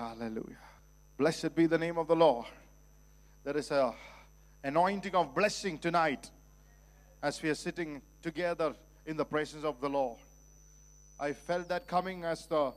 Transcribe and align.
Hallelujah. 0.00 0.56
Blessed 1.18 1.54
be 1.54 1.66
the 1.66 1.76
name 1.76 1.98
of 1.98 2.08
the 2.08 2.16
Lord. 2.16 2.46
There 3.44 3.54
is 3.58 3.70
a 3.70 3.92
anointing 4.64 5.14
of 5.14 5.34
blessing 5.34 5.76
tonight 5.76 6.30
as 7.22 7.42
we 7.42 7.50
are 7.50 7.54
sitting 7.54 8.00
together 8.22 8.74
in 9.04 9.18
the 9.18 9.26
presence 9.26 9.62
of 9.62 9.78
the 9.78 9.90
Lord. 9.90 10.18
I 11.18 11.34
felt 11.34 11.68
that 11.68 11.86
coming 11.86 12.24
as 12.24 12.46
the 12.46 12.72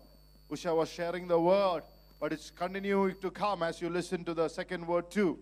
Usha 0.51 0.75
was 0.75 0.89
sharing 0.89 1.29
the 1.29 1.39
word, 1.39 1.83
but 2.19 2.33
it's 2.33 2.51
continuing 2.51 3.15
to 3.21 3.31
come 3.31 3.63
as 3.63 3.81
you 3.81 3.89
listen 3.89 4.25
to 4.25 4.33
the 4.33 4.49
second 4.49 4.85
word 4.85 5.09
too. 5.09 5.39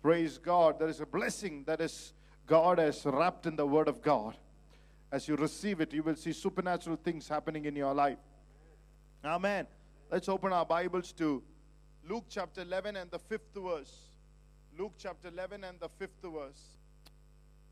Praise 0.00 0.38
God. 0.38 0.78
There 0.78 0.88
is 0.88 1.00
a 1.00 1.06
blessing 1.06 1.64
that 1.66 1.82
is 1.82 2.14
God 2.46 2.78
has 2.78 3.04
wrapped 3.04 3.44
in 3.44 3.56
the 3.56 3.66
word 3.66 3.88
of 3.88 4.00
God. 4.00 4.38
As 5.12 5.28
you 5.28 5.36
receive 5.36 5.82
it, 5.82 5.92
you 5.92 6.02
will 6.02 6.16
see 6.16 6.32
supernatural 6.32 6.96
things 6.96 7.28
happening 7.28 7.66
in 7.66 7.76
your 7.76 7.92
life. 7.92 8.16
Amen. 9.22 9.66
Let's 10.12 10.28
open 10.28 10.52
our 10.52 10.66
Bibles 10.66 11.12
to 11.12 11.40
Luke 12.08 12.24
chapter 12.28 12.62
11 12.62 12.96
and 12.96 13.08
the 13.12 13.20
fifth 13.20 13.54
verse. 13.54 14.08
Luke 14.76 14.94
chapter 14.98 15.28
11 15.28 15.62
and 15.62 15.78
the 15.78 15.88
fifth 15.88 16.20
verse. 16.20 16.60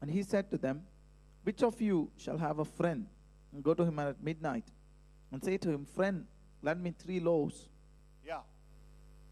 And 0.01 0.09
he 0.09 0.23
said 0.23 0.49
to 0.53 0.57
them, 0.57 0.83
Which 1.43 1.65
of 1.65 1.81
you 1.81 2.13
shall 2.17 2.39
have 2.39 2.61
a 2.61 2.65
friend 2.65 3.07
and 3.53 3.65
go 3.65 3.75
to 3.75 3.83
him 3.83 3.99
at 3.99 4.23
midnight 4.23 4.63
and 5.33 5.43
say 5.43 5.57
to 5.57 5.69
him, 5.69 5.85
Friend, 5.85 6.27
lend 6.63 6.81
me 6.81 6.95
three 6.97 7.19
loaves? 7.19 7.69
Yeah. 8.25 8.43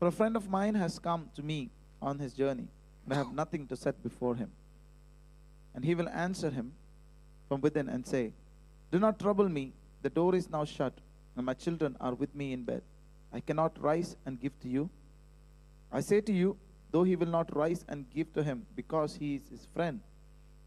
For 0.01 0.09
a 0.09 0.13
friend 0.13 0.35
of 0.35 0.51
mine 0.51 0.75
has 0.75 0.99
come 0.99 1.31
to 1.37 1.45
me 1.45 1.71
on 2.03 2.19
his 2.19 2.33
journey, 2.33 2.67
and 3.05 3.15
I 3.15 3.19
have 3.19 3.33
nothing 3.33 3.69
to 3.69 3.77
set 3.77 4.03
before 4.03 4.35
him. 4.35 4.51
And 5.77 5.85
he 5.85 5.95
will 5.95 6.09
answer 6.09 6.51
him 6.51 6.73
from 7.47 7.61
within 7.61 7.89
and 7.89 8.05
say, 8.05 8.33
Do 8.91 8.99
not 8.99 9.21
trouble 9.21 9.49
me, 9.49 9.75
the 10.03 10.11
door 10.11 10.35
is 10.35 10.51
now 10.51 10.65
shut, 10.65 10.99
and 11.37 11.47
my 11.47 11.55
children 11.55 11.97
are 12.01 12.13
with 12.13 12.35
me 12.35 12.53
in 12.53 12.65
bed. 12.65 12.83
I 13.33 13.41
cannot 13.41 13.81
rise 13.81 14.17
and 14.27 14.41
give 14.41 14.59
to 14.61 14.69
you. 14.69 14.91
I 15.93 16.01
say 16.01 16.21
to 16.21 16.33
you, 16.33 16.57
though 16.91 17.05
he 17.05 17.17
will 17.17 17.27
not 17.27 17.55
rise 17.55 17.85
and 17.89 18.09
give 18.11 18.33
to 18.35 18.43
him 18.43 18.67
because 18.75 19.15
he 19.17 19.37
is 19.37 19.49
his 19.49 19.67
friend, 19.75 20.01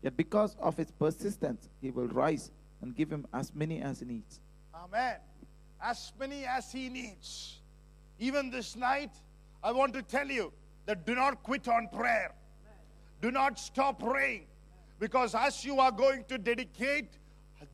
yet 0.01 0.15
because 0.15 0.55
of 0.59 0.77
his 0.77 0.91
persistence, 0.91 1.69
he 1.81 1.91
will 1.91 2.07
rise 2.07 2.51
and 2.81 2.95
give 2.95 3.11
him 3.11 3.25
as 3.33 3.53
many 3.53 3.81
as 3.81 3.99
he 3.99 4.05
needs. 4.05 4.39
Amen. 4.73 5.15
As 5.81 6.13
many 6.19 6.45
as 6.45 6.71
he 6.71 6.89
needs. 6.89 7.59
Even 8.19 8.49
this 8.49 8.75
night, 8.75 9.11
I 9.63 9.71
want 9.71 9.93
to 9.93 10.01
tell 10.01 10.27
you 10.27 10.51
that 10.85 11.05
do 11.05 11.15
not 11.15 11.43
quit 11.43 11.67
on 11.67 11.87
prayer. 11.93 12.33
Do 13.21 13.31
not 13.31 13.59
stop 13.59 13.99
praying. 13.99 14.45
Because 14.99 15.35
as 15.35 15.63
you 15.63 15.79
are 15.79 15.91
going 15.91 16.25
to 16.25 16.37
dedicate 16.37 17.17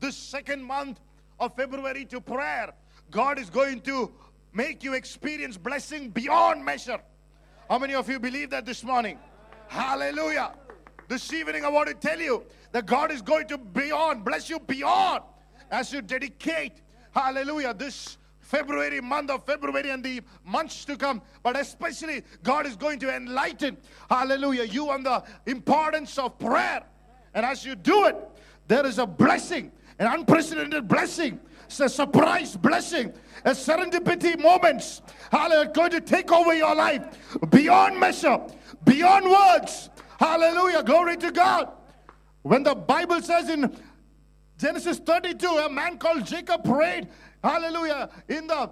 this 0.00 0.16
second 0.16 0.62
month 0.62 1.00
of 1.38 1.54
February 1.54 2.04
to 2.06 2.20
prayer, 2.20 2.72
God 3.10 3.38
is 3.38 3.50
going 3.50 3.80
to 3.82 4.12
make 4.56 4.82
you 4.82 4.94
experience 4.94 5.58
blessing 5.58 6.08
beyond 6.08 6.64
measure. 6.64 6.98
How 7.68 7.78
many 7.78 7.94
of 7.94 8.08
you 8.08 8.18
believe 8.18 8.50
that 8.50 8.64
this 8.64 8.82
morning? 8.82 9.18
Hallelujah. 9.68 10.54
This 11.08 11.30
evening, 11.32 11.64
I 11.64 11.68
want 11.68 11.88
to 11.88 11.94
tell 11.94 12.18
you 12.18 12.42
that 12.72 12.86
God 12.86 13.12
is 13.12 13.20
going 13.20 13.46
to 13.48 13.58
beyond, 13.58 14.24
bless 14.24 14.48
you 14.48 14.58
beyond 14.58 15.22
as 15.70 15.92
you 15.92 16.00
dedicate, 16.00 16.72
hallelujah, 17.12 17.74
this 17.74 18.16
February, 18.40 19.00
month 19.00 19.30
of 19.30 19.44
February, 19.44 19.90
and 19.90 20.02
the 20.02 20.22
months 20.44 20.84
to 20.86 20.96
come. 20.96 21.20
But 21.42 21.58
especially, 21.58 22.22
God 22.42 22.64
is 22.66 22.76
going 22.76 22.98
to 23.00 23.14
enlighten, 23.14 23.76
hallelujah, 24.08 24.64
you 24.64 24.90
on 24.90 25.02
the 25.02 25.22
importance 25.46 26.16
of 26.18 26.38
prayer. 26.38 26.82
And 27.34 27.44
as 27.44 27.64
you 27.64 27.74
do 27.74 28.06
it, 28.06 28.16
there 28.68 28.86
is 28.86 28.98
a 28.98 29.06
blessing, 29.06 29.70
an 29.98 30.06
unprecedented 30.06 30.88
blessing. 30.88 31.40
It's 31.66 31.80
a 31.80 31.88
surprise 31.88 32.56
blessing, 32.56 33.12
a 33.44 33.50
serendipity 33.50 34.40
moments. 34.40 35.02
Hallelujah, 35.30 35.70
going 35.72 35.90
to 35.90 36.00
take 36.00 36.32
over 36.32 36.54
your 36.54 36.74
life 36.74 37.04
beyond 37.50 38.00
measure, 38.00 38.40
beyond 38.84 39.30
words. 39.30 39.90
Hallelujah, 40.18 40.82
glory 40.82 41.16
to 41.18 41.30
God. 41.30 41.72
When 42.42 42.62
the 42.62 42.74
Bible 42.74 43.20
says 43.20 43.48
in 43.48 43.76
Genesis 44.58 44.98
32, 44.98 45.46
a 45.46 45.68
man 45.68 45.98
called 45.98 46.24
Jacob 46.24 46.64
prayed, 46.64 47.08
hallelujah, 47.42 48.08
in 48.28 48.46
the 48.46 48.70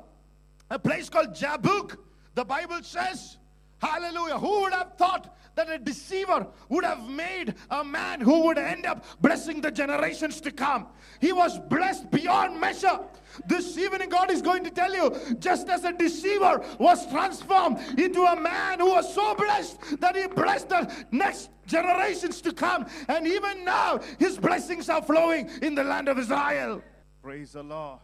a 0.70 0.78
place 0.78 1.08
called 1.08 1.34
Jabbok. 1.34 1.98
The 2.34 2.44
Bible 2.44 2.82
says, 2.82 3.36
hallelujah, 3.80 4.38
who 4.38 4.62
would 4.62 4.72
have 4.72 4.96
thought 4.96 5.36
that 5.54 5.70
a 5.70 5.78
deceiver 5.78 6.46
would 6.68 6.84
have 6.84 7.08
made 7.08 7.54
a 7.70 7.84
man 7.84 8.20
who 8.20 8.44
would 8.46 8.58
end 8.58 8.86
up 8.86 9.04
blessing 9.20 9.60
the 9.60 9.70
generations 9.70 10.40
to 10.42 10.50
come? 10.50 10.88
He 11.20 11.32
was 11.32 11.58
blessed 11.58 12.10
beyond 12.10 12.60
measure. 12.60 13.00
This 13.46 13.76
evening, 13.76 14.08
God 14.08 14.30
is 14.30 14.42
going 14.42 14.64
to 14.64 14.70
tell 14.70 14.94
you 14.94 15.36
just 15.38 15.68
as 15.68 15.84
a 15.84 15.92
deceiver 15.92 16.62
was 16.78 17.06
transformed 17.10 17.78
into 17.98 18.22
a 18.22 18.40
man 18.40 18.78
who 18.78 18.90
was 18.90 19.12
so 19.12 19.34
blessed 19.34 20.00
that 20.00 20.16
he 20.16 20.26
blessed 20.26 20.68
the 20.68 20.92
next 21.10 21.50
generations 21.66 22.40
to 22.42 22.52
come. 22.52 22.86
And 23.08 23.26
even 23.26 23.64
now, 23.64 24.00
his 24.18 24.38
blessings 24.38 24.88
are 24.88 25.02
flowing 25.02 25.50
in 25.62 25.74
the 25.74 25.84
land 25.84 26.08
of 26.08 26.18
Israel. 26.18 26.82
Praise 27.22 27.52
the 27.52 27.62
Lord. 27.62 27.98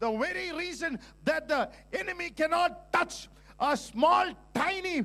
The 0.00 0.10
very 0.10 0.52
reason 0.52 0.98
that 1.24 1.48
the 1.48 1.70
enemy 1.92 2.30
cannot 2.30 2.92
touch 2.92 3.28
a 3.60 3.76
small, 3.76 4.26
tiny, 4.54 5.04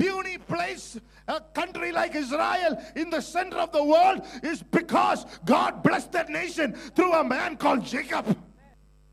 puny 0.00 0.38
place, 0.38 0.98
a 1.28 1.40
country 1.40 1.92
like 1.92 2.14
Israel 2.14 2.82
in 2.96 3.10
the 3.10 3.20
center 3.20 3.58
of 3.58 3.70
the 3.72 3.84
world, 3.84 4.22
is 4.42 4.62
because 4.62 5.26
God 5.44 5.82
blessed 5.82 6.12
that 6.12 6.28
nation 6.30 6.72
through 6.72 7.12
a 7.12 7.22
man 7.22 7.56
called 7.56 7.84
Jacob. 7.84 8.36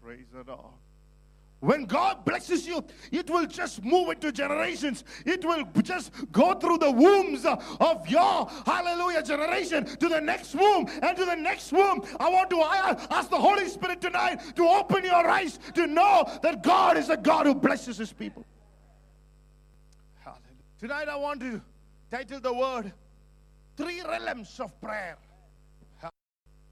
Praise 0.04 0.28
the 0.32 0.44
Lord. 0.50 0.74
When 1.60 1.86
God 1.86 2.24
blesses 2.24 2.68
you, 2.68 2.86
it 3.12 3.32
will 3.32 3.48
just 3.48 3.84
move 3.84 4.10
into 4.10 4.32
generations. 4.32 5.04
It 5.26 5.44
will 5.44 5.64
just 5.82 6.12
go 6.32 6.54
through 6.54 6.78
the 6.78 6.92
wombs 6.92 7.46
of 7.46 8.08
your 8.08 8.48
hallelujah 8.64 9.24
generation 9.24 9.84
to 9.86 10.08
the 10.08 10.22
next 10.22 10.54
womb 10.54 10.88
and 11.02 11.18
to 11.18 11.26
the 11.26 11.36
next 11.36 11.72
womb. 11.72 12.04
I 12.20 12.30
want 12.30 12.52
to 12.52 12.62
ask 12.62 13.32
the 13.32 13.38
Holy 13.38 13.68
Spirit 13.68 14.02
tonight 14.02 14.56
to 14.56 14.68
open 14.68 15.04
your 15.04 15.28
eyes 15.28 15.58
to 15.74 15.88
know 15.88 16.30
that 16.44 16.62
God 16.62 16.96
is 16.96 17.10
a 17.10 17.18
God 17.18 17.48
who 17.48 17.56
blesses 17.56 17.98
his 17.98 18.14
people. 18.14 18.46
Tonight 20.80 21.10
I 21.10 21.16
want 21.16 21.40
to 21.42 21.60
title 22.12 22.40
the 22.40 22.54
word 22.54 22.94
Three 23.76 24.04
Realms 24.04 24.60
of 24.60 24.80
Prayer. 24.80 25.18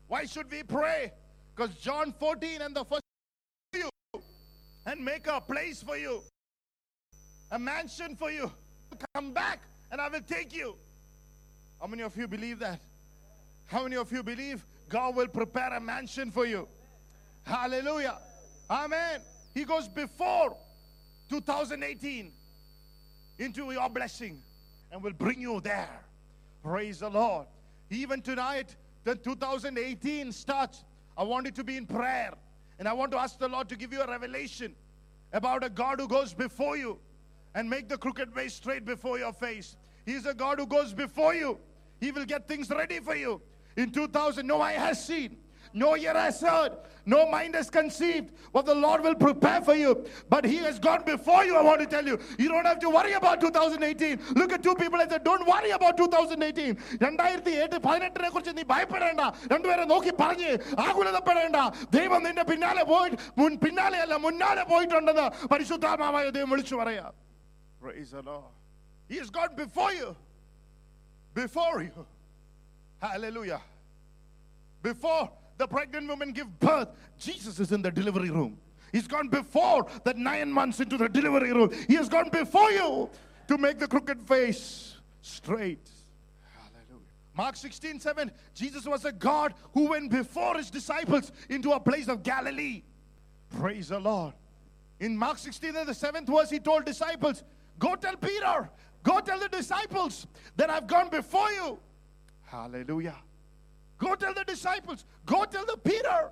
Why 0.08 0.26
should 0.26 0.52
we 0.52 0.62
pray? 0.62 1.12
Because 1.56 1.74
John 1.78 2.14
14 2.20 2.62
and 2.62 2.76
the 2.76 2.86
first 2.86 3.02
you 3.74 3.90
and 4.86 5.04
make 5.04 5.26
a 5.26 5.42
place 5.42 5.82
for 5.82 5.98
you, 5.98 6.22
a 7.50 7.58
mansion 7.58 8.16
for 8.16 8.30
you. 8.30 8.52
Come 9.16 9.32
back 9.32 9.62
and 9.92 10.00
I 10.00 10.08
will 10.08 10.22
take 10.22 10.56
you. 10.56 10.76
How 11.82 11.88
many 11.88 12.04
of 12.04 12.16
you 12.16 12.28
believe 12.28 12.60
that? 12.60 12.82
How 13.66 13.84
many 13.84 13.96
of 13.96 14.12
you 14.12 14.22
believe 14.22 14.64
God 14.88 15.16
will 15.16 15.28
prepare 15.28 15.74
a 15.74 15.82
mansion 15.82 16.30
for 16.30 16.46
you? 16.46 16.68
Hallelujah. 17.42 18.20
Amen. 18.70 19.22
He 19.56 19.66
goes 19.66 19.88
before 19.88 20.56
2018 21.28 22.32
into 23.38 23.72
your 23.72 23.90
blessing 23.90 24.42
and 24.92 25.04
will 25.04 25.14
bring 25.14 25.42
you 25.42 25.60
there. 25.62 26.02
Praise 26.64 27.00
the 27.00 27.10
Lord. 27.10 27.48
Even 27.90 28.22
tonight, 28.22 28.76
the 29.04 29.16
2018 29.16 30.32
starts. 30.32 30.84
I 31.18 31.24
want 31.24 31.48
it 31.48 31.56
to 31.56 31.64
be 31.64 31.78
in 31.78 31.86
prayer. 31.86 32.34
And 32.80 32.88
I 32.88 32.94
want 32.94 33.12
to 33.12 33.18
ask 33.18 33.38
the 33.40 33.48
Lord 33.48 33.70
to 33.70 33.76
give 33.76 33.94
you 33.94 34.02
a 34.02 34.08
revelation 34.08 34.76
about 35.32 35.64
a 35.64 35.70
God 35.70 36.00
who 36.00 36.08
goes 36.08 36.34
before 36.34 36.78
you 36.78 37.00
and 37.54 37.70
make 37.70 37.88
the 37.88 37.98
crooked 37.98 38.36
way 38.36 38.48
straight 38.48 38.86
before 38.86 39.18
your 39.18 39.32
face. 39.32 39.78
He's 40.06 40.26
a 40.26 40.34
God 40.34 40.60
who 40.60 40.68
goes 40.68 40.94
before 40.94 41.34
you. 41.34 41.58
He 42.00 42.12
will 42.12 42.26
get 42.26 42.48
things 42.48 42.70
ready 42.70 43.00
for 43.00 43.16
you. 43.16 43.42
In 43.78 43.92
2000, 43.92 44.46
no 44.46 44.62
eye 44.62 44.74
has 44.74 45.06
seen, 45.06 45.38
no 45.75 45.97
ear 45.97 46.15
has 46.15 46.41
heard, 46.41 46.73
no 47.07 47.19
mind 47.31 47.55
has 47.55 47.71
conceived 47.71 48.33
what 48.53 48.67
the 48.67 48.75
Lord 48.75 49.03
will 49.03 49.15
prepare 49.15 49.61
for 49.61 49.75
you. 49.75 50.05
But 50.29 50.45
He 50.45 50.57
has 50.59 50.79
gone 50.79 51.05
before 51.05 51.45
you. 51.45 51.57
I 51.57 51.63
want 51.63 51.81
to 51.81 51.87
tell 51.87 52.05
you, 52.05 52.19
you 52.39 52.49
don't 52.49 52.67
have 52.67 52.81
to 52.81 52.91
worry 52.91 53.13
about 53.13 53.41
2018. 53.41 54.19
Look 54.35 54.53
at 54.53 54.63
two 54.63 54.75
people 54.75 55.01
and 55.01 55.11
say, 55.11 55.19
Don't 55.25 55.47
worry 55.47 55.71
about 55.71 55.97
2018. 55.97 56.75
രണ്ടായിരത്തി 57.05 57.55
എട്ട് 57.65 57.77
പതിനെട്ടിനെ 57.87 58.31
കുറിച്ച് 58.35 58.55
നീ 58.59 58.65
ഭയപ്പെടേണ്ട 58.73 59.23
രണ്ടുപേരെ 59.53 59.87
നോക്കി 59.95 60.13
പറഞ്ഞ് 60.23 60.51
ആകുലതപ്പെടേണ്ട 60.87 61.57
ദൈവം 61.99 62.23
നിന്റെ 62.29 62.45
പിന്നാലെ 62.51 62.85
പോയി 62.93 63.11
മുൻ 63.41 63.55
പിന്നാലെയല്ല 63.65 64.19
മുന്നാലെ 64.27 64.65
പോയിട്ടുണ്ടെന്ന് 64.73 65.27
പരിശുദ്ധാത്മാവായ 65.55 66.31
ദൈവം 66.39 66.53
വിളിച്ചു 66.55 66.77
പറയാം 66.83 67.11
Praise 67.83 68.11
the 68.11 68.23
Lord. 68.23 68.51
He 69.11 69.17
has 69.17 69.31
gone 69.31 69.53
before 69.57 69.93
you. 69.93 70.09
Before 71.35 71.83
you. 71.83 72.07
Hallelujah. 73.03 73.61
Before 74.83 75.23
the 75.58 75.68
pregnant 75.68 76.08
woman 76.08 76.32
give 76.32 76.60
birth, 76.60 76.90
Jesus 77.18 77.60
is 77.60 77.72
in 77.72 77.82
the 77.82 77.92
delivery 77.92 78.30
room. 78.30 78.58
He's 78.92 79.08
gone 79.08 79.28
before 79.28 79.88
that 80.04 80.18
nine 80.18 80.52
months 80.52 80.80
into 80.80 80.98
the 80.98 81.10
delivery 81.10 81.52
room. 81.52 81.72
He 81.88 81.96
has 81.96 82.08
gone 82.08 82.30
before 82.30 82.72
you 82.72 83.10
to 83.48 83.58
make 83.58 83.80
the 83.80 83.88
crooked 83.88 84.22
face 84.22 84.96
straight. 85.22 85.90
Hallelujah. 86.54 87.06
Mark 87.36 87.56
16, 87.56 88.00
7, 88.00 88.32
Jesus 88.54 88.86
was 88.86 89.06
a 89.06 89.12
God 89.12 89.54
who 89.74 89.90
went 89.90 90.12
before 90.12 90.56
his 90.56 90.70
disciples 90.70 91.32
into 91.50 91.72
a 91.72 91.80
place 91.80 92.08
of 92.08 92.24
Galilee. 92.24 92.84
Praise 93.50 93.90
the 93.90 94.00
Lord. 94.00 94.34
In 95.00 95.18
Mark 95.18 95.38
16 95.38 95.76
and 95.76 95.88
the 95.88 95.94
seventh 95.94 96.30
verse, 96.30 96.50
he 96.50 96.60
told 96.60 96.86
disciples, 96.86 97.44
Go 97.78 97.96
tell 97.96 98.16
Peter, 98.16 98.70
go 99.04 99.20
tell 99.20 99.40
the 99.40 99.50
disciples 99.50 100.26
that 100.56 100.70
I've 100.70 100.88
gone 100.88 101.10
before 101.10 101.52
you. 101.52 101.80
Hallelujah. 102.46 103.16
Go 103.98 104.16
tell 104.16 104.34
the 104.34 104.44
disciples, 104.44 105.06
go 105.26 105.46
tell 105.46 105.66
the 105.66 105.78
Peter. 105.78 106.32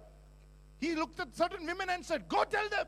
He 0.80 0.95
looked 0.95 1.19
at 1.19 1.36
certain 1.36 1.65
women 1.65 1.89
and 1.89 2.06
said, 2.06 2.27
Go 2.27 2.44
tell 2.44 2.68
them. 2.69 2.88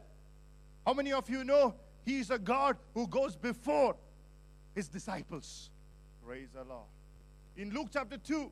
How 0.85 0.93
many 0.93 1.13
of 1.13 1.29
you 1.29 1.43
know 1.43 1.75
he 2.03 2.19
is 2.19 2.29
a 2.29 2.37
God 2.37 2.77
who 2.93 3.07
goes 3.07 3.35
before 3.35 3.95
his 4.75 4.87
disciples? 4.89 5.69
Praise 6.25 6.49
the 6.53 6.63
Lord. 6.63 6.85
In 7.55 7.71
Luke 7.71 7.87
chapter 7.93 8.17
2 8.17 8.51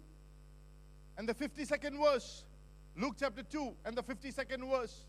and 1.18 1.28
the 1.28 1.34
52nd 1.34 2.02
verse, 2.02 2.46
Luke 2.96 3.16
chapter 3.20 3.44
2 3.44 3.74
and 3.86 3.98
the 3.98 4.04
52nd 4.04 4.70
verse, 4.70 5.06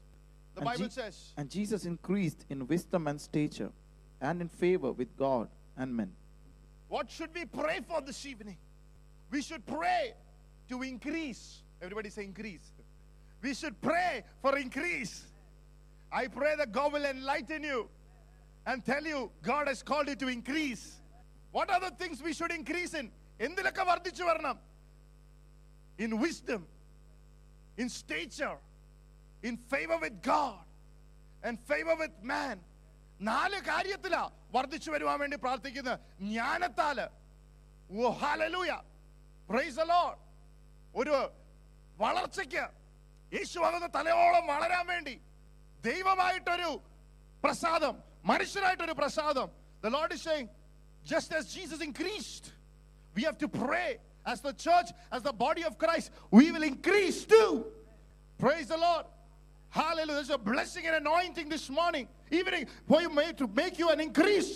the 0.55 0.61
And 0.61 0.65
Bible 0.67 0.85
Je- 0.87 0.91
says, 0.91 1.33
And 1.37 1.49
Jesus 1.49 1.85
increased 1.85 2.45
in 2.51 2.67
wisdom 2.67 3.07
and 3.07 3.21
stature 3.21 3.71
and 4.21 4.41
in 4.41 4.49
favor 4.49 4.91
with 4.93 5.17
God 5.17 5.49
and 5.77 5.95
men. 5.95 6.13
What 6.89 7.11
should 7.11 7.31
we 7.35 7.45
pray 7.45 7.81
for 7.87 8.01
this 8.01 8.27
evening? 8.27 8.57
We 9.31 9.43
should 9.43 9.65
pray 9.65 10.15
to 10.70 10.82
increase. 10.84 11.44
Everybody 11.82 12.10
say 12.10 12.24
increase. 12.24 12.66
We 13.42 13.54
should 13.54 13.80
pray 13.82 14.24
for 14.42 14.58
increase. 14.58 15.14
I 16.12 16.28
pray 16.28 16.56
that 16.58 16.72
God 16.72 16.94
will 16.94 17.06
enlighten 17.06 17.64
you 17.64 17.88
and 18.66 18.84
tell 18.86 19.04
you 19.04 19.32
God 19.42 19.68
has 19.68 19.82
called 19.84 20.08
you 20.10 20.16
to 20.16 20.28
increase. 20.28 20.84
What 21.52 21.70
are 21.72 21.80
the 21.80 21.92
things 22.02 22.22
we 22.22 22.34
should 22.40 22.52
increase 22.52 22.94
in? 23.02 23.08
എന്തിലൊക്കെ 23.46 23.84
വർദ്ധിച്ചു 23.90 24.24
വരണം 24.30 24.58
in 26.06 26.12
wisdom, 26.24 26.62
in 27.82 27.88
stature, 27.90 28.58
in 29.50 29.56
favor 29.72 29.98
with 30.04 30.16
God, 30.22 30.60
and 31.44 31.56
favor 31.72 31.96
with 32.02 32.14
man. 32.34 32.58
നാല് 33.30 33.58
കാര്യത്തിലാ 33.70 34.22
വർദ്ധിച്ചു 34.56 34.90
വരുവാൻ 34.94 35.18
വേണ്ടി 35.22 35.38
പ്രാർത്ഥിക്കുന്നത് 35.46 35.98
ജ്ഞാനത്താല് 36.28 37.06
ഓ 38.04 38.12
ഹാലലൂയ 38.22 38.72
പ്രൈസ് 39.50 39.76
the 39.82 39.88
Lord 39.94 40.16
ഒരു 41.00 41.16
വളർച്ചയ്ക്ക് 42.00 42.64
യേശുവാകുന്ന 43.38 43.88
തലയോളം 43.98 44.44
വളരാൻ 44.54 44.86
വേണ്ടി 44.94 45.16
ദൈവമായിട്ടൊരു 45.84 46.70
പ്രസാദം 47.44 47.96
മനുഷ്യനായിട്ടൊരു 48.32 48.96
പ്രസാദം 49.02 49.50
the 49.86 49.90
Lord 49.90 50.12
is 50.16 50.22
saying 50.30 50.48
just 51.12 51.30
as 51.38 51.44
Jesus 51.58 51.80
increased 51.90 52.46
we 53.16 53.22
have 53.28 53.38
to 53.44 53.48
pray 53.64 53.90
as 54.32 54.40
the 54.48 54.54
church 54.66 54.90
as 55.16 55.22
the 55.30 55.36
body 55.46 55.64
of 55.70 55.74
Christ 55.84 56.08
we 56.38 56.46
will 56.54 56.66
increase 56.72 57.20
too 57.34 57.52
praise 58.40 58.68
the 58.74 58.80
Lord 58.88 59.06
hallelujah 59.80 60.18
there's 60.18 60.34
a 60.40 60.42
blessing 60.52 60.84
and 60.90 60.96
anointing 61.04 61.48
this 61.56 61.66
morning 61.80 62.06
evening 62.40 62.66
for 62.90 63.00
you 63.04 63.10
made 63.22 63.36
to 63.44 63.48
make 63.62 63.76
you 63.82 63.88
an 63.96 64.00
increase 64.08 64.52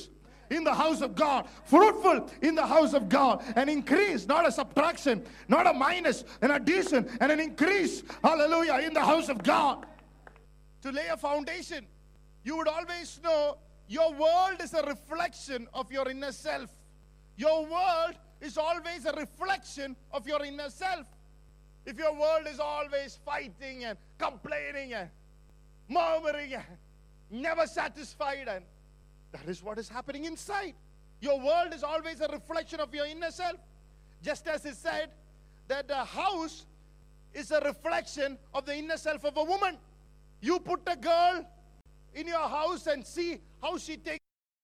in 0.50 0.64
the 0.64 0.74
house 0.74 1.00
of 1.00 1.14
God, 1.14 1.48
fruitful 1.64 2.30
in 2.42 2.54
the 2.54 2.66
house 2.66 2.94
of 2.94 3.08
God, 3.08 3.42
an 3.56 3.68
increase, 3.68 4.26
not 4.26 4.46
a 4.46 4.52
subtraction, 4.52 5.24
not 5.48 5.66
a 5.66 5.72
minus, 5.72 6.24
an 6.42 6.52
addition, 6.52 7.08
and 7.20 7.30
an 7.32 7.40
increase, 7.40 8.02
hallelujah, 8.22 8.86
in 8.86 8.94
the 8.94 9.04
house 9.04 9.28
of 9.28 9.42
God. 9.42 9.86
To 10.82 10.92
lay 10.92 11.08
a 11.08 11.16
foundation, 11.16 11.86
you 12.44 12.56
would 12.56 12.68
always 12.68 13.20
know 13.22 13.58
your 13.88 14.12
world 14.12 14.60
is 14.62 14.74
a 14.74 14.82
reflection 14.82 15.66
of 15.72 15.90
your 15.90 16.08
inner 16.08 16.32
self. 16.32 16.70
Your 17.36 17.62
world 17.62 18.14
is 18.40 18.58
always 18.58 19.06
a 19.06 19.12
reflection 19.12 19.96
of 20.12 20.26
your 20.26 20.44
inner 20.44 20.70
self. 20.70 21.06
If 21.86 21.98
your 21.98 22.12
world 22.12 22.46
is 22.46 22.60
always 22.60 23.18
fighting 23.24 23.84
and 23.84 23.98
complaining 24.18 24.92
and 24.92 25.08
murmuring 25.88 26.54
and 26.54 26.64
never 27.30 27.66
satisfied, 27.66 28.46
and 28.48 28.64
that 29.32 29.46
is 29.48 29.62
what 29.62 29.78
is 29.78 29.88
happening 29.88 30.24
inside. 30.24 30.74
Your 31.20 31.38
world 31.38 31.74
is 31.74 31.82
always 31.82 32.20
a 32.20 32.28
reflection 32.28 32.80
of 32.80 32.94
your 32.94 33.06
inner 33.06 33.30
self. 33.30 33.56
Just 34.22 34.46
as 34.48 34.64
it 34.64 34.76
said 34.76 35.10
that 35.68 35.88
the 35.88 36.04
house 36.04 36.66
is 37.34 37.50
a 37.50 37.60
reflection 37.60 38.38
of 38.54 38.64
the 38.64 38.76
inner 38.76 38.96
self 38.96 39.24
of 39.24 39.36
a 39.36 39.44
woman. 39.44 39.76
You 40.40 40.58
put 40.58 40.80
a 40.86 40.96
girl 40.96 41.44
in 42.14 42.26
your 42.26 42.48
house 42.48 42.86
and 42.86 43.06
see 43.06 43.38
how 43.62 43.76
she 43.78 43.96
takes 43.96 44.18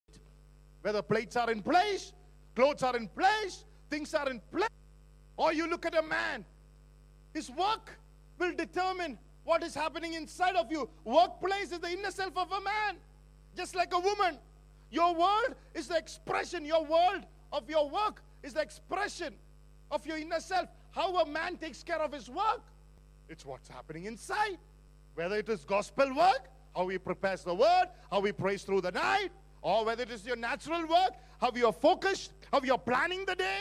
it. 0.08 0.20
Whether 0.82 1.02
plates 1.02 1.36
are 1.36 1.50
in 1.50 1.62
place, 1.62 2.12
clothes 2.54 2.82
are 2.82 2.96
in 2.96 3.08
place, 3.08 3.64
things 3.90 4.14
are 4.14 4.28
in 4.30 4.40
place. 4.50 4.68
Or 5.36 5.52
you 5.52 5.68
look 5.68 5.84
at 5.84 5.96
a 5.96 6.02
man, 6.02 6.44
his 7.32 7.50
work 7.50 7.90
will 8.38 8.54
determine 8.54 9.18
what 9.44 9.62
is 9.62 9.74
happening 9.74 10.14
inside 10.14 10.56
of 10.56 10.70
you. 10.70 10.88
Workplace 11.04 11.72
is 11.72 11.80
the 11.80 11.90
inner 11.90 12.10
self 12.10 12.36
of 12.36 12.50
a 12.50 12.60
man, 12.60 12.96
just 13.56 13.74
like 13.74 13.92
a 13.92 13.98
woman. 13.98 14.38
Your 14.90 15.14
world 15.14 15.54
is 15.74 15.88
the 15.88 15.96
expression, 15.96 16.64
your 16.64 16.84
world 16.84 17.26
of 17.52 17.68
your 17.68 17.88
work 17.88 18.22
is 18.42 18.54
the 18.54 18.60
expression 18.60 19.34
of 19.90 20.06
your 20.06 20.16
inner 20.16 20.40
self. 20.40 20.68
How 20.92 21.16
a 21.16 21.26
man 21.26 21.56
takes 21.56 21.82
care 21.82 22.00
of 22.00 22.12
his 22.12 22.28
work, 22.28 22.62
it's 23.28 23.44
what's 23.44 23.68
happening 23.68 24.04
inside. 24.04 24.58
Whether 25.14 25.38
it 25.38 25.48
is 25.48 25.64
gospel 25.64 26.14
work, 26.14 26.48
how 26.74 26.88
he 26.88 26.98
prepares 26.98 27.44
the 27.44 27.54
word, 27.54 27.86
how 28.10 28.20
he 28.22 28.32
prays 28.32 28.62
through 28.62 28.80
the 28.80 28.90
night, 28.90 29.30
or 29.62 29.84
whether 29.84 30.02
it 30.02 30.10
is 30.10 30.26
your 30.26 30.36
natural 30.36 30.86
work, 30.86 31.12
how 31.40 31.50
you're 31.54 31.72
focused, 31.72 32.32
how 32.52 32.60
you're 32.62 32.78
planning 32.78 33.24
the 33.24 33.34
day, 33.34 33.60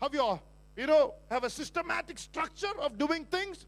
how 0.00 0.10
you're, 0.12 0.40
you 0.76 0.86
know, 0.86 1.14
have 1.30 1.44
a 1.44 1.50
systematic 1.50 2.18
structure 2.18 2.72
of 2.80 2.98
doing 2.98 3.24
things. 3.24 3.66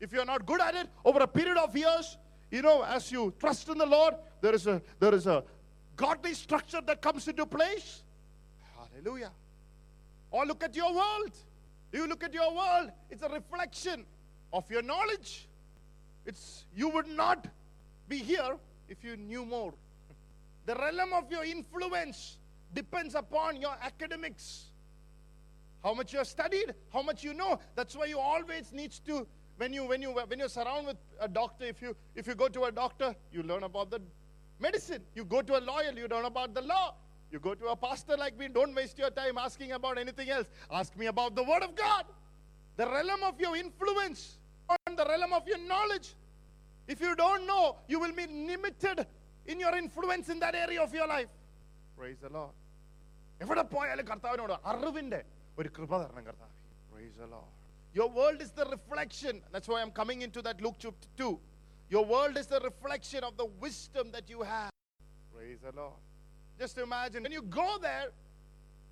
If 0.00 0.12
you're 0.12 0.24
not 0.24 0.44
good 0.46 0.60
at 0.60 0.74
it, 0.74 0.88
over 1.04 1.20
a 1.20 1.28
period 1.28 1.58
of 1.58 1.76
years, 1.76 2.16
you 2.50 2.62
know, 2.62 2.82
as 2.82 3.12
you 3.12 3.32
trust 3.38 3.68
in 3.68 3.78
the 3.78 3.86
Lord, 3.86 4.14
there 4.40 4.54
is 4.54 4.66
a 4.66 4.82
there 4.98 5.14
is 5.14 5.26
a 5.26 5.44
godly 5.96 6.34
structure 6.34 6.80
that 6.86 7.00
comes 7.00 7.28
into 7.28 7.46
place. 7.46 8.02
Hallelujah. 8.76 9.32
Or 10.30 10.46
look 10.46 10.62
at 10.64 10.74
your 10.74 10.94
world. 10.94 11.32
You 11.92 12.06
look 12.06 12.24
at 12.24 12.32
your 12.32 12.54
world, 12.54 12.90
it's 13.10 13.22
a 13.22 13.28
reflection 13.28 14.06
of 14.52 14.70
your 14.70 14.82
knowledge. 14.82 15.48
It's 16.24 16.64
you 16.74 16.88
would 16.88 17.08
not 17.08 17.46
be 18.08 18.18
here 18.18 18.56
if 18.88 19.04
you 19.04 19.16
knew 19.16 19.44
more. 19.44 19.74
The 20.64 20.74
realm 20.74 21.12
of 21.12 21.30
your 21.30 21.44
influence 21.44 22.38
depends 22.72 23.14
upon 23.14 23.60
your 23.60 23.76
academics. 23.82 24.70
How 25.82 25.92
much 25.92 26.12
you 26.12 26.18
have 26.18 26.28
studied, 26.28 26.74
how 26.92 27.02
much 27.02 27.24
you 27.24 27.34
know. 27.34 27.58
That's 27.74 27.94
why 27.96 28.06
you 28.06 28.18
always 28.18 28.72
needs 28.72 29.00
to 29.00 29.26
when 29.56 29.72
you 29.72 29.84
when 29.84 30.00
you 30.02 30.10
when 30.10 30.38
you're 30.38 30.48
surrounded 30.48 30.86
with 30.86 30.96
a 31.20 31.28
doctor, 31.28 31.64
if 31.64 31.82
you 31.82 31.94
if 32.14 32.26
you 32.26 32.34
go 32.34 32.48
to 32.48 32.64
a 32.64 32.72
doctor, 32.72 33.14
you 33.32 33.42
learn 33.42 33.64
about 33.64 33.90
the 33.90 34.00
medicine. 34.61 35.03
You 35.15 35.25
go 35.25 35.41
to 35.41 35.57
a 35.57 35.61
lawyer, 35.61 35.91
you 35.95 36.07
learn 36.07 36.25
about 36.25 36.53
the 36.53 36.61
law. 36.61 36.95
You 37.31 37.39
go 37.39 37.53
to 37.53 37.67
a 37.67 37.75
pastor 37.75 38.15
like 38.17 38.37
me, 38.37 38.47
don't 38.47 38.73
waste 38.73 38.97
your 38.97 39.09
time 39.09 39.37
asking 39.37 39.73
about 39.73 39.97
anything 39.97 40.29
else. 40.29 40.47
Ask 40.71 40.97
me 40.97 41.07
about 41.07 41.35
the 41.35 41.43
word 41.43 41.63
of 41.63 41.75
God. 41.75 42.05
The 42.77 42.85
realm 42.85 43.23
of 43.23 43.39
your 43.39 43.55
influence, 43.57 44.37
on 44.69 44.95
the 44.95 45.05
realm 45.05 45.33
of 45.33 45.47
your 45.47 45.57
knowledge. 45.57 46.13
If 46.87 47.01
you 47.01 47.15
don't 47.15 47.45
know, 47.45 47.77
you 47.87 47.99
will 47.99 48.13
be 48.13 48.27
limited 48.27 49.05
in 49.45 49.59
your 49.59 49.75
influence 49.75 50.29
in 50.29 50.39
that 50.39 50.55
area 50.55 50.81
of 50.81 50.93
your 50.93 51.07
life. 51.07 51.27
Praise 51.97 52.17
the 52.21 52.29
Lord. 52.29 52.53
എവിടെ 53.43 53.63
പോയാലും 53.73 54.05
കർത്താവിനോട് 54.11 54.53
അറിവിന്റെ 54.71 55.19
ഒരു 55.59 55.69
കൃപ 55.77 55.91
തരണം 56.03 56.23
കർത്താവ് 56.27 56.53
Praise 56.91 57.17
the 57.23 57.27
Lord. 57.33 57.51
Your 57.97 58.07
world 58.17 58.39
is 58.45 58.51
the 58.59 58.65
reflection. 58.75 59.35
That's 59.51 59.67
why 59.71 59.79
I'm 59.83 59.91
coming 59.99 60.19
into 60.25 60.41
that 60.47 60.57
Luke 60.65 60.77
chapter 60.83 61.09
2. 61.17 61.39
Your 61.92 62.06
world 62.06 62.38
is 62.38 62.46
the 62.46 62.58
reflection 62.60 63.22
of 63.22 63.36
the 63.36 63.44
wisdom 63.44 64.12
that 64.12 64.30
you 64.30 64.40
have. 64.40 64.70
Praise 65.36 65.58
the 65.60 65.78
Lord. 65.78 65.92
Just 66.58 66.78
imagine 66.78 67.22
when 67.22 67.32
you 67.32 67.42
go 67.42 67.76
there 67.82 68.06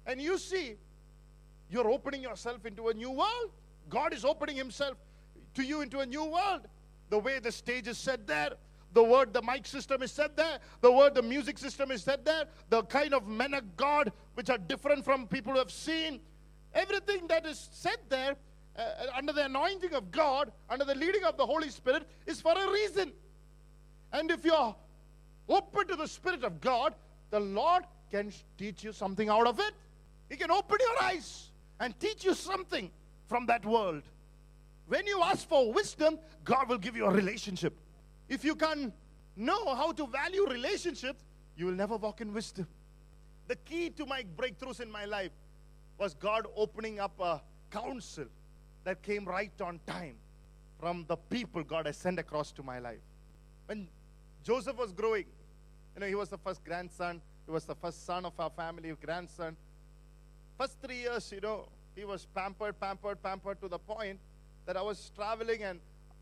and 0.05 0.21
you 0.21 0.37
see 0.37 0.75
you're 1.71 1.91
opening 1.91 2.21
yourself 2.21 2.67
into 2.67 2.91
a 2.91 2.93
new 2.93 3.11
world. 3.11 3.53
God 3.89 4.13
is 4.13 4.23
opening 4.23 4.55
Himself 4.55 4.99
to 5.55 5.63
you 5.63 5.81
into 5.81 6.01
a 6.01 6.07
new 6.07 6.27
world. 6.27 6.69
The 7.09 7.19
way 7.19 7.39
the 7.39 7.51
stage 7.51 7.89
is 7.89 7.97
set 7.97 8.27
there, 8.27 8.51
the 8.93 9.03
word, 9.03 9.33
the 9.33 9.41
mic 9.41 9.67
system 9.67 10.03
is 10.03 10.13
set 10.13 10.37
there, 10.37 10.59
the 10.83 10.93
word, 10.93 11.15
the 11.15 11.23
music 11.23 11.57
system 11.57 11.91
is 11.91 12.03
set 12.03 12.27
there, 12.27 12.45
the 12.69 12.83
kind 12.83 13.15
of 13.15 13.27
men 13.27 13.55
of 13.55 13.79
God 13.79 14.13
which 14.35 14.51
are 14.51 14.59
different 14.59 15.07
from 15.07 15.27
people 15.27 15.55
who 15.55 15.59
have 15.59 15.73
seen. 15.73 16.21
Everything 16.75 17.29
that 17.29 17.47
is 17.47 17.71
set 17.73 18.11
there 18.11 18.37
uh, 18.81 19.17
under 19.17 19.33
the 19.33 19.45
anointing 19.45 19.95
of 19.95 20.11
God, 20.11 20.53
under 20.69 20.85
the 20.85 20.95
leading 20.95 21.25
of 21.25 21.37
the 21.37 21.45
Holy 21.45 21.69
Spirit, 21.69 22.09
is 22.27 22.41
for 22.41 22.53
a 22.53 22.71
reason. 22.71 23.13
And 24.13 24.31
if 24.31 24.45
you're 24.45 24.75
open 25.49 25.87
to 25.89 25.97
the 25.97 26.09
Spirit 26.09 26.45
of 26.45 26.61
God, 26.61 26.95
the 27.31 27.41
Lord 27.41 27.85
can 28.11 28.33
teach 28.57 28.83
you 28.83 28.93
something 28.93 29.29
out 29.29 29.47
of 29.47 29.61
it. 29.61 29.75
He 30.29 30.37
can 30.37 30.51
open 30.51 30.79
your 30.81 31.03
eyes 31.05 31.51
and 31.79 31.99
teach 32.01 32.25
you 32.25 32.35
something 32.35 32.91
from 33.27 33.47
that 33.47 33.65
world. 33.65 34.03
When 34.87 35.07
you 35.07 35.23
ask 35.23 35.49
for 35.49 35.73
wisdom, 35.73 36.19
God 36.45 36.69
will 36.69 36.79
give 36.79 36.97
you 36.97 37.07
a 37.07 37.11
relationship. 37.11 37.77
If 38.29 38.45
you 38.45 38.55
can 38.55 38.93
know 39.37 39.75
how 39.75 39.93
to 39.93 40.07
value 40.07 40.49
relationships, 40.49 41.23
you 41.57 41.67
will 41.67 41.75
never 41.75 41.97
walk 41.97 42.21
in 42.21 42.33
wisdom. 42.33 42.67
The 43.47 43.57
key 43.57 43.91
to 43.91 44.07
my 44.07 44.25
breakthroughs 44.37 44.81
in 44.81 44.91
my 44.91 45.05
life 45.05 45.33
was 45.99 46.15
God 46.15 46.47
opening 46.57 46.99
up 46.99 47.21
a 47.21 47.43
counsel 47.71 48.27
that 48.85 49.03
came 49.03 49.25
right 49.25 49.53
on 49.61 49.81
time 49.87 50.17
from 50.79 51.05
the 51.09 51.17
people 51.17 51.63
God 51.63 51.87
has 51.87 51.97
sent 51.97 52.19
across 52.19 52.53
to 52.53 52.63
my 52.63 52.79
life. 52.79 53.01
When 53.67 53.89
Joseph 54.43 54.77
was 54.77 54.93
growing. 54.93 55.27
You 55.95 56.01
know, 56.01 56.07
he 56.07 56.15
was 56.15 56.29
the 56.29 56.39
first 56.39 56.65
grandson. 56.65 57.21
He 57.47 57.53
was 57.53 57.65
the 57.65 57.75
first 57.75 58.07
son 58.07 58.25
of 58.25 58.33
our 58.39 58.51
family, 58.51 58.93
grandson. 59.03 59.57
First 60.59 60.77
three 60.83 61.01
years, 61.01 61.31
you 61.33 61.41
know, 61.41 61.69
he 61.95 62.05
was 62.05 62.27
pampered, 62.35 62.79
pampered, 62.81 63.23
pampered 63.23 63.61
to 63.61 63.69
the 63.69 63.79
point 63.79 64.19
that 64.67 64.77
I 64.77 64.83
was 64.83 65.11
traveling 65.15 65.63
and 65.63 65.81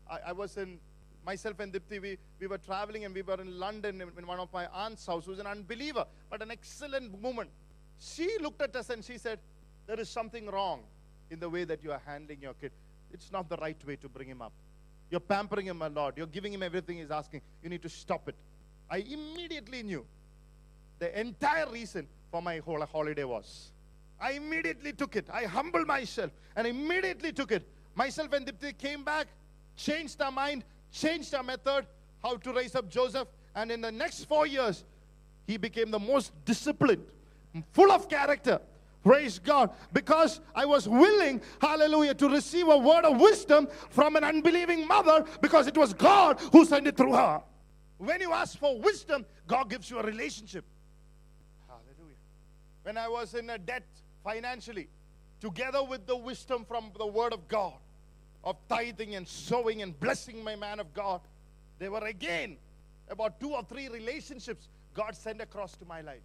I, 0.09 0.19
I 0.27 0.31
was 0.31 0.57
in, 0.57 0.79
myself 1.25 1.59
and 1.59 1.71
Dipti, 1.71 2.01
we, 2.01 2.17
we 2.39 2.47
were 2.47 2.57
traveling 2.57 3.05
and 3.05 3.13
we 3.13 3.21
were 3.21 3.39
in 3.39 3.59
London 3.59 4.01
in, 4.01 4.09
in 4.17 4.27
one 4.27 4.39
of 4.39 4.51
my 4.51 4.65
aunt's 4.67 5.05
house 5.05 5.25
who's 5.25 5.39
an 5.39 5.47
unbeliever, 5.47 6.05
but 6.29 6.41
an 6.41 6.51
excellent 6.51 7.21
woman. 7.21 7.47
She 7.99 8.37
looked 8.41 8.61
at 8.61 8.75
us 8.75 8.89
and 8.89 9.03
she 9.03 9.17
said, 9.17 9.39
There 9.85 9.99
is 9.99 10.09
something 10.09 10.47
wrong 10.47 10.83
in 11.29 11.39
the 11.39 11.49
way 11.49 11.63
that 11.63 11.83
you 11.83 11.91
are 11.91 12.01
handling 12.05 12.41
your 12.41 12.53
kid. 12.53 12.71
It's 13.11 13.31
not 13.31 13.49
the 13.49 13.57
right 13.57 13.77
way 13.85 13.95
to 13.97 14.09
bring 14.09 14.27
him 14.27 14.41
up. 14.41 14.53
You're 15.09 15.19
pampering 15.19 15.65
him 15.65 15.81
a 15.81 15.89
lot. 15.89 16.17
You're 16.17 16.27
giving 16.27 16.53
him 16.53 16.61
everything 16.61 16.97
he's 16.97 17.11
asking. 17.11 17.41
You 17.63 17.69
need 17.69 17.81
to 17.81 17.89
stop 17.89 18.29
it. 18.29 18.35
I 18.89 18.97
immediately 18.97 19.83
knew 19.83 20.05
the 20.99 21.19
entire 21.19 21.69
reason 21.69 22.07
for 22.31 22.41
my 22.41 22.59
whole 22.59 22.85
holiday 22.85 23.23
was. 23.23 23.71
I 24.19 24.31
immediately 24.33 24.93
took 24.93 25.15
it. 25.15 25.27
I 25.31 25.45
humbled 25.45 25.87
myself 25.87 26.31
and 26.55 26.67
immediately 26.67 27.31
took 27.31 27.51
it. 27.51 27.67
Myself 27.95 28.33
and 28.33 28.45
Dipti 28.45 28.77
came 28.77 29.03
back, 29.03 29.27
changed 29.75 30.21
our 30.21 30.31
mind, 30.31 30.63
changed 30.91 31.33
our 31.33 31.43
method, 31.43 31.85
how 32.21 32.35
to 32.37 32.53
raise 32.53 32.75
up 32.75 32.89
Joseph. 32.89 33.27
And 33.55 33.71
in 33.71 33.81
the 33.81 33.91
next 33.91 34.25
four 34.25 34.45
years, 34.45 34.83
he 35.47 35.57
became 35.57 35.89
the 35.89 35.99
most 35.99 36.31
disciplined, 36.45 37.05
full 37.71 37.91
of 37.91 38.07
character. 38.07 38.59
Praise 39.03 39.39
God. 39.39 39.71
Because 39.93 40.41
I 40.53 40.65
was 40.65 40.87
willing, 40.87 41.41
hallelujah, 41.61 42.13
to 42.15 42.29
receive 42.29 42.67
a 42.67 42.77
word 42.77 43.05
of 43.05 43.19
wisdom 43.19 43.67
from 43.89 44.15
an 44.15 44.23
unbelieving 44.23 44.87
mother 44.87 45.25
because 45.41 45.67
it 45.67 45.77
was 45.77 45.93
God 45.93 46.39
who 46.51 46.65
sent 46.65 46.87
it 46.87 46.97
through 46.97 47.13
her. 47.13 47.41
When 47.97 48.21
you 48.21 48.33
ask 48.33 48.57
for 48.57 48.79
wisdom, 48.79 49.25
God 49.47 49.69
gives 49.69 49.89
you 49.89 49.99
a 49.99 50.03
relationship. 50.03 50.65
Hallelujah. 51.67 52.15
When 52.83 52.97
I 52.97 53.07
was 53.07 53.33
in 53.35 53.49
a 53.49 53.57
debt 53.57 53.85
financially, 54.23 54.87
together 55.39 55.83
with 55.83 56.05
the 56.05 56.15
wisdom 56.15 56.65
from 56.65 56.91
the 56.97 57.07
Word 57.07 57.33
of 57.33 57.47
God, 57.47 57.73
of 58.43 58.55
tithing 58.69 59.15
and 59.15 59.27
sowing 59.27 59.81
and 59.81 59.99
blessing 59.99 60.43
my 60.43 60.55
man 60.55 60.79
of 60.79 60.93
God, 60.93 61.21
there 61.77 61.91
were 61.91 62.05
again 62.05 62.57
about 63.09 63.39
two 63.39 63.51
or 63.51 63.63
three 63.63 63.89
relationships 63.89 64.69
God 64.93 65.15
sent 65.15 65.41
across 65.41 65.75
to 65.77 65.85
my 65.85 66.01
life. 66.01 66.21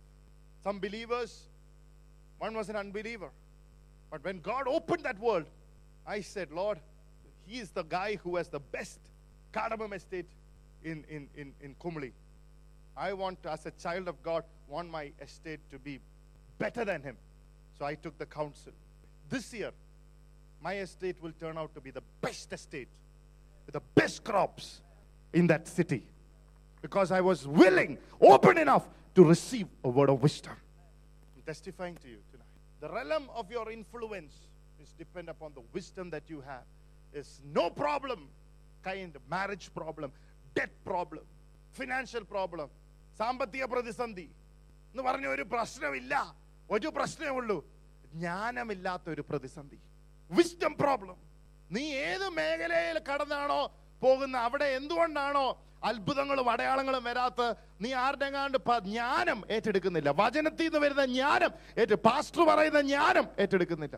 Some 0.62 0.78
believers, 0.78 1.48
one 2.44 2.54
was 2.54 2.68
an 2.68 2.76
unbeliever. 2.76 3.30
But 4.10 4.22
when 4.22 4.40
God 4.40 4.68
opened 4.68 5.02
that 5.04 5.18
world, 5.18 5.46
I 6.06 6.20
said, 6.20 6.52
Lord, 6.52 6.78
He 7.46 7.58
is 7.58 7.70
the 7.70 7.84
guy 7.84 8.18
who 8.22 8.36
has 8.36 8.48
the 8.48 8.60
best 8.60 9.00
cardamom 9.50 9.94
estate 9.94 10.26
in, 10.82 11.04
in, 11.08 11.28
in, 11.34 11.54
in 11.62 11.74
Kumli. 11.76 12.12
I 12.96 13.14
want, 13.14 13.38
as 13.46 13.64
a 13.64 13.70
child 13.70 14.08
of 14.08 14.22
God, 14.22 14.44
want 14.68 14.90
my 14.90 15.10
estate 15.20 15.60
to 15.72 15.78
be 15.78 16.00
better 16.58 16.84
than 16.84 17.02
him. 17.02 17.16
So 17.78 17.86
I 17.86 17.94
took 17.94 18.18
the 18.18 18.26
counsel. 18.26 18.72
This 19.28 19.52
year, 19.54 19.72
my 20.62 20.76
estate 20.76 21.16
will 21.22 21.32
turn 21.40 21.56
out 21.58 21.74
to 21.74 21.80
be 21.80 21.90
the 21.90 22.02
best 22.20 22.52
estate 22.52 22.88
with 23.66 23.72
the 23.72 23.82
best 23.94 24.22
crops 24.22 24.82
in 25.32 25.46
that 25.46 25.66
city 25.66 26.02
because 26.82 27.10
I 27.10 27.20
was 27.20 27.48
willing, 27.48 27.98
open 28.20 28.58
enough 28.58 28.86
to 29.14 29.24
receive 29.24 29.66
a 29.82 29.88
word 29.88 30.10
of 30.10 30.22
wisdom. 30.22 30.52
I'm 31.34 31.42
testifying 31.42 31.96
to 31.96 32.08
you. 32.08 32.18
The 32.84 32.90
realm 32.90 33.30
of 33.32 33.50
your 33.50 33.70
influence 33.70 34.34
is 34.78 34.92
depend 34.92 35.30
upon 35.30 35.52
the 35.54 35.62
wisdom 35.72 36.10
that 36.10 36.28
you 36.28 36.42
have. 36.42 36.66
Is 37.12 37.40
no 37.50 37.70
problem, 37.72 38.28
kind 38.82 39.16
marriage 39.26 39.70
problem, 39.74 40.10
debt 40.56 40.72
problem, 40.84 41.24
financial 41.72 42.24
problem, 42.26 42.68
സാമ്പത്തിക 43.18 43.64
പ്രതിസന്ധി 43.72 44.26
എന്ന് 44.92 45.02
പറഞ്ഞ 45.02 45.26
ഒരു 45.26 45.44
പ്രശ്നമില്ല 45.46 46.14
ഒരു 46.68 46.88
പ്രശ്നമേ 46.96 47.32
ഉള്ളൂ 47.34 47.56
ജ്ഞാനമില്ലാത്ത 48.14 49.06
ഒരു 49.14 49.22
പ്രതിസന്ധി 49.30 49.78
വിസ്ഡം 50.30 50.74
പ്രോബ്ലം 50.82 51.18
നീ 51.70 51.84
ഏത് 52.08 52.26
മേഖലയിൽ 52.38 52.98
കടന്നാണോ 53.08 53.60
പോകുന്ന 54.02 54.36
അവിടെ 54.46 54.68
എന്തുകൊണ്ടാണോ 54.78 55.46
അത്ഭുതങ്ങളും 55.83 56.47
അടയാളങ്ങളും 56.53 57.03
വരാത്ത 57.03 57.41
നീ 57.81 57.89
ആരുടെങ്ങാണ്ട് 58.03 58.57
പ- 58.65 58.79
ജ്ഞാനം 58.87 59.39
ഏറ്റെടുക്കുന്നില്ല 59.55 60.09
വചനത്തിൽ 60.21 60.65
നിന്ന് 60.65 60.79
വരുന്ന 60.85 61.05
ജ്ഞാനം 61.11 61.51
ഏറ്റു 61.81 61.97
പാസ്റ്റർ 62.07 62.43
പറയുന്ന 62.51 62.81
ജ്ഞാനം 62.89 63.27
ഏറ്റെടുക്കുന്നില്ല 63.43 63.97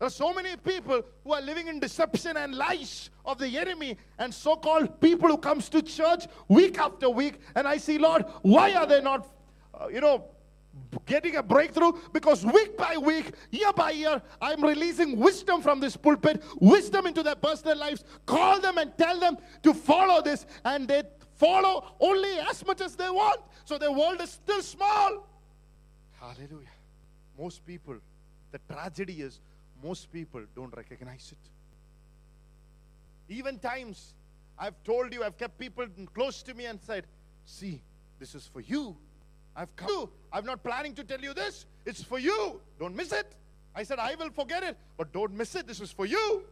There 0.00 0.08
are 0.08 0.16
so 0.22 0.28
many 0.34 0.52
people 0.64 0.98
who 1.24 1.32
are 1.32 1.42
living 1.42 1.66
in 1.68 1.76
deception 1.80 2.36
and 2.36 2.54
lies 2.56 2.92
of 3.24 3.38
the 3.38 3.50
enemy 3.56 3.90
and 4.18 4.30
so-called 4.36 4.88
people 5.00 5.28
who 5.28 5.38
comes 5.40 5.68
to 5.68 5.80
church 5.90 6.22
week 6.50 6.76
after 6.78 7.08
week 7.12 7.36
and 7.56 7.64
I 7.66 7.78
see 7.78 7.96
Lord 7.98 8.22
why 8.54 8.66
are 8.74 8.86
they 8.86 9.00
not 9.02 9.20
uh, 9.74 9.86
you 9.88 10.02
know 10.04 10.16
getting 11.06 11.36
a 11.36 11.44
breakthrough 11.44 11.92
because 12.12 12.44
week 12.48 12.76
by 12.76 12.96
week 13.02 13.26
year 13.52 13.72
by 13.74 13.90
year 13.92 14.16
I'm 14.42 14.62
releasing 14.64 15.16
wisdom 15.18 15.62
from 15.62 15.78
this 15.78 15.96
pulpit 15.98 16.36
wisdom 16.72 17.06
into 17.06 17.22
their 17.22 17.36
personal 17.38 17.78
lives 17.78 18.02
call 18.26 18.60
them 18.60 18.78
and 18.78 18.90
tell 18.98 19.20
them 19.20 19.36
to 19.62 19.72
follow 19.84 20.20
this 20.22 20.42
and 20.64 20.88
they 20.88 21.02
follow 21.43 21.75
only 21.99 22.33
as 22.51 22.65
much 22.65 22.81
as 22.81 22.95
they 22.95 23.09
want 23.09 23.41
so 23.65 23.77
their 23.77 23.91
world 23.91 24.21
is 24.21 24.31
still 24.31 24.61
small 24.61 25.27
hallelujah 26.19 26.75
most 27.37 27.65
people 27.65 27.95
the 28.51 28.59
tragedy 28.73 29.21
is 29.21 29.39
most 29.83 30.11
people 30.11 30.41
don't 30.55 30.75
recognize 30.75 31.31
it. 31.31 33.33
Even 33.33 33.59
times 33.59 34.13
I've 34.57 34.81
told 34.83 35.13
you, 35.13 35.23
I've 35.23 35.37
kept 35.37 35.57
people 35.57 35.85
close 36.13 36.43
to 36.43 36.53
me 36.53 36.65
and 36.65 36.81
said, 36.81 37.05
See, 37.45 37.81
this 38.19 38.35
is 38.35 38.49
for 38.51 38.59
you. 38.59 38.95
I've 39.55 39.75
come. 39.75 40.09
I'm 40.31 40.45
not 40.45 40.63
planning 40.63 40.93
to 40.95 41.03
tell 41.03 41.19
you 41.19 41.33
this. 41.33 41.65
It's 41.85 42.03
for 42.03 42.19
you. 42.19 42.59
Don't 42.79 42.95
miss 42.95 43.11
it. 43.11 43.35
I 43.75 43.83
said, 43.83 43.99
I 43.99 44.15
will 44.15 44.29
forget 44.29 44.63
it, 44.63 44.77
but 44.97 45.11
don't 45.13 45.33
miss 45.33 45.55
it. 45.55 45.67
This 45.67 45.79
is 45.79 45.91
for 45.91 46.05
you. 46.05 46.43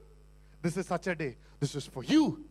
This 0.61 0.77
is 0.77 0.87
such 0.87 1.07
a 1.07 1.15
day. 1.15 1.35
This 1.59 1.75
is 1.75 1.85
for 1.85 2.03
you. 2.03 2.45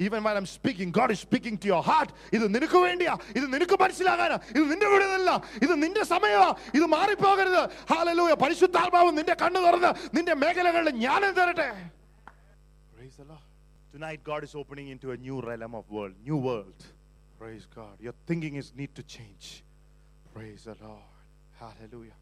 Even 0.00 0.22
when 0.22 0.34
I'm 0.38 0.46
speaking, 0.46 0.88
God 0.92 1.10
is 1.10 1.18
speaking 1.18 1.54
to 1.62 1.66
your 1.72 1.82
heart. 1.88 2.10
ഇത് 2.36 2.44
നിനക്ക് 2.54 2.78
വേണ്ടിയാ 2.86 3.14
ഇത് 3.38 3.46
നിനക്ക് 3.54 3.76
മനസ്സിലാകാനാ 3.82 4.36
ഇത് 4.56 4.64
നിന്റെ 4.72 4.88
വീടല്ല 4.92 5.30
ഇത് 5.64 5.72
നിന്റെ 5.84 6.02
സമയമാ 6.12 6.50
ഇത് 6.78 6.86
മാറിപ്പോകരുത് 6.96 7.62
ഹാലലൂയ 7.92 8.34
പരിശുദ്ധാത്മാവ് 8.42 9.10
നിന്റെ 9.18 9.34
കണ്ണു 9.42 9.60
തുറന്ന് 9.66 9.90
നിന്റെ 10.18 10.34
മേഖലകളിൽ 10.44 10.92
ജ്ഞാനം 11.00 11.32
തരട്ടെ 11.40 11.68
Praise 12.98 13.16
the 13.16 13.26
Lord. 13.32 13.44
Tonight, 13.94 14.20
God 14.30 14.42
is 14.46 14.54
opening 14.54 14.88
into 14.94 15.08
a 15.12 15.16
new 15.26 15.36
realm 15.40 15.74
of 15.74 15.84
world, 15.96 16.14
new 16.28 16.38
world. 16.46 16.80
Praise 17.40 17.66
God. 17.74 17.94
Your 18.06 18.14
thinking 18.28 18.54
is 18.56 18.66
need 18.80 18.92
to 18.98 19.02
change. 19.16 19.46
Praise 20.34 20.62
the 20.64 20.76
Lord. 20.86 21.06
Hallelujah. 21.60 22.16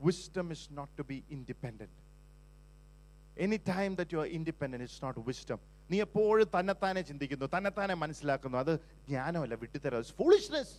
Wisdom 0.00 0.46
is 0.50 0.62
not 0.78 0.88
to 0.98 1.04
be 1.04 1.18
independent. 1.30 1.90
Any 3.36 3.58
time 3.58 3.94
that 3.96 4.12
you 4.12 4.20
are 4.20 4.26
independent, 4.26 4.82
it's 4.82 5.00
not 5.02 5.16
wisdom. 5.30 5.58
നീ 5.90 5.98
എപ്പോഴും 6.06 6.48
തന്നെത്താനെ 6.54 7.02
ചിന്തിക്കുന്നു 7.08 7.46
തന്നെത്താനെ 7.54 7.94
മനസ്സിലാക്കുന്നു 8.02 8.58
അത് 8.64 8.74
ജ്ഞാനമല്ല 9.10 9.54
വിട്ടുതരാം 9.62 10.00
It's 10.04 10.14
foolishness. 10.22 10.70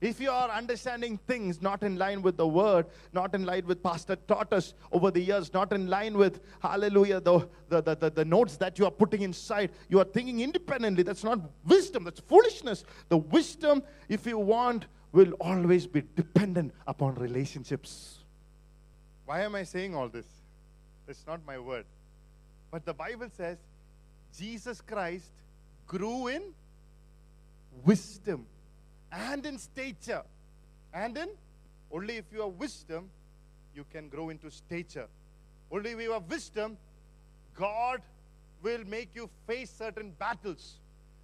If 0.00 0.20
you 0.20 0.30
are 0.30 0.48
understanding 0.50 1.18
things 1.30 1.60
not 1.60 1.82
in 1.82 1.94
line 2.02 2.22
with 2.22 2.36
the 2.36 2.46
word, 2.46 2.86
not 3.12 3.34
in 3.34 3.44
line 3.44 3.66
with 3.66 3.82
Pastor 3.82 4.14
taught 4.32 4.52
us 4.52 4.74
over 4.92 5.10
the 5.10 5.20
years, 5.20 5.52
not 5.52 5.72
in 5.72 5.88
line 5.88 6.16
with, 6.16 6.38
hallelujah, 6.62 7.20
the, 7.20 7.48
the, 7.68 7.80
the, 7.82 7.94
the, 7.96 8.10
the 8.10 8.24
notes 8.24 8.56
that 8.58 8.78
you 8.78 8.84
are 8.84 8.92
putting 8.92 9.22
inside, 9.22 9.70
you 9.88 9.98
are 9.98 10.04
thinking 10.04 10.38
independently. 10.40 11.02
That's 11.02 11.24
not 11.24 11.40
wisdom, 11.66 12.04
that's 12.04 12.20
foolishness. 12.20 12.84
The 13.08 13.16
wisdom, 13.16 13.82
if 14.08 14.24
you 14.24 14.38
want, 14.38 14.86
will 15.10 15.32
always 15.40 15.86
be 15.88 16.04
dependent 16.14 16.72
upon 16.86 17.16
relationships. 17.16 18.18
Why 19.26 19.40
am 19.42 19.56
I 19.56 19.64
saying 19.64 19.96
all 19.96 20.08
this? 20.08 20.26
It's 21.06 21.26
not 21.26 21.40
my 21.46 21.58
word. 21.58 21.86
But 22.70 22.84
the 22.84 22.94
Bible 22.94 23.28
says 23.34 23.58
Jesus 24.36 24.80
Christ 24.80 25.32
grew 25.86 26.28
in 26.28 26.42
wisdom 27.84 28.46
and 29.10 29.44
in 29.46 29.58
stature. 29.58 30.22
And 30.92 31.16
in 31.16 31.28
only 31.90 32.16
if 32.16 32.26
you 32.32 32.42
have 32.42 32.52
wisdom, 32.52 33.08
you 33.74 33.84
can 33.92 34.08
grow 34.08 34.28
into 34.28 34.50
stature. 34.50 35.06
Only 35.70 35.90
if 35.90 36.00
you 36.00 36.12
have 36.12 36.24
wisdom, 36.24 36.76
God 37.54 38.02
will 38.62 38.84
make 38.86 39.10
you 39.14 39.30
face 39.46 39.70
certain 39.70 40.10
battles. 40.18 40.80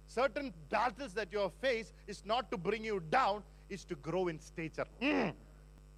Certain 0.07 0.53
battles 0.69 1.13
that 1.13 1.31
you 1.31 1.39
have 1.39 1.53
faced 1.61 1.93
is 2.07 2.23
not 2.25 2.49
to 2.51 2.57
bring 2.57 2.83
you 2.85 3.01
down, 3.09 3.43
is 3.69 3.83
to 3.85 3.95
grow 3.95 4.27
in 4.27 4.39
stature. 4.39 4.85
Mm. 5.01 5.33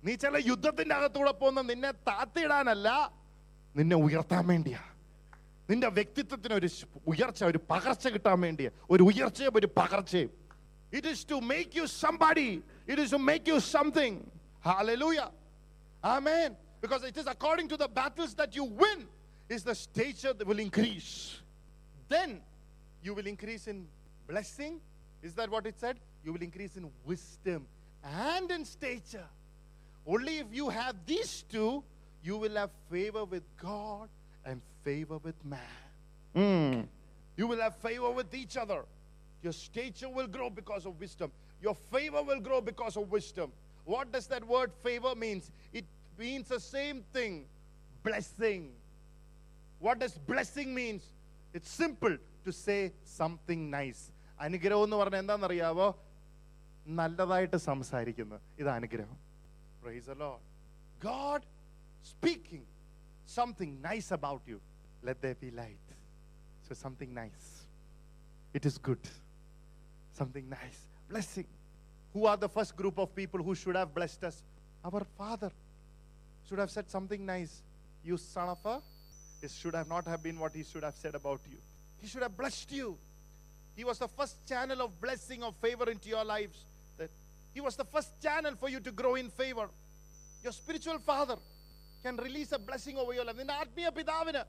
നീ 0.06 0.14
ചില 0.24 0.38
യുദ്ധത്തിന്റെ 0.50 0.94
അകത്തൂടെ 0.98 1.32
പോകുന്ന 1.40 1.62
നിന്നെ 1.70 1.92
താത്തിയിടാനല്ല 2.08 2.90
നിന്നെ 3.78 3.98
ഉയർത്താൻ 4.06 4.44
വേണ്ടിയാ 4.52 4.82
നിന്റെ 5.70 5.90
വ്യക്തിത്വത്തിന് 5.98 6.56
ഒരു 6.60 6.68
സ് 6.76 6.86
ഉയർച്ച 7.12 7.42
ഒരു 7.52 7.60
പകർച്ച 7.72 8.08
കിട്ടാൻ 8.16 8.38
വേണ്ടിയാ 8.46 8.72
ഒരു 8.96 9.04
ഉയർച്ചയും 9.12 9.56
ഒരു 9.62 9.70
പകർച്ചയും 9.80 10.34
It 10.98 11.06
is 11.12 11.20
to 11.32 11.38
make 11.54 11.72
you 11.78 11.86
somebody. 12.02 12.50
It 12.92 12.98
is 13.04 13.10
to 13.14 13.20
make 13.30 13.46
you 13.52 13.58
something. 13.60 14.14
Hallelujah. 14.68 15.26
Amen. 16.12 16.50
Because 16.84 17.02
it 17.04 17.18
is 17.22 17.28
according 17.34 17.68
to 17.72 17.78
the 17.82 17.90
battles 17.98 18.32
that 18.36 18.52
you 18.58 18.64
win, 18.82 19.00
is 19.50 19.64
the 19.64 19.76
stature 19.76 20.34
that 20.38 20.48
will 20.48 20.60
increase. 20.60 21.42
Then 22.08 22.30
you 23.06 23.14
will 23.18 23.28
increase 23.28 23.68
in 23.68 23.78
blessing, 24.28 24.80
Is 25.22 25.34
that 25.36 25.50
what 25.50 25.66
it 25.66 25.80
said? 25.80 25.98
You 26.24 26.34
will 26.34 26.42
increase 26.42 26.76
in 26.78 26.90
wisdom 27.06 27.66
and 28.04 28.50
in 28.52 28.66
stature. 28.66 29.28
Only 30.06 30.40
if 30.40 30.48
you 30.52 30.70
have 30.70 30.96
these 31.06 31.44
two, 31.52 31.84
you 32.24 32.38
will 32.38 32.56
have 32.56 32.72
favor 32.90 33.26
with 33.26 33.44
God 33.58 34.10
and 34.46 34.62
favor 34.84 35.18
with 35.18 35.36
man. 35.46 35.60
Mm. 36.36 36.88
You 37.38 37.48
will 37.48 37.62
have 37.62 37.76
favor 37.78 38.12
with 38.12 38.34
each 38.34 38.58
other. 38.58 38.84
Your 39.44 39.54
stature 39.54 40.10
will 40.10 40.28
grow 40.28 40.50
because 40.50 40.86
of 40.86 41.00
wisdom. 41.00 41.32
Your 41.62 41.76
favor 41.76 42.22
will 42.24 42.40
grow 42.40 42.62
because 42.62 42.98
of 42.98 43.12
wisdom. 43.12 43.52
What 43.86 44.12
does 44.12 44.28
that 44.28 44.46
word 44.46 44.72
favor 44.84 45.14
means? 45.16 45.52
It 45.72 45.86
means 46.18 46.48
the 46.50 46.60
same 46.60 47.04
thing. 47.14 47.46
Blessing. 48.04 48.72
What 49.80 50.00
does 50.00 50.14
blessing 50.18 50.74
means? 50.74 51.04
It's 51.54 51.70
simple 51.70 52.18
to 52.46 52.52
say 52.52 52.80
something 53.20 53.62
nice. 53.80 54.02
അനുഗ്രഹം 54.46 54.82
എന്ന് 54.86 54.98
പറഞ്ഞാൽ 55.02 55.22
എന്താണെന്നറിയാവോ 55.24 55.88
നല്ലതായിട്ട് 57.00 57.58
സംസാരിക്കുന്നു 57.70 58.38
ഇത് 58.62 58.70
അനുഗ്രഹം 58.78 59.18
Praise 59.84 60.06
the 60.12 60.16
Lord. 60.24 60.42
God 61.10 61.42
speaking 62.03 62.63
something 63.25 63.81
nice 63.81 64.11
about 64.11 64.43
you. 64.47 64.61
Let 65.03 65.21
there 65.21 65.35
be 65.35 65.51
light. 65.51 65.79
So 66.69 66.75
something 66.75 67.13
nice. 67.13 67.67
It 68.55 68.67
is 68.67 68.79
good. 68.79 69.01
Something 70.13 70.49
nice. 70.49 70.87
Blessing. 71.09 71.47
Who 72.13 72.27
are 72.27 72.37
the 72.37 72.49
first 72.49 72.77
group 72.77 72.99
of 72.99 73.15
people 73.15 73.43
who 73.43 73.55
should 73.55 73.77
have 73.77 73.95
blessed 73.95 74.25
us? 74.25 74.43
Our 74.85 75.05
Father 75.17 75.51
should 76.49 76.59
have 76.59 76.71
said 76.71 76.91
something 76.91 77.25
nice. 77.25 77.63
You 78.05 78.17
son 78.17 78.49
of 78.51 78.59
a. 78.65 78.81
It 79.41 79.51
should 79.51 79.75
have 79.75 79.89
not 79.89 80.07
have 80.07 80.23
been 80.23 80.39
what 80.39 80.55
he 80.55 80.63
should 80.63 80.85
have 80.85 80.95
said 80.95 81.15
about 81.15 81.41
you. 81.51 81.57
He 82.01 82.07
should 82.07 82.23
have 82.23 82.37
blessed 82.37 82.71
you. 82.71 82.97
He 83.75 83.85
was 83.85 83.99
the 83.99 84.09
first 84.09 84.47
channel 84.47 84.83
of 84.83 85.01
blessing 85.01 85.43
of 85.43 85.57
favor 85.57 85.91
into 85.91 86.09
your 86.09 86.25
lives. 86.25 86.67
That 86.99 87.11
he 87.55 87.61
was 87.61 87.75
the 87.77 87.85
first 87.85 88.21
channel 88.23 88.55
for 88.59 88.69
you 88.69 88.81
to 88.81 88.93
grow 88.93 89.15
in 89.15 89.31
favor. 89.31 89.69
Your 90.43 90.53
spiritual 90.53 90.99
father 90.99 91.37
can 92.04 92.16
release 92.28 92.52
a 92.52 92.60
blessing 92.70 92.98
over 92.98 93.14
your 93.18 93.26
life. 93.28 93.38
നിന്റെ 93.42 93.56
ആത്മീയ 93.62 93.88
പിതാവിന് 94.00 94.42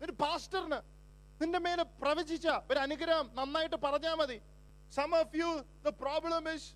നിന്റെ 0.00 0.14
പാസ്റ്ററിന് 0.24 0.78
നിന്റെ 1.40 1.60
മേലെ 1.66 1.84
പ്രവചിച്ച 2.02 2.46
ഒരു 2.70 2.78
അനുഗ്രഹം 2.86 3.26
നന്നായിട്ട് 3.40 3.78
പറഞ്ഞാൽ 3.86 4.16
മതി 4.22 4.38
Some 4.88 5.12
of 5.12 5.34
you, 5.34 5.64
the 5.82 5.92
problem 5.92 6.46
is 6.46 6.74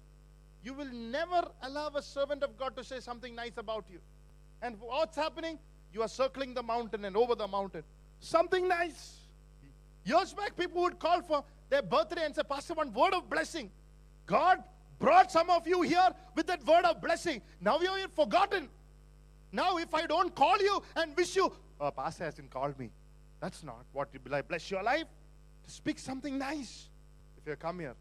you 0.62 0.74
will 0.74 0.92
never 1.16 1.42
allow 1.62 1.88
a 1.88 2.02
servant 2.02 2.42
of 2.42 2.56
God 2.56 2.76
to 2.76 2.84
say 2.84 3.00
something 3.00 3.34
nice 3.34 3.56
about 3.56 3.84
you. 3.88 4.00
And 4.62 4.78
what's 4.80 5.16
happening? 5.16 5.58
You 5.92 6.02
are 6.02 6.08
circling 6.08 6.54
the 6.54 6.62
mountain 6.62 7.04
and 7.04 7.16
over 7.16 7.34
the 7.34 7.48
mountain. 7.48 7.84
Something 8.20 8.68
nice. 8.68 9.16
Years 10.04 10.34
back, 10.34 10.56
people 10.56 10.82
would 10.82 10.98
call 10.98 11.22
for 11.22 11.44
their 11.68 11.82
birthday 11.82 12.24
and 12.24 12.34
say, 12.34 12.42
Pastor, 12.42 12.74
one 12.74 12.92
word 12.92 13.14
of 13.14 13.30
blessing. 13.30 13.70
God 14.26 14.62
brought 14.98 15.30
some 15.32 15.50
of 15.50 15.66
you 15.66 15.82
here 15.82 16.10
with 16.34 16.46
that 16.48 16.64
word 16.66 16.84
of 16.84 17.00
blessing. 17.00 17.40
Now 17.60 17.78
you're 17.80 18.08
forgotten. 18.08 18.68
Now, 19.55 19.77
if 19.77 19.93
I 19.93 20.05
don't 20.05 20.35
call 20.35 20.57
you 20.57 20.83
and 20.97 21.15
wish 21.15 21.37
you, 21.37 21.49
oh, 21.79 21.91
Pastor 21.91 22.25
hasn't 22.25 22.51
called 22.51 22.77
me. 22.77 22.89
That's 23.39 23.63
not 23.63 23.85
what 23.93 24.09
will 24.21 24.35
I 24.35 24.41
bless 24.41 24.69
your 24.69 24.83
life. 24.83 25.05
To 25.63 25.71
speak 25.71 25.97
something 25.97 26.37
nice. 26.37 26.89
If 27.37 27.47
you 27.47 27.55
come 27.55 27.79
here, 27.79 27.95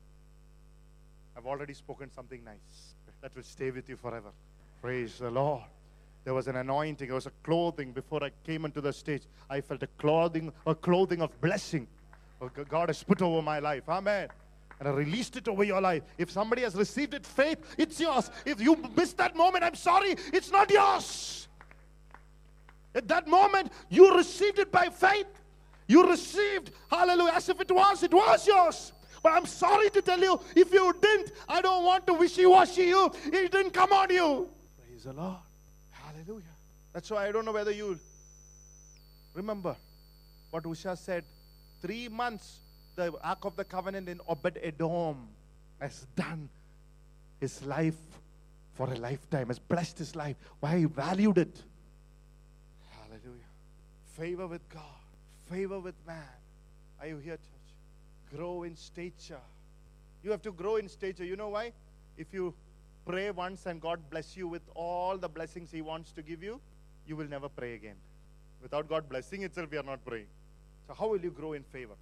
I've 1.36 1.46
already 1.46 1.74
spoken 1.74 2.10
something 2.10 2.42
nice 2.44 2.96
that 3.20 3.34
will 3.36 3.44
stay 3.44 3.70
with 3.70 3.88
you 3.88 3.96
forever. 3.96 4.30
Praise 4.82 5.18
the 5.20 5.30
Lord. 5.30 5.62
There 6.24 6.34
was 6.34 6.48
an 6.48 6.56
anointing, 6.56 7.06
there 7.06 7.14
was 7.14 7.26
a 7.26 7.32
clothing 7.44 7.92
before 7.92 8.24
I 8.24 8.30
came 8.44 8.64
into 8.64 8.80
the 8.80 8.92
stage. 8.92 9.22
I 9.48 9.60
felt 9.60 9.82
a 9.84 9.88
clothing, 9.98 10.52
a 10.66 10.74
clothing 10.74 11.22
of 11.22 11.40
blessing. 11.40 11.86
Oh, 12.40 12.50
God 12.68 12.88
has 12.88 13.02
put 13.04 13.22
over 13.22 13.42
my 13.42 13.60
life. 13.60 13.88
Amen. 13.88 14.28
And 14.80 14.88
I 14.88 14.92
released 14.92 15.36
it 15.36 15.48
over 15.48 15.64
your 15.64 15.80
life. 15.80 16.02
If 16.18 16.30
somebody 16.30 16.62
has 16.62 16.74
received 16.74 17.14
it, 17.14 17.24
faith, 17.24 17.58
it's 17.78 18.00
yours. 18.00 18.30
If 18.44 18.60
you 18.60 18.76
missed 18.96 19.16
that 19.18 19.36
moment, 19.36 19.64
I'm 19.64 19.74
sorry, 19.74 20.16
it's 20.32 20.50
not 20.50 20.70
yours. 20.70 21.48
At 22.94 23.08
that 23.08 23.26
moment, 23.26 23.72
you 23.88 24.16
received 24.16 24.58
it 24.58 24.70
by 24.70 24.88
faith. 24.88 25.26
You 25.86 26.08
received, 26.08 26.70
hallelujah, 26.90 27.32
as 27.34 27.48
if 27.48 27.60
it 27.60 27.70
was, 27.70 28.02
it 28.02 28.12
was 28.14 28.46
yours. 28.46 28.92
But 29.22 29.32
I'm 29.32 29.46
sorry 29.46 29.90
to 29.90 30.02
tell 30.02 30.20
you, 30.20 30.40
if 30.54 30.72
you 30.72 30.94
didn't, 31.00 31.32
I 31.48 31.60
don't 31.60 31.84
want 31.84 32.06
to 32.08 32.14
wishy 32.14 32.46
washy 32.46 32.84
you. 32.84 33.10
It 33.24 33.50
didn't 33.50 33.72
come 33.72 33.92
on 33.92 34.10
you. 34.10 34.48
Praise 34.86 35.04
the 35.04 35.12
Lord. 35.12 35.36
Hallelujah. 35.90 36.44
That's 36.92 37.10
why 37.10 37.28
I 37.28 37.32
don't 37.32 37.44
know 37.44 37.52
whether 37.52 37.70
you 37.70 37.98
remember 39.34 39.76
what 40.50 40.64
Usha 40.64 40.96
said. 40.96 41.24
Three 41.82 42.08
months, 42.08 42.60
the 42.96 43.12
Ark 43.22 43.44
of 43.44 43.56
the 43.56 43.64
Covenant 43.64 44.08
in 44.08 44.20
Obed 44.28 44.58
Edom 44.62 45.28
has 45.80 46.06
done 46.16 46.48
his 47.40 47.64
life 47.64 47.96
for 48.74 48.92
a 48.92 48.96
lifetime, 48.96 49.48
has 49.48 49.58
blessed 49.58 49.98
his 49.98 50.16
life. 50.16 50.36
Why 50.60 50.78
he 50.78 50.84
valued 50.84 51.38
it. 51.38 51.62
Hallelujah. 53.00 53.50
Favor 54.16 54.46
with 54.46 54.68
God, 54.68 54.82
favor 55.46 55.78
with 55.78 55.94
man. 56.06 56.22
Are 57.00 57.06
you 57.06 57.18
here, 57.18 57.36
church? 57.36 58.36
Grow 58.36 58.62
in 58.62 58.76
stature. 58.76 59.44
You 60.22 60.30
have 60.30 60.42
to 60.42 60.52
grow 60.52 60.76
in 60.76 60.88
stature. 60.88 61.24
You 61.24 61.36
know 61.36 61.50
why? 61.50 61.72
If 62.16 62.32
you 62.32 62.54
pray 63.06 63.30
once 63.30 63.66
and 63.66 63.80
God 63.80 64.00
bless 64.10 64.36
you 64.36 64.48
with 64.48 64.62
all 64.74 65.18
the 65.18 65.28
blessings 65.28 65.70
He 65.70 65.82
wants 65.82 66.12
to 66.12 66.22
give 66.22 66.42
you, 66.42 66.60
you 67.06 67.16
will 67.16 67.28
never 67.28 67.48
pray 67.48 67.74
again. 67.74 67.96
Without 68.62 68.88
God 68.88 69.08
blessing 69.08 69.42
itself, 69.42 69.70
we 69.70 69.76
are 69.76 69.82
not 69.82 70.04
praying. 70.04 70.26
So, 70.86 70.94
how 70.94 71.08
will 71.08 71.20
you 71.20 71.30
grow 71.30 71.52
in 71.52 71.62
favor? 71.64 71.94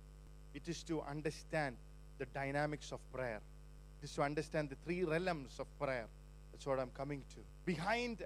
It 0.54 0.68
is 0.68 0.84
to 0.84 1.02
understand 1.02 1.76
the 2.18 2.26
dynamics 2.26 2.92
of 2.92 3.00
prayer. 3.12 3.42
It 4.02 4.06
is 4.06 4.13
to 4.16 4.22
understand 4.24 4.70
the 4.70 4.78
three 4.86 5.04
realms 5.04 5.60
of 5.60 5.68
prayer. 5.80 6.08
That's 6.52 6.66
what 6.66 6.80
I'm 6.80 6.92
coming 6.92 7.24
to. 7.36 7.40
Behind 7.66 8.24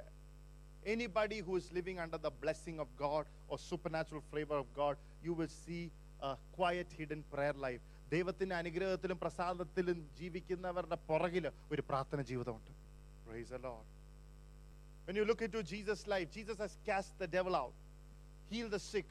anybody 0.86 1.40
who 1.40 1.56
is 1.58 1.72
living 1.72 2.00
under 2.00 2.18
the 2.18 2.32
blessing 2.32 2.80
of 2.80 2.88
God 2.98 3.26
or 3.48 3.58
supernatural 3.60 4.24
favor 4.34 4.56
of 4.56 4.74
God, 4.74 4.98
you 5.24 5.34
will 5.34 5.48
see 5.48 5.92
a 6.22 6.36
quiet 6.54 6.88
hidden 6.98 7.24
prayer 7.34 7.54
life. 7.68 7.82
ദൈവത്തിന്റെ 8.14 8.56
അനുഗ്രഹത്തിലും 8.62 9.18
പ്രസാദത്തിലും 9.24 9.98
ജീവിക്കുന്നവരുടെ 10.20 10.98
പുറകിൽ 11.10 11.46
ഒരു 11.74 11.84
പ്രാർത്ഥന 11.92 12.22
ജീവിതമുണ്ട് 12.32 12.72
Praise 13.28 13.50
the 13.56 13.60
Lord. 13.66 13.86
When 15.06 15.16
you 15.20 15.24
look 15.30 15.42
into 15.46 15.60
Jesus' 15.72 16.02
life, 16.14 16.28
Jesus 16.38 16.58
has 16.64 16.74
cast 16.90 17.12
the 17.22 17.28
devil 17.36 17.54
out, 17.60 17.76
healed 18.50 18.74
the 18.76 18.80
sick, 18.80 19.08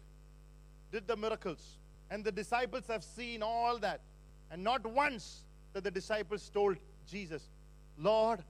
did 0.92 1.05
the 1.11 1.16
miracles, 1.24 1.62
and 2.10 2.24
the 2.24 2.32
disciples 2.32 2.86
have 2.88 3.04
seen 3.04 3.41
all 3.44 3.78
that. 3.80 4.02
And 4.52 4.63
not 4.63 4.86
once 4.86 5.44
that 5.74 5.84
the 5.84 5.91
disciples 5.91 6.50
told 6.50 6.78
Jesus, 7.08 7.50
Lord, 7.98 8.44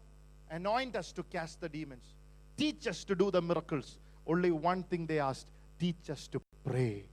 anoint 0.50 0.96
us 0.96 1.12
to 1.13 1.24
cast 1.24 1.62
the 1.62 1.70
demons, 1.70 2.13
teach 2.58 2.88
us 2.88 3.04
to 3.06 3.15
do 3.15 3.32
the 3.32 3.41
miracles. 3.41 3.98
Only 4.28 4.52
one 4.52 4.84
thing 4.84 5.06
they 5.06 5.20
asked 5.20 5.48
teach 5.80 6.10
us 6.10 6.28
to 6.30 6.41
pray. 6.65 7.06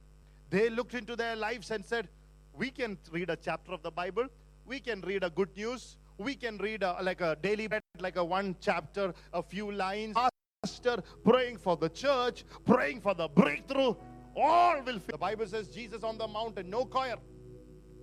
They 0.51 0.71
looked 0.71 0.95
into 0.95 1.17
their 1.17 1.37
lives 1.37 1.71
and 1.71 1.85
said, 1.85 2.09
We 2.55 2.71
can 2.71 2.99
read 3.11 3.31
a 3.31 3.37
chapter 3.37 3.73
of 3.73 3.83
the 3.83 3.91
Bible, 3.91 4.27
we 4.67 4.81
can 4.81 5.01
read 5.01 5.25
a 5.25 5.31
good 5.31 5.57
news, 5.57 5.97
we 6.19 6.35
can 6.35 6.59
read 6.59 6.83
a, 6.83 6.99
like 7.03 7.21
a 7.21 7.37
daily 7.41 7.69
like 7.99 8.17
a 8.17 8.25
one 8.25 8.57
chapter, 8.61 9.15
a 9.33 9.43
few 9.43 9.71
lines. 9.73 10.17
Pastor 10.63 11.03
praying 11.25 11.57
for 11.57 11.77
the 11.77 11.89
church, 11.89 12.45
praying 12.65 13.01
for 13.01 13.15
the 13.15 13.29
breakthrough. 13.29 13.95
All 14.37 14.83
will. 14.83 15.01
The 15.07 15.19
Bible 15.19 15.47
says 15.47 15.69
Jesus 15.69 16.03
on 16.03 16.19
the 16.19 16.27
mountain, 16.27 16.71
no 16.71 16.85
choir, 16.85 17.17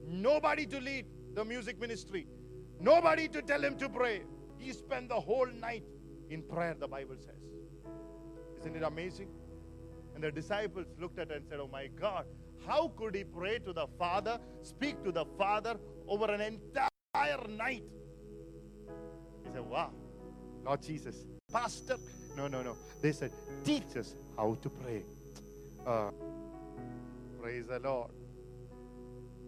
nobody 0.07 0.65
to 0.67 0.79
lead 0.79 1.05
the 1.33 1.43
music 1.43 1.79
ministry, 1.79 2.27
nobody 2.79 3.27
to 3.29 3.41
tell 3.41 3.63
him 3.63 3.77
to 3.77 3.89
pray. 3.89 4.21
He 4.57 4.73
spent 4.73 5.09
the 5.09 5.19
whole 5.19 5.47
night 5.47 5.83
in 6.29 6.41
prayer, 6.43 6.75
the 6.79 6.87
Bible 6.87 7.15
says. 7.17 7.41
Isn't 8.59 8.75
it 8.75 8.83
amazing? 8.83 9.29
And 10.13 10.23
the 10.23 10.31
disciples 10.31 10.87
looked 10.99 11.17
at 11.17 11.31
it 11.31 11.37
and 11.37 11.45
said, 11.47 11.59
Oh 11.61 11.69
my 11.71 11.87
God, 11.87 12.25
how 12.67 12.89
could 12.97 13.15
he 13.15 13.23
pray 13.23 13.59
to 13.59 13.73
the 13.73 13.87
Father, 13.97 14.37
speak 14.61 15.03
to 15.03 15.11
the 15.11 15.25
Father 15.37 15.77
over 16.07 16.25
an 16.31 16.41
entire 16.41 17.47
night? 17.47 17.83
He 19.45 19.51
said, 19.53 19.61
Wow, 19.61 19.91
Lord 20.65 20.81
Jesus, 20.81 21.25
Pastor. 21.51 21.97
No, 22.35 22.47
no, 22.47 22.61
no. 22.61 22.75
They 23.01 23.13
said, 23.13 23.31
Teach 23.63 23.95
us 23.97 24.15
how 24.35 24.57
to 24.61 24.69
pray. 24.69 25.03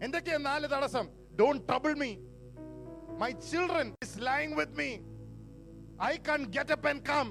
എന്തൊക്കെയാ 0.01 0.39
നാല് 0.47 0.67
തടസ്സം 0.67 1.05
don't 1.39 1.63
trouble 1.69 1.93
me 1.95 2.11
my 3.21 3.29
children 3.49 3.87
is 4.05 4.19
lying 4.21 4.55
with 4.55 4.77
me 4.81 4.89
I 6.07 6.13
കൺ 6.29 6.41
get 6.57 6.75
up 6.77 6.89
and 6.89 7.03
come 7.09 7.27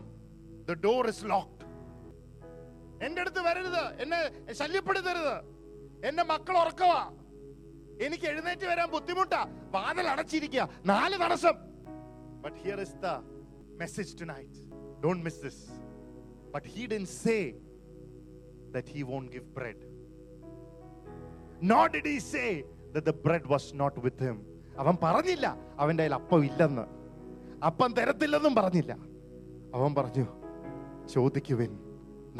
the 0.68 0.74
door 0.86 1.06
is 1.06 1.24
locked 1.24 1.52
എന്റെ 3.06 3.20
അടുത്ത് 3.20 3.40
വരരുത് 3.40 3.82
എന്നെ 4.02 4.20
ശല്യപ്പെടുത്തരുത് 4.52 5.36
എന്റെ 6.08 6.24
മക്കൾ 6.24 6.56
ഉറക്കവാ 6.56 7.00
എനിക്ക് 8.06 8.26
എഴുന്നേറ്റ് 8.26 8.66
വരാൻ 8.66 8.88
ബുദ്ധിമുട്ടാ 8.90 9.40
വാതിൽ 9.70 10.06
അടച്ചിരിക്കുക 10.08 10.64
നാല് 10.84 11.16
തടസ്സം 11.24 11.56
but 12.40 12.58
here 12.64 12.80
is 12.80 12.98
the 13.04 13.10
message 13.76 14.12
tonight 14.32 14.60
don't 15.00 15.22
miss 15.24 15.40
this 15.42 15.62
but 16.54 16.68
he 16.74 16.84
didn't 16.86 17.06
say 17.14 17.36
that 18.72 18.88
he 18.88 19.02
won't 19.02 19.30
give 19.30 19.46
bread. 19.54 19.78
Nor 21.62 21.84
did 21.88 22.06
he 22.06 22.18
say 22.26 22.50
that 22.92 23.04
the 23.04 23.16
bread 23.24 23.44
was 23.46 23.66
not 23.74 23.96
with 23.98 24.18
him. 24.18 24.36
അവൻ 24.78 24.94
പറഞ്ഞില്ല 25.02 25.46
അവൻ്റെ 25.80 26.02
കയ്യിൽ 26.02 26.14
അപ്പം 26.14 26.40
ഇല്ലെന്ന് 26.44 26.84
അപ്പം 27.66 27.90
തരത്തില്ലെന്നും 27.98 28.54
പറഞ്ഞില്ല 28.54 28.92
അവൻ 29.74 29.90
പറഞ്ഞു 29.94 30.24
ചോദിക്കുവിൻ 31.06 31.72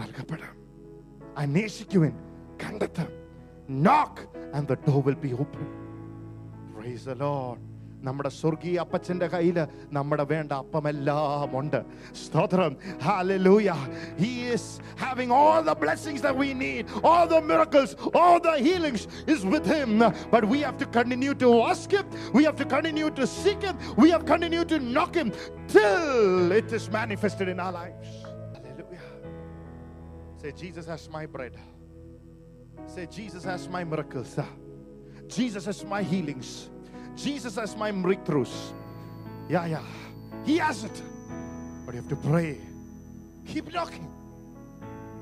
നൽകപ്പെടാം 0.00 0.54
അന്വേഷിക്കുവിൻ 1.36 2.12
കണ്ടെത്താം 2.62 3.10
നോക്ക് 3.86 4.24
and 4.56 4.66
the 4.72 4.76
door 4.88 5.00
will 5.08 5.18
be 5.24 5.32
open 5.44 5.66
praise 6.74 7.04
the 7.10 7.16
Lord 7.24 7.62
നമ്മുടെ 8.06 8.30
സ്വർഗീയ 8.38 8.76
അപ്പച്ചന്റെ 8.82 9.26
കയ്യിൽ 9.34 9.58
നമ്മുടെ 9.96 10.24
വേണ്ട 10.32 10.52
അപ്പമെല്ലാം 10.62 11.52
ഉണ്ട് 11.60 11.78
സ്തോത്രം 12.22 12.72
hallelujah 13.06 13.78
he 14.24 14.32
is 14.54 14.64
having 15.04 15.30
all 15.38 15.60
the 15.70 15.74
blessings 15.84 16.20
that 16.26 16.36
we 16.42 16.48
need 16.64 16.82
all 17.10 17.26
the 17.34 17.40
miracles 17.50 17.90
all 18.20 18.38
the 18.48 18.54
healings 18.66 19.02
is 19.34 19.40
with 19.54 19.66
him 19.76 19.92
but 20.34 20.44
we 20.52 20.58
have 20.66 20.78
to 20.82 20.88
continue 20.98 21.34
to 21.44 21.48
ask 21.70 21.96
him 21.98 22.06
we 22.36 22.42
have 22.48 22.58
to 22.62 22.66
continue 22.76 23.10
to 23.20 23.26
seek 23.40 23.62
him 23.68 23.78
we 24.02 24.06
have 24.14 24.22
to 24.26 24.30
continue 24.34 24.64
to 24.74 24.78
knock 24.94 25.14
him 25.20 25.30
till 25.76 26.52
it 26.60 26.70
is 26.78 26.86
manifested 27.00 27.50
in 27.54 27.58
our 27.66 27.74
lives 27.80 28.12
hallelujah 28.58 29.10
say 30.42 30.52
jesus 30.62 30.86
has 30.94 31.04
my 31.18 31.24
bread 31.34 31.56
say 32.94 33.06
jesus 33.18 33.44
has 33.52 33.64
my 33.78 33.84
miracles 33.94 34.34
Jesus 35.28 35.64
has 35.64 35.84
my 35.84 36.02
healings. 36.02 36.50
Jesus 37.15 37.55
has 37.55 37.75
my 37.75 37.91
breakthroughs. 37.91 38.73
Yeah, 39.49 39.65
yeah. 39.65 39.83
He 40.45 40.57
has 40.57 40.83
it. 40.83 41.01
But 41.85 41.95
you 41.95 42.01
have 42.01 42.09
to 42.09 42.15
pray. 42.15 42.57
Keep 43.45 43.73
knocking 43.73 44.09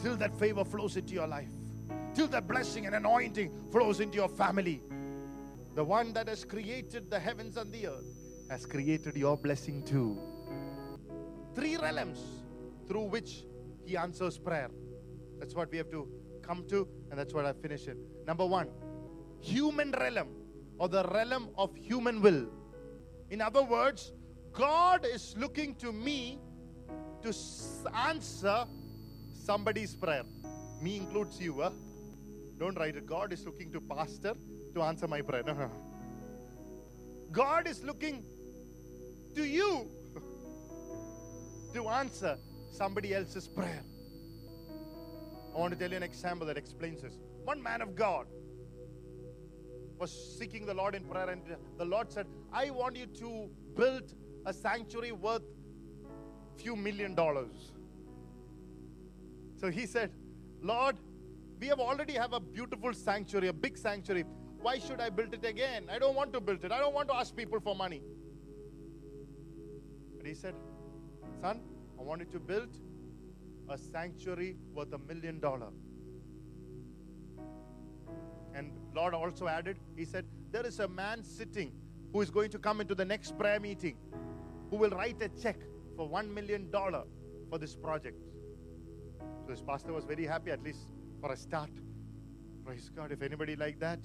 till 0.01 0.15
that 0.17 0.37
favor 0.37 0.63
flows 0.63 0.97
into 0.97 1.13
your 1.13 1.27
life, 1.27 1.49
till 2.13 2.27
that 2.27 2.47
blessing 2.47 2.85
and 2.85 2.95
anointing 2.95 3.51
flows 3.71 3.99
into 3.99 4.17
your 4.17 4.29
family. 4.29 4.81
The 5.75 5.83
one 5.83 6.13
that 6.13 6.27
has 6.27 6.43
created 6.43 7.09
the 7.09 7.19
heavens 7.19 7.57
and 7.57 7.71
the 7.71 7.87
earth 7.87 8.05
has 8.49 8.65
created 8.65 9.15
your 9.15 9.37
blessing 9.37 9.83
too. 9.83 10.17
Three 11.55 11.77
realms 11.77 12.19
through 12.87 13.05
which 13.05 13.43
He 13.85 13.97
answers 13.97 14.37
prayer. 14.37 14.69
That's 15.39 15.55
what 15.55 15.71
we 15.71 15.77
have 15.77 15.89
to 15.91 16.07
come 16.41 16.65
to, 16.67 16.87
and 17.09 17.19
that's 17.19 17.33
what 17.33 17.45
I 17.45 17.53
finish 17.53 17.87
it. 17.87 17.97
Number 18.25 18.45
one, 18.45 18.67
human 19.39 19.91
realm 19.91 20.27
or 20.79 20.87
the 20.87 21.03
realm 21.13 21.49
of 21.57 21.75
human 21.75 22.21
will. 22.21 22.47
In 23.29 23.41
other 23.41 23.63
words, 23.63 24.13
God 24.53 25.05
is 25.05 25.35
looking 25.37 25.75
to 25.75 25.91
me 25.91 26.39
to 27.21 27.33
answer 27.93 28.65
somebody's 29.33 29.95
prayer. 29.95 30.23
Me 30.81 30.95
includes 30.97 31.39
you. 31.39 31.61
Huh? 31.61 31.71
Don't 32.57 32.77
write 32.77 32.95
it. 32.95 33.05
God 33.05 33.33
is 33.33 33.45
looking 33.45 33.71
to 33.73 33.81
pastor 33.81 34.33
to 34.73 34.81
answer 34.81 35.07
my 35.07 35.21
prayer. 35.21 35.43
No, 35.45 35.53
no. 35.53 35.71
God 37.31 37.67
is 37.67 37.83
looking 37.83 38.23
to 39.35 39.43
you 39.43 39.87
to 41.73 41.87
answer 41.89 42.37
somebody 42.71 43.13
else's 43.13 43.47
prayer. 43.47 43.83
I 45.53 45.59
want 45.59 45.73
to 45.73 45.79
tell 45.79 45.89
you 45.89 45.97
an 45.97 46.03
example 46.03 46.47
that 46.47 46.57
explains 46.57 47.01
this. 47.01 47.17
One 47.43 47.61
man 47.61 47.81
of 47.81 47.95
God 47.95 48.27
was 49.99 50.37
seeking 50.39 50.65
the 50.65 50.73
Lord 50.73 50.95
in 50.95 51.03
prayer, 51.03 51.29
and 51.29 51.41
the 51.77 51.85
Lord 51.85 52.11
said, 52.11 52.25
I 52.53 52.69
want 52.69 52.95
you 52.95 53.05
to 53.05 53.49
build 53.75 54.13
a 54.45 54.53
sanctuary 54.53 55.11
worth 55.11 55.43
few 56.55 56.75
million 56.75 57.15
dollars. 57.15 57.71
So 59.55 59.69
he 59.69 59.85
said, 59.85 60.11
Lord, 60.61 60.95
we 61.59 61.67
have 61.67 61.79
already 61.79 62.13
have 62.13 62.33
a 62.33 62.39
beautiful 62.39 62.93
sanctuary, 62.93 63.49
a 63.49 63.53
big 63.53 63.77
sanctuary. 63.77 64.23
Why 64.61 64.79
should 64.79 65.01
I 65.01 65.09
build 65.09 65.33
it 65.33 65.45
again? 65.45 65.85
I 65.91 65.99
don't 65.99 66.15
want 66.15 66.31
to 66.33 66.39
build 66.39 66.63
it. 66.63 66.71
I 66.71 66.79
don't 66.79 66.93
want 66.93 67.09
to 67.09 67.15
ask 67.15 67.35
people 67.35 67.59
for 67.59 67.75
money. 67.75 68.01
But 70.17 70.25
he 70.25 70.33
said, 70.33 70.55
Son, 71.41 71.61
I 71.97 72.01
want 72.01 72.21
you 72.21 72.27
to 72.27 72.39
build 72.39 72.69
a 73.69 73.77
sanctuary 73.77 74.57
worth 74.73 74.93
a 74.93 74.97
million 74.97 75.39
dollar. 75.39 75.69
Lord 78.93 79.13
also 79.13 79.47
added, 79.47 79.77
He 79.95 80.05
said, 80.05 80.25
There 80.51 80.65
is 80.65 80.79
a 80.79 80.87
man 80.87 81.23
sitting 81.23 81.71
who 82.11 82.21
is 82.21 82.29
going 82.29 82.49
to 82.51 82.59
come 82.59 82.81
into 82.81 82.95
the 82.95 83.05
next 83.05 83.37
prayer 83.37 83.59
meeting 83.59 83.95
who 84.69 84.77
will 84.77 84.91
write 84.91 85.21
a 85.21 85.29
check 85.29 85.57
for 85.95 86.07
one 86.07 86.33
million 86.33 86.69
dollar 86.71 87.03
for 87.49 87.57
this 87.57 87.75
project. 87.75 88.17
So 89.41 89.49
this 89.49 89.61
pastor 89.61 89.93
was 89.93 90.05
very 90.05 90.25
happy, 90.25 90.51
at 90.51 90.63
least 90.63 90.91
for 91.21 91.31
a 91.31 91.37
start. 91.37 91.69
Praise 92.65 92.89
God. 92.95 93.11
If 93.11 93.21
anybody 93.21 93.55
like 93.55 93.79
that, 93.79 93.99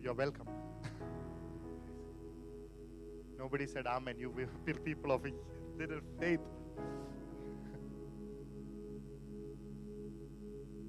you're 0.00 0.14
welcome. 0.14 0.46
Nobody 3.38 3.66
said 3.66 3.86
amen. 3.86 4.16
You 4.18 4.32
people 4.84 5.12
of 5.12 5.24
little 5.78 6.00
faith. 6.20 6.40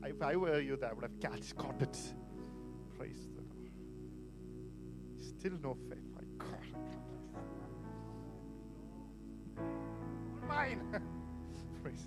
If 0.03 0.21
I 0.21 0.35
were 0.35 0.59
you, 0.59 0.77
I 0.85 0.93
would 0.93 1.03
have 1.03 1.55
caught 1.55 1.81
it. 1.81 2.13
Praise 3.01 3.29
the 3.35 3.41
Lord. 3.41 3.71
Still 5.19 5.53
no 5.63 5.75
faith. 5.89 6.05
My 6.13 6.21
God. 6.37 6.67
Mine. 10.47 10.81
Praise. 11.81 12.05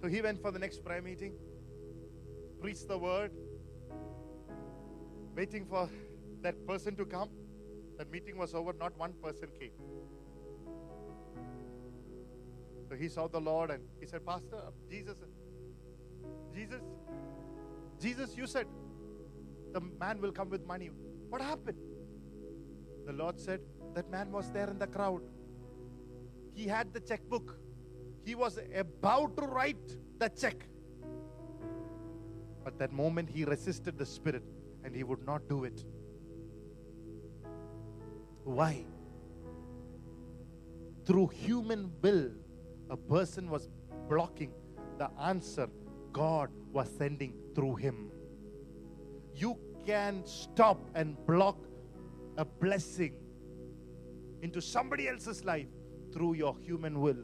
So 0.00 0.08
he 0.08 0.20
went 0.22 0.42
for 0.42 0.50
the 0.50 0.58
next 0.58 0.84
prayer 0.84 1.00
meeting, 1.00 1.34
preached 2.60 2.88
the 2.88 2.98
word, 2.98 3.30
waiting 5.36 5.64
for 5.64 5.88
that 6.42 6.66
person 6.66 6.96
to 6.96 7.04
come. 7.04 7.28
That 7.96 8.10
meeting 8.10 8.36
was 8.36 8.54
over, 8.54 8.72
not 8.72 8.98
one 8.98 9.12
person 9.22 9.50
came. 9.56 9.70
So 12.88 12.94
he 12.94 13.08
saw 13.08 13.26
the 13.26 13.40
Lord 13.40 13.70
and 13.70 13.82
he 14.00 14.06
said, 14.06 14.24
Pastor, 14.24 14.60
Jesus, 14.90 15.16
Jesus, 16.54 16.80
Jesus, 18.00 18.36
you 18.36 18.46
said 18.46 18.66
the 19.72 19.80
man 19.80 20.20
will 20.20 20.32
come 20.32 20.50
with 20.50 20.64
money. 20.66 20.90
What 21.28 21.40
happened? 21.40 21.78
The 23.06 23.12
Lord 23.12 23.38
said, 23.38 23.60
That 23.94 24.10
man 24.10 24.30
was 24.30 24.50
there 24.50 24.68
in 24.70 24.78
the 24.78 24.86
crowd. 24.86 25.22
He 26.54 26.66
had 26.66 26.92
the 26.92 27.00
checkbook. 27.00 27.58
He 28.24 28.34
was 28.34 28.58
about 28.74 29.36
to 29.36 29.42
write 29.42 29.96
the 30.18 30.28
check. 30.28 30.66
But 32.64 32.78
that 32.78 32.92
moment 32.92 33.30
he 33.30 33.44
resisted 33.44 33.98
the 33.98 34.06
Spirit 34.06 34.42
and 34.82 34.94
he 34.94 35.04
would 35.04 35.24
not 35.24 35.48
do 35.48 35.64
it. 35.64 35.84
Why? 38.44 38.84
Through 41.04 41.28
human 41.28 41.92
will, 42.00 42.30
a 42.90 42.96
person 42.96 43.50
was 43.50 43.68
blocking 44.08 44.52
the 44.98 45.10
answer 45.20 45.68
God 46.12 46.50
was 46.72 46.88
sending 46.96 47.34
through 47.54 47.76
him. 47.76 48.10
You 49.34 49.58
can 49.86 50.24
stop 50.24 50.78
and 50.94 51.16
block 51.26 51.58
a 52.36 52.44
blessing 52.44 53.14
into 54.42 54.60
somebody 54.60 55.08
else's 55.08 55.44
life 55.44 55.68
through 56.12 56.34
your 56.34 56.56
human 56.58 57.00
will. 57.00 57.22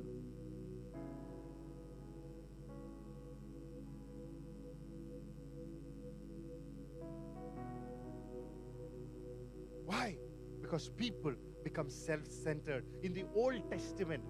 Why? 9.87 10.17
Because 10.61 10.89
people 10.89 11.33
become 11.65 11.89
self 11.91 12.27
centered. 12.27 12.85
In 13.03 13.13
the 13.13 13.25
Old 13.35 13.71
Testament, 13.71 14.23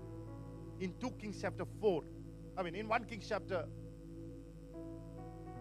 in 0.83 0.92
2 1.01 1.11
Kings 1.12 1.38
chapter 1.40 1.64
4, 1.81 2.03
I 2.59 2.62
mean, 2.64 2.75
in 2.75 2.88
1 2.88 3.05
Kings 3.05 3.27
chapter 3.29 3.64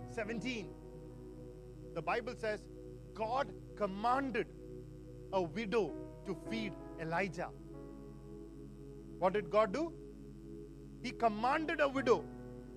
17, 0.09 0.67
the 1.93 2.01
Bible 2.01 2.33
says 2.35 2.63
God 3.13 3.53
commanded 3.75 4.47
a 5.31 5.41
widow 5.41 5.93
to 6.25 6.35
feed 6.49 6.73
Elijah. 6.99 7.49
What 9.19 9.33
did 9.33 9.51
God 9.51 9.71
do? 9.71 9.93
He 11.03 11.11
commanded 11.11 11.81
a 11.81 11.87
widow. 11.87 12.25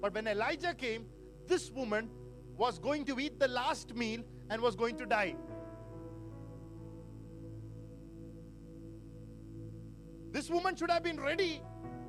But 0.03 0.13
when 0.15 0.27
Elijah 0.27 0.75
came, 0.75 1.07
this 1.49 1.71
woman 1.71 2.11
was 2.59 2.79
going 2.79 3.07
to 3.07 3.19
eat 3.19 3.41
the 3.41 3.49
last 3.49 3.95
meal 3.95 4.21
and 4.51 4.61
was 4.61 4.77
going 4.77 4.99
to 4.99 5.07
die. 5.07 5.35
This 10.31 10.51
woman 10.51 10.77
should 10.77 10.91
have 10.91 11.03
been 11.03 11.19
ready 11.19 11.63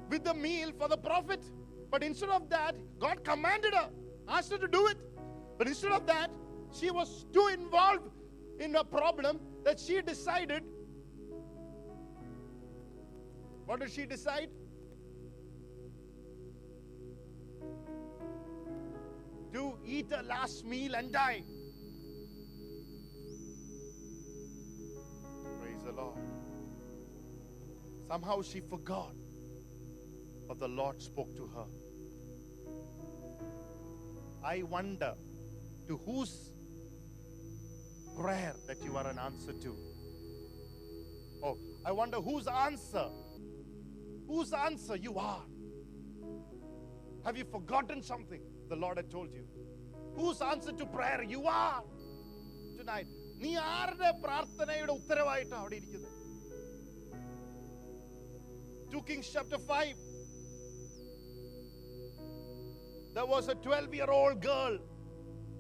with 0.10 0.24
the 0.24 0.34
meal 0.34 0.72
for 0.78 0.88
the 0.88 0.98
prophet. 0.98 1.44
But 1.92 2.04
instead 2.04 2.30
of 2.30 2.50
that, 2.50 2.76
God 3.00 3.24
commanded 3.24 3.74
her, 3.74 3.90
asked 4.28 4.52
her 4.52 4.58
to 4.58 4.68
do 4.68 4.88
it. 4.88 4.98
But 5.58 5.68
instead 5.68 5.92
of 5.92 6.06
that, 6.08 6.32
she 6.72 6.92
was 6.92 7.26
too 7.32 7.48
involved 7.48 8.10
in 8.60 8.76
a 8.76 8.84
problem 8.84 9.40
that 9.64 9.80
she 9.80 10.02
decided. 10.02 10.64
What 13.66 13.80
did 13.80 13.92
she 13.92 14.06
decide? 14.06 14.50
to 19.56 19.78
eat 19.86 20.12
a 20.12 20.22
last 20.24 20.66
meal 20.66 20.96
and 20.96 21.14
die. 21.14 21.42
Praise 25.62 25.82
the 25.86 25.94
Lord. 25.94 26.18
Somehow 28.10 28.42
she 28.42 28.60
forgot, 28.60 29.16
but 30.49 30.59
the 30.59 30.69
Lord 30.69 31.01
spoke 31.01 31.35
to 31.37 31.47
her. 31.55 31.67
I 34.45 34.63
wonder 34.63 35.15
to 35.89 35.97
whose 35.99 36.51
prayer 38.17 38.55
that 38.67 38.83
you 38.83 38.97
are 38.97 39.07
an 39.07 39.19
answer 39.19 39.53
to. 39.53 39.77
Oh, 41.43 41.57
I 41.85 41.93
wonder 41.93 42.19
whose 42.19 42.47
answer, 42.47 43.07
whose 44.27 44.53
answer 44.53 44.97
you 44.97 45.17
are. 45.19 45.45
Have 47.25 47.37
you 47.37 47.45
forgotten 47.45 48.03
something 48.03 48.41
the 48.69 48.77
Lord 48.77 48.97
had 48.97 49.11
told 49.11 49.33
you? 49.33 49.45
Whose 50.17 50.41
answer 50.43 50.73
to 50.73 50.87
prayer 50.87 51.23
you 51.23 51.43
are 51.47 51.83
tonight? 52.79 53.09
നീ 53.43 53.51
ആരുടെ 53.75 54.09
പ്രാർത്ഥനയുടെ 54.25 54.93
ഉത്തരവായിട്ടാണ് 55.01 55.61
അവിടെ 55.63 55.77
ഇരിക്കുന്നത് 55.81 56.17
2 58.93 59.01
Kings 59.09 59.27
chapter 59.35 59.59
5 59.59 60.14
there 63.16 63.26
was 63.26 63.48
a 63.48 63.56
12 63.56 63.96
year 63.96 64.12
old 64.12 64.42
girl 64.42 64.78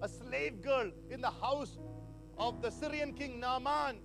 a 0.02 0.10
slave 0.10 0.62
girl 0.62 0.92
in 1.10 1.22
the 1.22 1.32
house 1.32 1.78
of 2.38 2.62
the 2.62 2.70
Syrian 2.70 3.14
king 3.14 3.40
Naaman. 3.40 4.00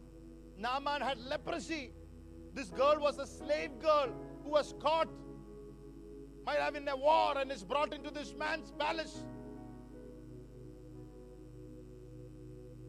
Naaman 0.56 1.00
had 1.00 1.18
leprosy. 1.18 1.92
This 2.54 2.70
girl 2.70 2.98
was 3.00 3.18
a 3.18 3.26
slave 3.26 3.78
girl 3.80 4.08
who 4.44 4.50
was 4.50 4.74
caught 4.80 5.08
might 6.46 6.58
have 6.58 6.74
in 6.74 6.88
a 6.88 6.96
war 6.96 7.36
and 7.38 7.52
is 7.52 7.64
brought 7.64 7.92
into 7.92 8.10
this 8.10 8.34
man's 8.38 8.72
palace. 8.78 9.24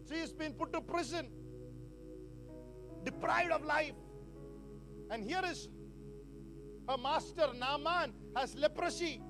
She 0.07 0.17
has 0.19 0.31
been 0.31 0.53
put 0.53 0.71
to 0.73 0.81
prison 0.81 1.29
deprived 3.03 3.51
of 3.51 3.65
life. 3.65 3.95
And 5.09 5.23
here 5.23 5.41
is 5.49 5.67
her 6.87 6.97
master 6.97 7.49
Naaman 7.57 8.13
has 8.35 8.55
leprosy. 8.55 9.21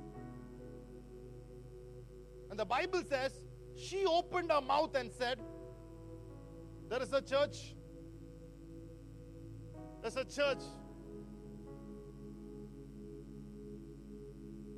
And 2.52 2.60
the 2.60 2.66
Bible 2.66 3.02
says 3.08 3.32
she 3.78 4.06
opened 4.06 4.52
her 4.52 4.60
mouth 4.60 4.94
and 4.96 5.10
said, 5.10 5.40
There 6.90 7.02
is 7.02 7.14
a 7.14 7.22
church. 7.22 7.76
There's 10.02 10.18
a 10.18 10.26
church. 10.26 10.62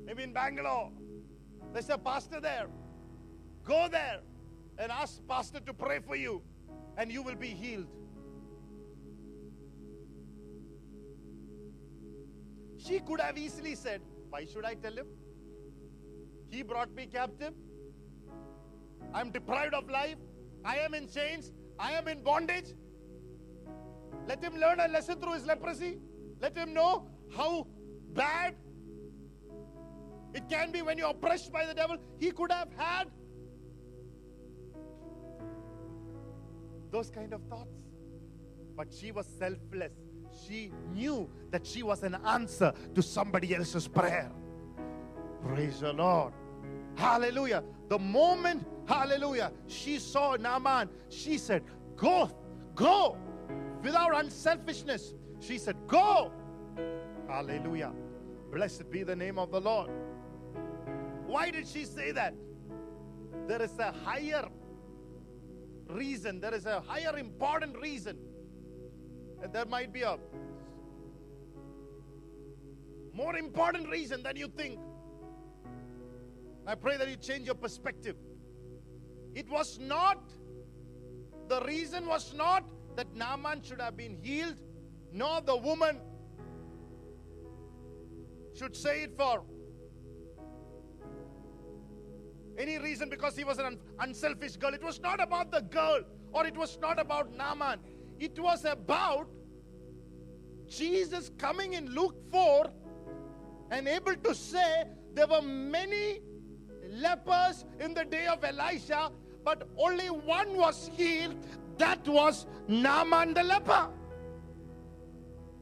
Maybe 0.06 0.22
in 0.22 0.32
Bangalore. 0.32 0.92
There's 1.72 1.90
a 1.90 1.98
pastor 1.98 2.40
there. 2.40 2.68
Go 3.64 3.88
there 3.90 4.20
and 4.78 4.92
ask 4.92 5.26
pastor 5.26 5.58
to 5.58 5.74
pray 5.74 5.98
for 5.98 6.14
you, 6.14 6.42
and 6.96 7.10
you 7.10 7.22
will 7.22 7.34
be 7.34 7.48
healed. 7.48 7.88
She 12.78 13.00
could 13.00 13.20
have 13.20 13.36
easily 13.36 13.74
said, 13.74 14.00
Why 14.30 14.44
should 14.44 14.64
I 14.64 14.74
tell 14.74 14.92
him? 14.92 15.06
He 16.48 16.62
brought 16.62 16.94
me 16.94 17.06
captive. 17.06 17.54
I'm 19.12 19.30
deprived 19.30 19.74
of 19.74 19.88
life. 19.88 20.16
I 20.64 20.78
am 20.78 20.94
in 20.94 21.08
chains. 21.08 21.52
I 21.78 21.92
am 21.92 22.08
in 22.08 22.22
bondage. 22.22 22.74
Let 24.26 24.42
him 24.42 24.56
learn 24.56 24.80
a 24.80 24.88
lesson 24.88 25.20
through 25.20 25.34
his 25.34 25.44
leprosy. 25.44 25.98
Let 26.40 26.56
him 26.56 26.72
know 26.72 27.08
how 27.36 27.66
bad 28.12 28.54
it 30.34 30.48
can 30.48 30.72
be 30.72 30.82
when 30.82 30.98
you're 30.98 31.10
oppressed 31.10 31.52
by 31.52 31.66
the 31.66 31.74
devil. 31.74 31.96
He 32.18 32.30
could 32.30 32.50
have 32.50 32.68
had 32.76 33.10
those 36.90 37.10
kind 37.10 37.32
of 37.32 37.42
thoughts. 37.44 37.70
But 38.76 38.92
she 38.92 39.12
was 39.12 39.26
selfless. 39.38 39.92
She 40.46 40.72
knew 40.92 41.30
that 41.50 41.64
she 41.64 41.82
was 41.82 42.02
an 42.02 42.16
answer 42.26 42.72
to 42.94 43.02
somebody 43.02 43.54
else's 43.54 43.86
prayer. 43.86 44.32
Praise 45.46 45.80
the 45.80 45.92
Lord. 45.92 46.32
Hallelujah. 46.96 47.62
The 47.88 47.98
moment, 47.98 48.66
hallelujah, 48.86 49.52
she 49.66 49.98
saw 49.98 50.36
Naaman, 50.36 50.88
she 51.08 51.38
said, 51.38 51.62
Go, 51.96 52.30
go. 52.74 53.18
Without 53.82 54.16
unselfishness, 54.16 55.14
she 55.40 55.58
said, 55.58 55.76
Go. 55.86 56.32
Hallelujah. 57.28 57.92
Blessed 58.50 58.90
be 58.90 59.02
the 59.02 59.16
name 59.16 59.38
of 59.38 59.50
the 59.50 59.60
Lord. 59.60 59.90
Why 61.26 61.50
did 61.50 61.66
she 61.66 61.84
say 61.84 62.12
that? 62.12 62.34
There 63.46 63.60
is 63.60 63.78
a 63.78 63.92
higher 63.92 64.48
reason, 65.88 66.40
there 66.40 66.54
is 66.54 66.66
a 66.66 66.80
higher 66.80 67.18
important 67.18 67.78
reason. 67.80 68.16
And 69.42 69.52
there 69.52 69.66
might 69.66 69.92
be 69.92 70.02
a 70.02 70.16
more 73.12 73.36
important 73.36 73.90
reason 73.90 74.22
than 74.22 74.36
you 74.36 74.48
think. 74.48 74.78
I 76.66 76.74
pray 76.74 76.96
that 76.96 77.08
you 77.08 77.16
change 77.16 77.46
your 77.46 77.54
perspective. 77.54 78.16
It 79.34 79.48
was 79.50 79.78
not, 79.78 80.30
the 81.48 81.60
reason 81.62 82.06
was 82.06 82.32
not 82.34 82.64
that 82.96 83.14
Naaman 83.14 83.62
should 83.62 83.80
have 83.80 83.96
been 83.96 84.16
healed, 84.22 84.60
nor 85.12 85.40
the 85.40 85.56
woman 85.56 86.00
should 88.54 88.76
say 88.76 89.02
it 89.02 89.16
for 89.16 89.42
any 92.56 92.78
reason 92.78 93.08
because 93.08 93.36
he 93.36 93.44
was 93.44 93.58
an 93.58 93.78
unselfish 93.98 94.56
girl. 94.56 94.72
It 94.74 94.82
was 94.82 95.00
not 95.00 95.20
about 95.20 95.50
the 95.50 95.60
girl 95.60 96.00
or 96.32 96.46
it 96.46 96.56
was 96.56 96.78
not 96.80 97.00
about 97.00 97.34
Naaman. 97.36 97.80
It 98.18 98.38
was 98.38 98.64
about 98.64 99.28
Jesus 100.68 101.30
coming 101.36 101.74
in 101.74 101.92
Luke 101.94 102.16
4 102.30 102.70
and 103.70 103.88
able 103.88 104.14
to 104.14 104.34
say 104.34 104.84
there 105.14 105.26
were 105.26 105.42
many 105.42 106.20
lepers 106.90 107.64
in 107.80 107.94
the 107.94 108.04
day 108.04 108.26
of 108.26 108.44
Elisha, 108.44 109.10
but 109.44 109.68
only 109.76 110.06
one 110.06 110.56
was 110.56 110.90
healed. 110.96 111.36
That 111.78 112.06
was 112.06 112.46
Naaman 112.68 113.34
the 113.34 113.42
leper. 113.42 113.88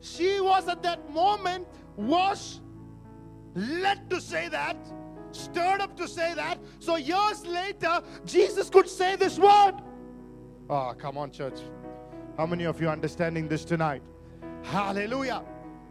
She 0.01 0.41
was 0.41 0.69
at 0.69 0.83
that 0.83 1.11
moment 1.13 1.67
was 1.97 2.61
led 3.55 4.11
to 4.11 4.21
say 4.21 4.49
that, 4.49 4.77
stirred 5.31 5.81
up 5.81 5.97
to 5.97 6.09
say 6.09 6.35
that. 6.35 6.59
So 6.81 6.97
years 6.97 7.47
later, 7.47 8.03
Jesus 8.25 8.69
could 8.69 8.89
say 8.89 9.17
this 9.17 9.39
word. 9.39 9.75
Oh, 10.69 10.95
come 10.99 11.19
on, 11.19 11.31
church. 11.31 11.61
How 12.37 12.47
many 12.47 12.65
of 12.65 12.81
you 12.81 12.89
are 12.89 12.93
understanding 12.93 13.49
this 13.49 13.65
tonight? 13.65 14.03
Hallelujah. 14.63 15.45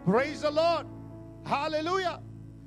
Praise 0.05 0.41
the 0.41 0.51
Lord. 0.51 0.87
Hallelujah. 1.45 2.21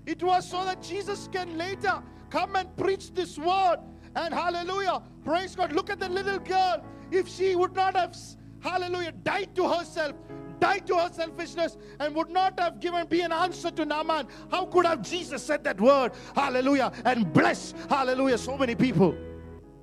It 0.07 0.23
was 0.23 0.49
so 0.49 0.65
that 0.65 0.83
Jesus 0.83 1.29
can 1.33 1.57
later 1.57 2.03
come 2.35 2.57
and 2.57 2.77
preach 2.77 3.15
this 3.15 3.39
word. 3.39 3.79
And 4.17 4.35
hallelujah. 4.35 5.01
Praise 5.25 5.55
God. 5.55 5.73
Look 5.73 5.89
at 5.89 6.01
the 6.01 6.09
little 6.09 6.41
girl. 6.41 6.85
If 7.13 7.29
she 7.29 7.55
would 7.55 7.77
not 7.77 7.95
have, 7.97 8.17
hallelujah, 8.61 9.13
died 9.13 9.55
to 9.55 9.69
herself, 9.69 10.17
died 10.59 10.85
to 10.89 10.97
her 10.97 11.11
selfishness, 11.13 11.77
and 12.01 12.13
would 12.17 12.31
not 12.31 12.59
have 12.59 12.81
given 12.81 13.07
be 13.07 13.21
an 13.21 13.31
answer 13.31 13.71
to 13.71 13.85
Naaman, 13.85 14.27
how 14.51 14.67
could 14.67 14.85
have 14.85 15.03
Jesus 15.03 15.45
said 15.45 15.63
that 15.65 15.81
word? 15.81 16.13
Hallelujah. 16.35 16.93
And 17.05 17.33
bless, 17.33 17.73
hallelujah, 17.89 18.39
so 18.39 18.59
many 18.59 18.75
people. 18.75 19.15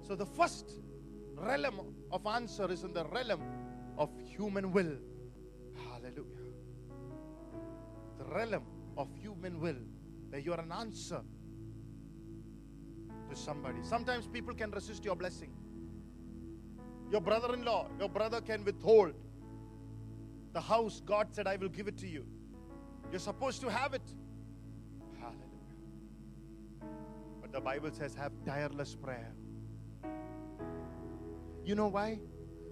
So 0.06 0.16
the 0.16 0.26
first 0.26 0.74
realm 1.38 1.80
of 2.12 2.26
answer 2.28 2.70
is 2.70 2.84
in 2.84 2.92
the 2.92 3.06
realm 3.06 3.42
of 3.98 4.10
human 4.26 4.74
will. 4.74 4.98
Hallelujah. 5.90 6.26
The 8.18 8.26
realm 8.26 8.64
of 8.98 9.08
human 9.16 9.62
will, 9.62 9.82
where 10.30 10.42
you 10.42 10.52
are 10.52 10.60
an 10.60 10.74
answer 10.74 11.22
to 13.32 13.36
somebody. 13.36 13.80
Sometimes 13.82 14.28
people 14.28 14.54
can 14.54 14.72
resist 14.72 15.04
your 15.04 15.16
blessing. 15.16 15.52
Your 17.10 17.22
brother 17.22 17.54
in 17.54 17.66
law, 17.66 17.88
your 18.00 18.10
brother 18.10 18.40
can 18.42 18.64
withhold 18.64 19.14
the 20.54 20.62
house 20.62 21.02
God 21.06 21.28
said, 21.32 21.48
I 21.48 21.56
will 21.56 21.70
give 21.70 21.88
it 21.88 21.98
to 22.00 22.08
you. 22.08 22.26
You're 23.10 23.20
supposed 23.20 23.62
to 23.62 23.70
have 23.70 23.94
it. 23.94 24.02
Hallelujah. 25.20 25.40
But 27.42 27.52
the 27.52 27.62
Bible 27.62 27.92
says, 27.92 28.14
have 28.16 28.32
tireless 28.46 28.96
prayer. 28.96 29.32
You 31.64 31.76
know 31.76 31.88
why? 31.88 32.20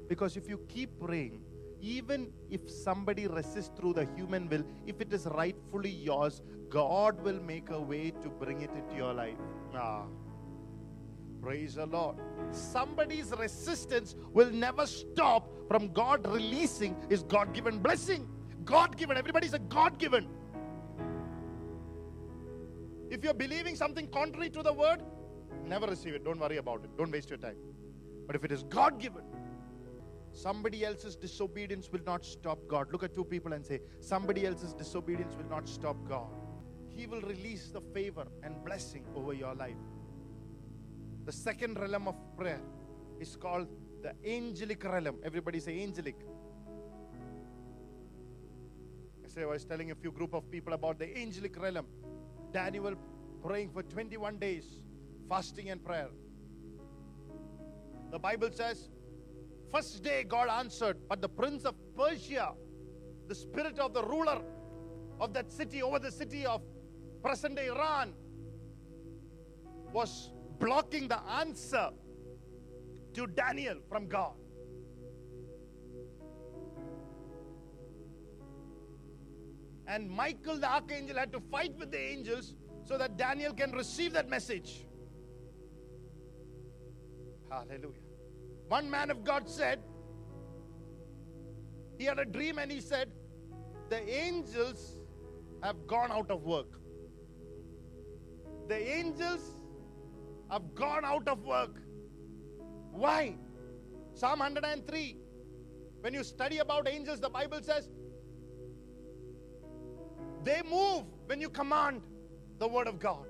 Because 0.07 0.35
if 0.35 0.49
you 0.49 0.59
keep 0.67 0.99
praying, 0.99 1.41
even 1.81 2.31
if 2.49 2.69
somebody 2.69 3.27
resists 3.27 3.71
through 3.77 3.93
the 3.93 4.05
human 4.15 4.49
will, 4.49 4.63
if 4.85 4.99
it 4.99 5.13
is 5.13 5.25
rightfully 5.27 5.91
yours, 5.91 6.41
God 6.69 7.21
will 7.23 7.39
make 7.41 7.69
a 7.69 7.79
way 7.79 8.11
to 8.11 8.29
bring 8.29 8.61
it 8.61 8.71
into 8.75 8.95
your 8.95 9.13
life. 9.13 9.37
Ah. 9.73 10.03
Praise 11.41 11.75
the 11.75 11.85
Lord. 11.85 12.17
Somebody's 12.51 13.31
resistance 13.37 14.15
will 14.33 14.51
never 14.51 14.85
stop 14.85 15.49
from 15.67 15.89
God 15.93 16.27
releasing 16.27 16.95
his 17.09 17.23
God 17.23 17.53
given 17.53 17.79
blessing. 17.79 18.27
God 18.65 18.97
given. 18.97 19.17
Everybody's 19.17 19.53
a 19.53 19.59
God 19.59 19.97
given. 19.97 20.27
If 23.09 23.23
you're 23.23 23.33
believing 23.33 23.75
something 23.75 24.07
contrary 24.07 24.49
to 24.51 24.61
the 24.61 24.73
word, 24.73 25.01
never 25.65 25.87
receive 25.87 26.13
it. 26.13 26.23
Don't 26.23 26.39
worry 26.39 26.57
about 26.57 26.83
it. 26.83 26.95
Don't 26.97 27.11
waste 27.11 27.29
your 27.29 27.39
time. 27.39 27.55
But 28.27 28.35
if 28.35 28.43
it 28.43 28.51
is 28.51 28.63
God 28.63 28.99
given, 28.99 29.23
somebody 30.31 30.85
else's 30.85 31.15
disobedience 31.15 31.89
will 31.91 32.03
not 32.05 32.23
stop 32.23 32.59
God. 32.67 32.91
Look 32.91 33.03
at 33.03 33.15
two 33.15 33.23
people 33.23 33.53
and 33.53 33.65
say, 33.65 33.79
Somebody 33.99 34.45
else's 34.45 34.73
disobedience 34.73 35.35
will 35.35 35.49
not 35.49 35.67
stop 35.67 35.97
God. 36.07 36.27
He 36.87 37.07
will 37.07 37.21
release 37.21 37.69
the 37.69 37.81
favor 37.81 38.27
and 38.43 38.63
blessing 38.63 39.05
over 39.15 39.33
your 39.33 39.55
life. 39.55 39.77
The 41.29 41.33
second 41.33 41.77
realm 41.77 42.07
of 42.07 42.15
prayer 42.35 42.59
is 43.19 43.35
called 43.35 43.67
the 44.01 44.13
angelic 44.27 44.83
realm. 44.83 45.17
Everybody 45.23 45.59
say 45.59 45.83
angelic. 45.83 46.15
Yesterday 49.21 49.45
I 49.45 49.49
was 49.49 49.63
telling 49.63 49.91
a 49.91 49.95
few 49.95 50.11
group 50.11 50.33
of 50.33 50.49
people 50.49 50.73
about 50.73 50.97
the 50.97 51.15
angelic 51.15 51.61
realm. 51.61 51.85
Daniel 52.51 52.95
praying 53.43 53.69
for 53.69 53.83
21 53.83 54.39
days, 54.39 54.65
fasting 55.29 55.69
and 55.69 55.85
prayer. 55.85 56.09
The 58.09 58.17
Bible 58.17 58.49
says, 58.51 58.89
first 59.71 60.01
day 60.03 60.23
God 60.23 60.49
answered, 60.49 60.97
but 61.07 61.21
the 61.21 61.29
prince 61.29 61.63
of 61.63 61.75
Persia, 61.95 62.53
the 63.27 63.35
spirit 63.35 63.77
of 63.77 63.93
the 63.93 64.03
ruler 64.03 64.41
of 65.21 65.35
that 65.35 65.51
city 65.51 65.83
over 65.83 65.99
the 65.99 66.11
city 66.11 66.47
of 66.47 66.63
present 67.21 67.55
day 67.55 67.67
Iran, 67.67 68.13
was 69.93 70.31
blocking 70.59 71.07
the 71.07 71.19
answer 71.39 71.89
to 73.13 73.27
Daniel 73.27 73.77
from 73.87 74.07
God. 74.07 74.33
And 79.87 80.09
Michael 80.09 80.57
the 80.57 80.71
archangel 80.71 81.17
had 81.17 81.31
to 81.31 81.39
fight 81.39 81.75
with 81.79 81.91
the 81.91 81.99
angels 81.99 82.53
so 82.83 82.97
that 82.97 83.17
Daniel 83.17 83.53
can 83.53 83.71
receive 83.71 84.13
that 84.13 84.29
message. 84.29 84.85
Hallelujah. 87.49 88.05
One 88.67 88.89
man 88.89 89.09
of 89.09 89.23
God 89.23 89.49
said, 89.49 89.79
he 91.97 92.05
had 92.05 92.19
a 92.19 92.25
dream 92.25 92.59
and 92.59 92.71
he 92.71 92.79
said, 92.81 93.09
The 93.89 94.07
angels 94.07 95.01
have 95.63 95.87
gone 95.87 96.11
out 96.11 96.29
of 96.29 96.43
work. 96.43 96.79
The 98.67 98.97
angels 98.97 99.41
have 100.49 100.73
gone 100.75 101.05
out 101.05 101.27
of 101.27 101.43
work. 101.43 101.81
Why? 102.91 103.35
Psalm 104.13 104.39
103. 104.39 105.17
When 106.01 106.13
you 106.13 106.23
study 106.23 106.59
about 106.59 106.87
angels, 106.87 107.19
the 107.19 107.29
Bible 107.29 107.59
says 107.61 107.89
they 110.43 110.61
move 110.69 111.03
when 111.25 111.41
you 111.41 111.49
command 111.49 112.01
the 112.57 112.67
word 112.67 112.87
of 112.87 112.99
God. 112.99 113.25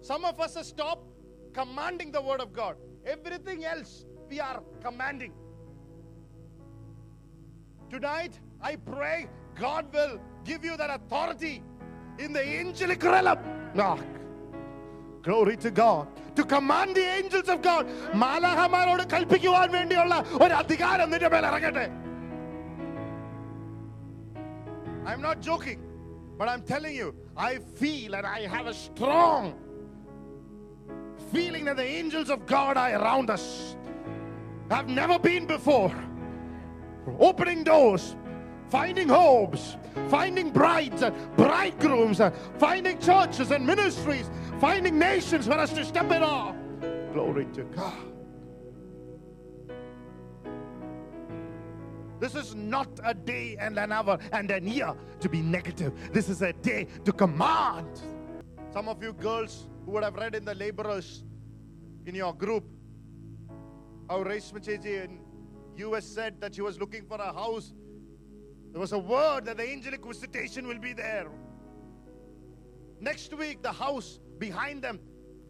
Some 0.00 0.24
of 0.24 0.40
us 0.40 0.56
stopped 0.66 1.06
commanding 1.52 2.10
the 2.10 2.22
word 2.22 2.40
of 2.40 2.52
God. 2.52 2.76
Everything 3.04 3.64
else 3.64 4.06
we 4.28 4.40
are 4.40 4.62
commanding. 4.82 5.32
Tonight, 7.90 8.38
I 8.62 8.76
pray 8.76 9.28
God 9.58 9.92
will 9.92 10.20
give 10.44 10.64
you 10.64 10.76
that 10.76 10.90
authority 10.90 11.62
in 12.18 12.32
the 12.32 12.42
angelic 12.42 13.02
realm 13.02 13.59
Ah, 13.77 13.97
Glory 15.27 15.55
to 15.65 15.69
God. 15.71 16.03
To 16.37 16.43
command 16.55 16.89
the 16.99 17.05
angels 17.19 17.47
of 17.53 17.59
God. 17.69 17.83
മാലാഹമാരോട് 18.23 19.03
കൽപ്പിക്കുവാൻ 19.13 19.69
വേണ്ടിയുള്ള 19.77 20.15
ഒരു 20.43 20.53
അധികാരം 20.61 21.09
നിന്റെ 21.13 21.29
മേൽ 21.35 21.45
ഇറങ്ങട്ടെ 21.51 21.85
I'm 25.05 25.21
not 25.21 25.39
joking, 25.39 25.79
but 26.37 26.49
I'm 26.51 26.63
telling 26.63 26.95
you, 26.95 27.07
I 27.37 27.57
feel 27.79 28.15
and 28.15 28.25
I 28.25 28.47
have 28.47 28.65
a 28.65 28.73
strong 28.73 29.43
feeling 31.31 31.65
that 31.65 31.77
the 31.77 31.87
angels 31.99 32.29
of 32.35 32.45
God 32.47 32.75
are 32.83 32.93
around 32.99 33.29
us. 33.29 33.45
I've 34.75 34.89
never 35.01 35.17
been 35.19 35.45
before. 35.45 35.93
Opening 37.19 37.63
doors, 37.63 38.03
finding 38.70 39.08
homes, 39.08 39.76
finding 40.08 40.50
brides 40.50 41.02
and 41.02 41.14
bridegrooms, 41.36 42.20
uh, 42.20 42.30
finding 42.58 42.98
churches 42.98 43.50
and 43.50 43.66
ministries, 43.66 44.30
finding 44.60 44.98
nations 44.98 45.46
for 45.46 45.54
us 45.54 45.72
to 45.72 45.84
step 45.84 46.10
in 46.12 46.22
off. 46.22 46.54
Glory 47.12 47.46
to 47.52 47.64
God. 47.64 48.10
This 52.20 52.34
is 52.34 52.54
not 52.54 52.88
a 53.02 53.14
day 53.14 53.56
and 53.58 53.78
an 53.78 53.92
hour 53.92 54.18
and 54.32 54.50
an 54.50 54.68
year 54.68 54.94
to 55.20 55.28
be 55.28 55.40
negative. 55.40 55.92
This 56.12 56.28
is 56.28 56.42
a 56.42 56.52
day 56.52 56.86
to 57.04 57.12
command. 57.12 58.00
Some 58.72 58.88
of 58.88 59.02
you 59.02 59.14
girls 59.14 59.66
who 59.84 59.92
would 59.92 60.04
have 60.04 60.14
read 60.14 60.34
in 60.34 60.44
the 60.44 60.54
laborers 60.54 61.24
in 62.04 62.14
your 62.14 62.34
group 62.34 62.64
how 64.08 64.22
Reshma 64.22 64.62
Cheji 64.62 65.04
in 65.04 65.20
US 65.76 66.04
said 66.04 66.40
that 66.40 66.54
she 66.54 66.60
was 66.60 66.78
looking 66.78 67.04
for 67.06 67.16
a 67.16 67.32
house. 67.32 67.72
There 68.72 68.80
was 68.80 68.92
a 68.92 68.98
word 68.98 69.46
that 69.46 69.56
the 69.56 69.68
angelic 69.68 70.04
visitation 70.04 70.66
will 70.66 70.78
be 70.78 70.92
there. 70.92 71.28
Next 73.00 73.34
week, 73.34 73.62
the 73.62 73.72
house 73.72 74.20
behind 74.38 74.82
them 74.82 75.00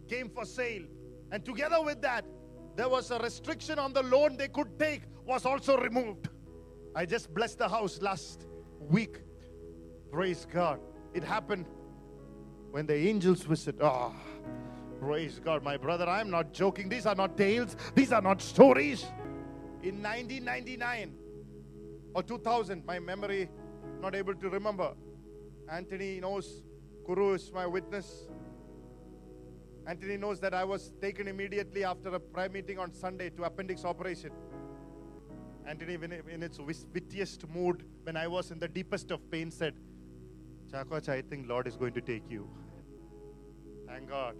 came 0.09 0.30
for 0.30 0.44
sale. 0.44 0.85
And 1.30 1.44
together 1.44 1.83
with 1.83 2.00
that, 2.02 2.24
there 2.76 2.88
was 2.88 3.11
a 3.11 3.18
restriction 3.18 3.78
on 3.78 3.92
the 3.92 4.02
loan 4.02 4.37
they 4.37 4.48
could 4.48 4.78
take 4.78 5.02
was 5.26 5.44
also 5.44 5.76
removed. 5.76 6.28
I 6.94 7.06
just 7.06 7.33
blessed 7.35 7.59
the 7.59 7.68
house 7.68 8.00
last 8.00 8.46
week. 8.78 9.18
Praise 10.11 10.46
God. 10.50 10.80
It 11.12 11.22
happened 11.22 11.66
when 12.70 12.87
the 12.87 12.94
angels 12.94 13.42
visit. 13.42 13.76
Ah, 13.83 14.12
praise 15.00 15.40
God, 15.44 15.62
my 15.62 15.76
brother. 15.76 16.09
I'm 16.09 16.30
not 16.30 16.52
joking. 16.52 16.88
These 16.88 17.06
are 17.06 17.14
not 17.14 17.37
tales, 17.37 17.76
these 17.94 18.12
are 18.12 18.22
not 18.22 18.40
stories. 18.40 19.04
In 19.83 20.02
1999 20.02 21.14
or 22.14 22.23
2000, 22.23 22.85
my 22.85 22.99
memory 22.99 23.49
not 24.01 24.14
able 24.14 24.35
to 24.35 24.49
remember. 24.49 24.92
Anthony 25.70 26.20
knows, 26.20 26.62
Kuru 27.07 27.35
is 27.35 27.53
my 27.53 27.66
witness. 27.66 28.29
Anthony 29.87 30.16
knows 30.16 30.40
that 30.40 30.55
I 30.55 30.64
was 30.64 30.92
taken 31.01 31.29
immediately 31.29 31.85
after 31.85 32.11
a 32.14 32.20
prayer 32.20 32.49
meeting 32.49 32.79
on 32.79 32.92
Sunday 32.92 33.31
to 33.31 33.44
appendix 33.44 33.85
operation. 33.85 34.31
Anthony, 35.66 35.94
in, 35.94 36.42
its 36.42 36.59
wittiest 36.59 37.49
mood, 37.49 37.85
when 38.03 38.16
I 38.16 38.27
was 38.27 38.51
in 38.51 38.59
the 38.59 38.68
deepest 38.68 39.11
of 39.11 39.31
pain, 39.31 39.51
said, 39.51 39.75
Chakoch, 40.73 41.09
I 41.09 41.23
think 41.23 41.49
Lord 41.49 41.66
is 41.66 41.77
going 41.77 41.92
to 41.94 42.01
take 42.01 42.29
you. 42.29 42.49
Thank 43.87 44.09
God. 44.09 44.35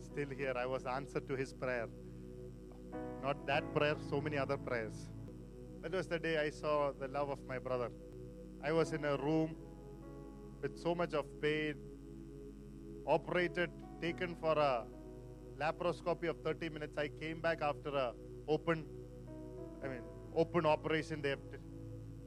Still 0.00 0.28
here, 0.36 0.54
I 0.56 0.66
was 0.66 0.86
answered 0.86 1.28
to 1.28 1.36
his 1.36 1.52
prayer. 1.52 1.88
Not 3.22 3.46
that 3.46 3.74
prayer, 3.74 3.96
so 4.08 4.20
many 4.20 4.36
other 4.36 4.56
prayers. 4.56 5.08
That 5.82 5.92
was 5.92 6.08
the 6.08 6.18
day 6.18 6.38
I 6.38 6.50
saw 6.50 6.92
the 6.98 7.08
love 7.08 7.30
of 7.30 7.38
my 7.46 7.58
brother. 7.58 7.90
I 8.64 8.72
was 8.72 8.92
in 8.92 9.04
a 9.04 9.16
room 9.16 9.54
with 10.60 10.76
so 10.76 10.94
much 10.94 11.14
of 11.14 11.24
pain, 11.40 11.74
operated, 13.06 13.70
taken 14.00 14.34
for 14.40 14.58
a 14.58 14.84
laparoscopy 15.60 16.28
of 16.28 16.40
30 16.40 16.70
minutes. 16.70 16.98
I 16.98 17.08
came 17.08 17.40
back 17.40 17.62
after 17.62 17.90
a 17.90 18.12
open, 18.48 18.84
I 19.84 19.88
mean, 19.88 20.02
open 20.34 20.66
operation. 20.66 21.22
They 21.22 21.36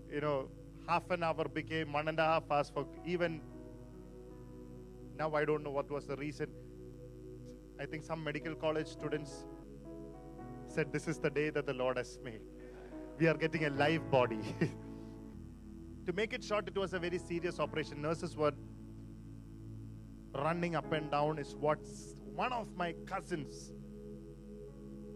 you 0.09 0.21
know, 0.21 0.49
half 0.87 1.09
an 1.09 1.23
hour 1.23 1.47
became 1.47 1.91
one 1.91 2.07
and 2.07 2.19
a 2.19 2.23
half 2.23 2.43
hours 2.49 2.69
for 2.69 2.85
even. 3.05 3.41
Now 5.17 5.33
I 5.35 5.45
don't 5.45 5.63
know 5.63 5.71
what 5.71 5.91
was 5.91 6.07
the 6.07 6.15
reason. 6.15 6.47
I 7.79 7.85
think 7.85 8.03
some 8.03 8.23
medical 8.23 8.55
college 8.55 8.87
students 8.87 9.45
said, 10.67 10.91
This 10.93 11.07
is 11.07 11.19
the 11.19 11.29
day 11.29 11.49
that 11.49 11.65
the 11.65 11.73
Lord 11.73 11.97
has 11.97 12.17
made. 12.23 12.41
We 13.21 13.27
are 13.27 13.35
getting 13.35 13.65
a 13.65 13.69
live 13.69 14.09
body. 14.09 14.39
to 16.07 16.11
make 16.11 16.33
it 16.33 16.43
short, 16.43 16.67
it 16.67 16.75
was 16.75 16.95
a 16.95 16.99
very 16.99 17.19
serious 17.19 17.59
operation. 17.59 18.01
Nurses 18.01 18.35
were 18.35 18.53
running 20.33 20.75
up 20.75 20.91
and 20.91 21.11
down. 21.11 21.37
Is 21.37 21.55
what 21.55 21.77
one 22.33 22.51
of 22.51 22.75
my 22.75 22.95
cousins, 23.05 23.73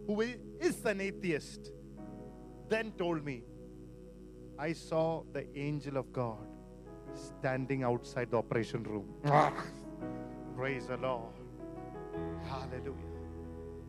who 0.06 0.20
is 0.20 0.84
an 0.84 1.00
atheist, 1.00 1.72
then 2.68 2.92
told 2.92 3.24
me, 3.24 3.42
I 4.56 4.72
saw 4.72 5.24
the 5.32 5.44
angel 5.58 5.96
of 5.96 6.12
God 6.12 6.46
standing 7.12 7.82
outside 7.82 8.30
the 8.30 8.36
operation 8.36 8.84
room. 8.84 9.14
Praise 10.56 10.86
the 10.86 10.96
Lord. 10.98 11.34
Hallelujah. 12.48 13.16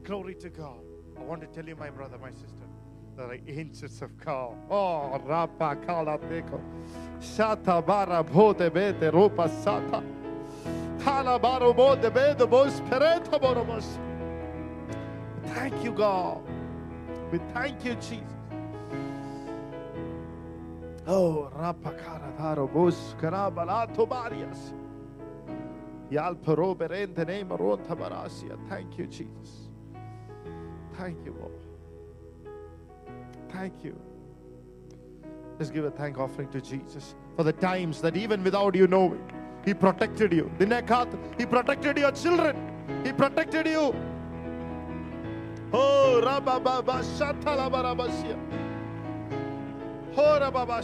Glory 0.04 0.34
to 0.34 0.50
God. 0.50 0.82
I 1.20 1.22
want 1.22 1.42
to 1.42 1.48
tell 1.48 1.68
you, 1.68 1.76
my 1.76 1.92
brother, 1.92 2.18
my 2.18 2.32
sister, 2.32 2.67
the 3.26 3.40
angels 3.48 4.02
of 4.02 4.16
God. 4.24 4.56
Oh, 4.70 5.20
Rapa 5.26 5.84
Kala 5.86 6.18
Deko. 6.20 6.60
Shata 7.20 7.84
Bara 7.86 8.24
Bode 8.24 8.72
Bete 8.72 9.12
Rupa 9.12 9.50
Sata. 9.50 10.04
Hala 11.02 11.40
Baro 11.40 11.74
Bode 11.74 12.14
Bede 12.14 12.48
Bos 12.48 12.80
Pereta 12.82 13.40
Borobos. 13.40 13.98
Thank 15.56 15.84
you, 15.84 15.92
God. 15.92 16.42
We 17.32 17.40
thank 17.54 17.84
you, 17.84 17.96
Jesus. 17.96 18.22
Oh, 21.08 21.50
Rapa 21.56 21.98
Kala 21.98 22.32
Daro 22.38 22.72
Bos 22.72 23.16
Karabalato 23.20 24.08
Barias. 24.08 24.74
Yalperoberente 26.12 27.26
nemaronta 27.26 27.96
barasia. 27.96 28.58
Thank 28.70 28.98
you, 28.98 29.08
Jesus. 29.08 29.70
Thank 30.98 31.26
you, 31.26 31.36
Lord. 31.40 31.67
Thank 33.50 33.84
you. 33.84 34.00
Let's 35.60 35.72
give 35.72 35.86
a 35.86 35.92
thank 35.92 36.20
offering 36.20 36.50
to 36.50 36.62
Jesus 36.62 37.16
for 37.36 37.44
the 37.44 37.54
times 37.54 38.02
that 38.02 38.16
even 38.16 38.44
without 38.44 38.76
you 38.76 38.88
knowing, 38.88 39.22
He 39.66 39.74
protected 39.74 40.32
you. 40.32 40.52
He 40.60 41.46
protected 41.46 41.98
your 41.98 42.12
children. 42.12 42.56
He 43.04 43.12
protected 43.12 43.66
you. 43.68 43.96
Oh, 45.74 46.22
Rababa 46.24 47.04
Shatala 47.18 47.70
Barabasia. 47.70 48.38
Oh, 50.16 50.40
Rababa. 50.42 50.82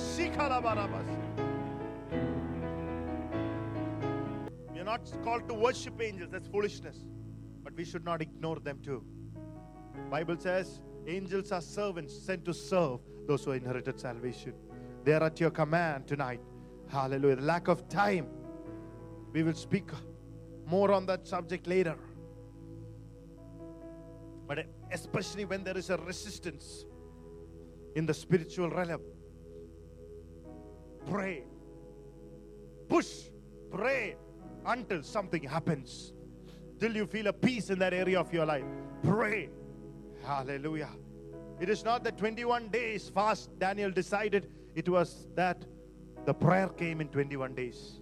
We 4.73 4.79
are 4.79 4.83
not 4.83 5.09
called 5.23 5.47
to 5.47 5.53
worship 5.53 6.01
angels, 6.01 6.31
that's 6.31 6.47
foolishness. 6.47 6.97
But 7.63 7.73
we 7.75 7.85
should 7.85 8.03
not 8.03 8.21
ignore 8.21 8.59
them 8.59 8.79
too. 8.83 9.03
Bible 10.11 10.37
says 10.37 10.81
angels 11.07 11.51
are 11.51 11.61
servants 11.61 12.17
sent 12.17 12.45
to 12.45 12.53
serve 12.53 12.99
those 13.27 13.45
who 13.45 13.51
inherited 13.51 13.99
salvation. 13.99 14.53
They 15.03 15.13
are 15.13 15.23
at 15.23 15.39
your 15.39 15.51
command 15.51 16.07
tonight. 16.07 16.41
Hallelujah. 16.89 17.37
The 17.37 17.41
lack 17.41 17.67
of 17.67 17.87
time. 17.89 18.27
We 19.31 19.43
will 19.43 19.55
speak 19.55 19.89
more 20.65 20.91
on 20.91 21.05
that 21.07 21.27
subject 21.27 21.67
later. 21.67 21.97
But 24.47 24.65
especially 24.91 25.45
when 25.45 25.63
there 25.63 25.77
is 25.77 25.89
a 25.89 25.97
resistance 25.97 26.85
in 27.95 28.05
the 28.05 28.13
spiritual 28.13 28.69
realm, 28.69 29.01
pray. 31.09 31.43
Push. 32.87 33.29
Pray 33.71 34.15
until 34.65 35.01
something 35.01 35.43
happens. 35.43 36.13
Till 36.79 36.95
you 36.95 37.07
feel 37.07 37.27
a 37.27 37.33
peace 37.33 37.69
in 37.69 37.79
that 37.79 37.93
area 37.93 38.19
of 38.19 38.31
your 38.31 38.45
life. 38.45 38.65
Pray. 39.01 39.49
Hallelujah. 40.25 40.89
It 41.59 41.69
is 41.69 41.83
not 41.83 42.03
the 42.03 42.11
21 42.11 42.69
days 42.69 43.09
fast 43.09 43.57
Daniel 43.59 43.91
decided, 43.91 44.49
it 44.75 44.89
was 44.89 45.27
that 45.35 45.65
the 46.25 46.33
prayer 46.33 46.69
came 46.69 47.01
in 47.01 47.09
21 47.09 47.53
days. 47.53 47.99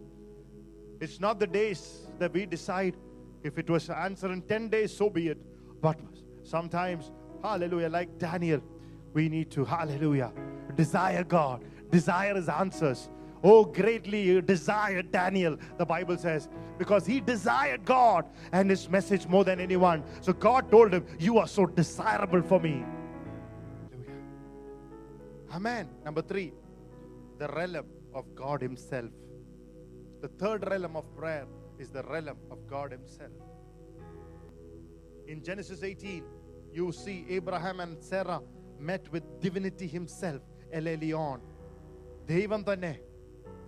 It's 0.99 1.19
not 1.19 1.39
the 1.39 1.47
days 1.47 2.07
that 2.19 2.32
we 2.34 2.45
decide 2.45 2.95
if 3.43 3.57
it 3.57 3.69
was 3.69 3.89
answered 3.89 4.32
in 4.32 4.43
10 4.43 4.69
days, 4.69 4.95
so 4.95 5.09
be 5.09 5.30
it. 5.30 5.38
But 5.82 5.99
sometimes, 6.43 7.11
hallelujah, 7.41 7.89
like 7.89 8.17
Daniel, 8.19 8.61
we 9.13 9.28
need 9.28 9.49
to, 9.51 9.65
hallelujah, 9.65 10.32
desire 10.76 11.24
God, 11.24 11.63
desire 11.89 12.36
His 12.36 12.49
answers. 12.49 13.09
Oh, 13.42 13.64
greatly 13.64 14.40
desired 14.40 15.12
Daniel, 15.12 15.57
the 15.78 15.84
Bible 15.84 16.16
says, 16.16 16.49
because 16.78 17.07
he 17.07 17.20
desired 17.20 17.84
God 17.84 18.24
and 18.53 18.68
his 18.68 18.88
message 18.88 19.26
more 19.26 19.44
than 19.44 19.61
anyone. 19.61 20.03
So 20.20 20.32
God 20.32 20.70
told 20.70 20.92
him, 20.92 21.07
You 21.18 21.38
are 21.38 21.47
so 21.47 21.66
desirable 21.66 22.42
for 22.42 22.59
me. 22.59 22.84
Hallelujah. 23.90 24.12
Amen. 25.53 25.88
Number 26.05 26.22
three, 26.22 26.53
the 27.38 27.49
realm 27.49 27.86
of 28.14 28.34
God 28.34 28.62
Himself. 28.62 29.11
The 30.22 30.28
third 30.28 30.68
realm 30.68 30.97
of 30.97 31.05
prayer 31.16 31.47
is 31.78 31.90
the 31.90 32.03
realm 32.03 32.38
of 32.51 32.66
God 32.66 32.92
Himself. 32.92 33.30
In 35.28 35.42
Genesis 35.42 35.82
18, 35.82 36.24
you 36.72 36.92
see 36.92 37.26
Abraham 37.28 37.80
and 37.80 38.03
Sarah 38.03 38.40
met 38.78 39.11
with 39.12 39.24
divinity 39.40 39.86
himself, 39.86 40.42
El 40.72 40.86
Elyon. 40.94 41.40
ദൈവം 42.32 42.61
തന്നെ 42.72 42.92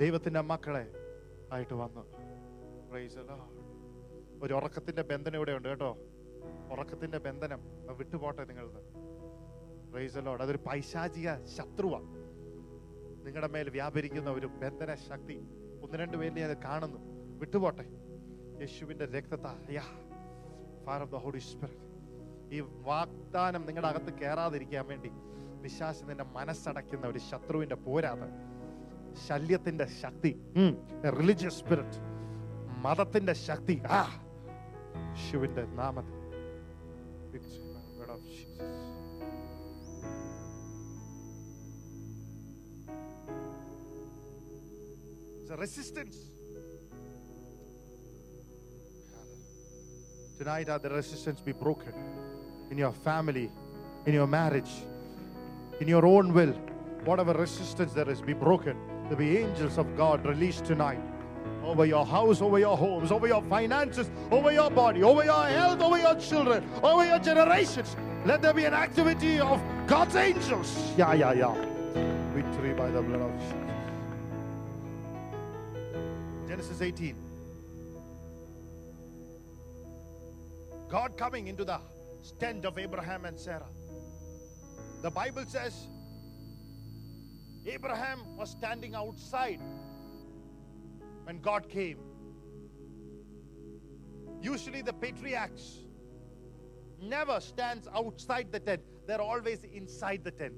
ദൈവത്തിന്റെ 0.04 0.42
മക്കളെ 0.42 0.92
ആയിട്ട് 1.52 1.74
വന്നു. 1.74 2.02
ഒരു 4.44 4.54
ഉറക്കത്തിന്റെ 4.54 5.02
ബന്ധനം 5.02 5.36
ഇവിടെ 5.36 5.52
ഉണ്ട് 5.52 5.68
കേട്ടോ. 5.68 5.98
ഉറക്കത്തിന്റെ 6.72 7.18
ബന്ധനം 7.18 7.60
വിട്ടുപോട്ടെ 7.98 8.46
നിങ്ങളത്. 8.46 8.84
റൈസലോട് 9.96 10.44
അതൊരു 10.44 10.58
പൈശാചിക 10.58 11.46
ശത്രുവാണ് 11.46 12.06
നിങ്ങളുടെ 13.26 13.48
മേൽ 13.48 13.70
വ്യാപരിക്കുന്ന 13.70 14.30
ഒരു 14.30 14.48
ബന്ധന 14.48 14.96
ശക്തി 14.96 15.40
ഒന്ന് 15.84 15.98
രണ്ട് 15.98 16.18
പേരിൽ 16.18 16.40
ഞാൻ 16.40 16.56
കാണുന്നു. 16.64 16.98
വിട്ടുപോട്ടെ. 17.40 17.86
യേശുവിന്റെ 18.60 19.06
രക്തത്തായ 19.06 19.82
ഓഫ് 21.02 21.16
ഹോളി 21.16 21.40
സ്പിരിറ്റ് 21.40 21.84
ഈ 22.56 22.60
വാഗ്ദാനം 22.60 23.66
നിങ്ങളുടെ 23.66 23.88
അകത്ത് 23.88 24.14
കയറാതിരിക്കാൻ 24.14 24.88
വേണ്ടി 24.88 25.12
വിശ്വാസം 25.62 26.08
നിന്റെ 26.08 26.24
മനസ്സടയ്ക്കുന്ന 26.24 27.08
ഒരു 27.08 27.20
ശത്രുവിന്റെ 27.20 27.76
പോരാത് 27.76 28.53
ശല്യത്തിന്റെ 29.27 29.87
ശക്തി 30.01 30.33
റിലിജിയസ് 31.19 31.59
സ്പിരിറ്റ് 31.63 32.01
മതത്തിന്റെ 32.87 33.35
ശക്തി 33.49 33.77
ആ 33.99 34.03
ശിവന്റെ 35.27 35.65
നാമത്തിൽ 35.81 36.15
Victory 37.33 37.59
by 37.73 37.81
the 37.87 37.93
blood 37.97 38.11
of 38.15 38.21
Jesus. 38.27 38.69
It's 45.41 45.51
a 45.51 45.57
resistance. 45.57 46.17
Tonight, 50.39 50.69
are 50.69 50.79
the 50.79 50.91
resistance 50.91 51.41
be 51.41 51.53
broken 51.53 51.93
in 52.71 52.79
your 52.79 52.93
family, 52.93 53.51
in 54.07 54.15
your 54.15 54.27
marriage, 54.29 54.71
in 55.81 55.89
your 55.89 56.07
own 56.07 56.33
will. 56.33 56.55
Whatever 57.05 57.33
resistance 57.35 57.93
there 57.93 58.09
is, 58.09 58.21
be 58.23 58.35
broken. 58.35 58.77
There 59.14 59.20
be 59.20 59.38
angels 59.38 59.78
of 59.78 59.96
God 59.96 60.26
released 60.26 60.66
tonight 60.66 61.00
over 61.64 61.86
your 61.86 62.04
house, 62.04 62.42
over 62.42 62.58
your 62.58 62.76
homes, 62.76 63.12
over 63.12 63.28
your 63.28 63.44
finances, 63.44 64.10
over 64.32 64.52
your 64.52 64.72
body, 64.72 65.04
over 65.04 65.24
your 65.24 65.46
health, 65.46 65.82
over 65.82 66.00
your 66.00 66.16
children, 66.16 66.68
over 66.82 67.06
your 67.06 67.20
generations. 67.20 67.96
Let 68.26 68.42
there 68.42 68.56
be 68.56 68.66
an 68.66 68.74
activity 68.74 69.40
of 69.40 69.62
God's 69.86 70.16
angels. 70.16 70.76
Yeah, 70.98 71.14
yeah, 71.14 71.32
yeah. 71.34 71.54
Victory 72.34 72.74
by 72.74 72.90
the 72.90 73.04
blood 73.04 73.22
of 73.22 73.32
Jesus. 73.40 73.54
Genesis 76.48 76.82
18. 76.82 77.16
God 80.90 81.16
coming 81.20 81.50
into 81.50 81.64
the 81.64 81.80
tent 82.40 82.66
of 82.66 82.80
Abraham 82.80 83.26
and 83.26 83.40
Sarah. 83.40 83.70
The 85.04 85.12
Bible 85.12 85.46
says 85.46 85.88
Abraham 87.66 88.36
was 88.36 88.50
standing 88.50 88.94
outside 88.96 89.60
when 91.24 91.40
God 91.40 91.70
came. 91.70 91.98
Usually, 94.42 94.82
the 94.82 94.94
patriarchs 94.94 95.86
never 97.02 97.40
stands 97.40 97.88
outside 97.94 98.52
the 98.52 98.60
tent. 98.60 98.82
They're 99.08 99.22
always 99.22 99.64
inside 99.64 100.24
the 100.24 100.32
tent. 100.32 100.54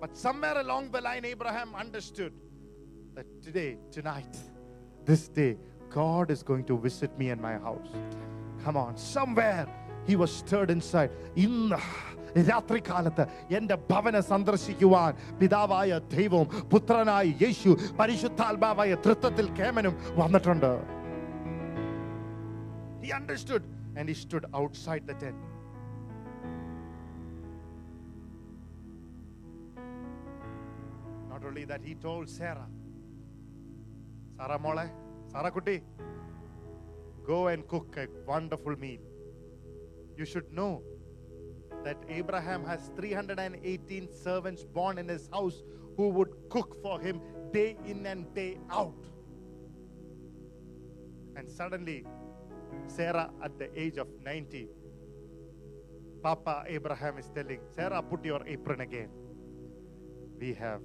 But 0.00 0.16
somewhere 0.16 0.58
along 0.58 0.90
the 0.90 1.00
line, 1.00 1.24
Abraham 1.24 1.74
understood 1.74 2.32
that 3.14 3.26
today, 3.42 3.78
tonight, 3.90 4.36
this 5.04 5.28
day, 5.28 5.56
God 5.90 6.30
is 6.30 6.42
going 6.42 6.64
to 6.64 6.78
visit 6.78 7.16
me 7.18 7.30
and 7.30 7.40
my 7.40 7.54
house. 7.54 7.88
Come 8.64 8.76
on, 8.76 8.96
somewhere 8.96 9.66
he 10.06 10.16
was 10.16 10.32
stirred 10.34 10.70
inside. 10.70 11.10
In 11.36 11.68
the 11.68 11.80
രാത്രികാലത്ത് 12.48 13.24
എന്റെ 13.58 13.76
ഭവനം 13.90 14.24
സന്ദർശിക്കുവാൻ 14.30 15.12
പിതാവായ 15.40 15.98
ദൈവവും 16.14 16.48
പുത്രനായ 16.72 17.26
യേശു 17.44 17.70
പരിശുദ്ധാത്മാവായ 18.00 19.00
തൃത്വത്തിൽ 19.06 19.48
കേമനും 19.60 19.96
വന്നിട്ടുണ്ട് 20.22 20.70
He 23.02 23.12
understood 23.12 23.62
and 23.96 24.06
he 24.06 24.14
stood 24.14 24.44
outside 24.52 25.06
the 25.06 25.14
tent. 25.14 25.36
Not 31.30 31.44
only 31.44 31.64
that, 31.64 31.82
he 31.82 31.94
told 31.96 32.28
Sarah, 32.28 32.66
Sarah 34.36 34.58
Mole, 34.58 34.84
Sarah 35.28 35.50
Kuti, 35.50 35.76
go 37.24 37.48
and 37.48 37.66
cook 37.66 37.96
a 37.96 38.06
wonderful 38.26 38.76
meal. 38.76 39.00
You 40.16 40.24
should 40.24 40.52
know 40.52 40.82
that 41.84 41.96
Abraham 42.08 42.64
has 42.64 42.90
318 42.96 44.08
servants 44.12 44.64
born 44.64 44.98
in 44.98 45.08
his 45.08 45.28
house 45.32 45.62
who 45.96 46.08
would 46.08 46.28
cook 46.50 46.80
for 46.82 47.00
him 47.00 47.20
day 47.52 47.76
in 47.86 48.04
and 48.06 48.32
day 48.34 48.58
out. 48.70 49.04
And 51.36 51.50
suddenly, 51.50 52.04
Sarah, 52.86 53.30
at 53.42 53.58
the 53.58 53.68
age 53.80 53.96
of 53.96 54.08
90, 54.24 54.68
Papa 56.22 56.64
Abraham 56.66 57.18
is 57.18 57.30
telling, 57.34 57.60
Sarah, 57.74 58.02
put 58.02 58.24
your 58.24 58.46
apron 58.46 58.80
again. 58.80 59.08
We 60.38 60.52
have 60.54 60.80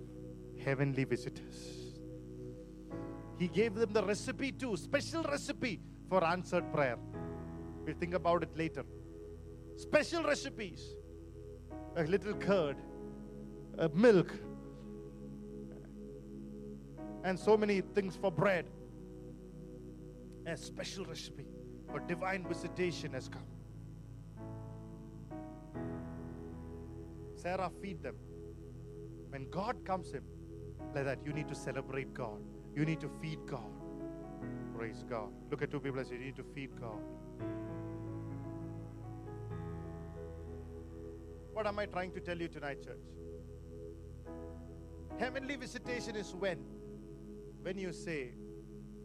heavenly 0.64 1.04
visitors. 1.04 2.00
He 3.38 3.48
gave 3.48 3.74
them 3.76 3.94
the 3.94 4.04
recipe 4.04 4.52
too, 4.52 4.78
special 4.78 5.24
recipe 5.24 5.80
for 6.08 6.24
answered 6.24 6.72
prayer. 6.72 6.98
We'll 7.86 7.96
think 7.96 8.14
about 8.14 8.44
it 8.44 8.56
later. 8.56 8.84
Special 9.76 10.24
recipes 10.24 10.96
a 11.96 12.04
little 12.04 12.34
curd, 12.34 12.78
a 13.78 13.90
milk, 13.90 14.34
and 17.24 17.40
so 17.40 17.56
many 17.56 17.82
things 17.82 18.16
for 18.16 18.32
bread. 18.32 18.66
A 20.46 20.58
special 20.58 21.06
recipe 21.06 21.46
for 21.90 22.00
divine 22.02 22.46
visitation 22.48 23.14
has 23.14 23.30
come. 23.30 23.46
Sarah, 27.36 27.72
feed 27.82 28.02
them. 28.04 28.16
When 29.30 29.50
God 29.50 29.86
comes 29.86 30.14
in, 30.14 30.22
like 30.94 31.06
that, 31.06 31.20
you 31.26 31.34
need 31.34 31.48
to 31.48 31.56
celebrate 31.56 32.14
God. 32.14 32.42
You 32.76 32.86
need 32.86 33.00
to 33.02 33.10
feed 33.22 33.40
God. 33.46 33.72
Praise 34.76 35.04
God. 35.10 35.30
Look 35.50 35.62
at 35.62 35.72
two 35.72 35.80
people 35.80 36.00
and 36.00 36.08
say, 36.08 36.16
You 36.16 36.26
need 36.26 36.36
to 36.36 36.44
feed 36.44 36.72
God. 36.80 37.00
What 41.54 41.68
am 41.68 41.78
I 41.78 41.86
trying 41.86 42.12
to 42.14 42.20
tell 42.20 42.38
you 42.38 42.48
tonight, 42.48 42.84
church? 42.84 42.98
Heavenly 45.20 45.56
visitation 45.56 46.16
is 46.16 46.34
when? 46.34 46.58
When 47.62 47.78
you 47.78 47.94
say 47.94 48.32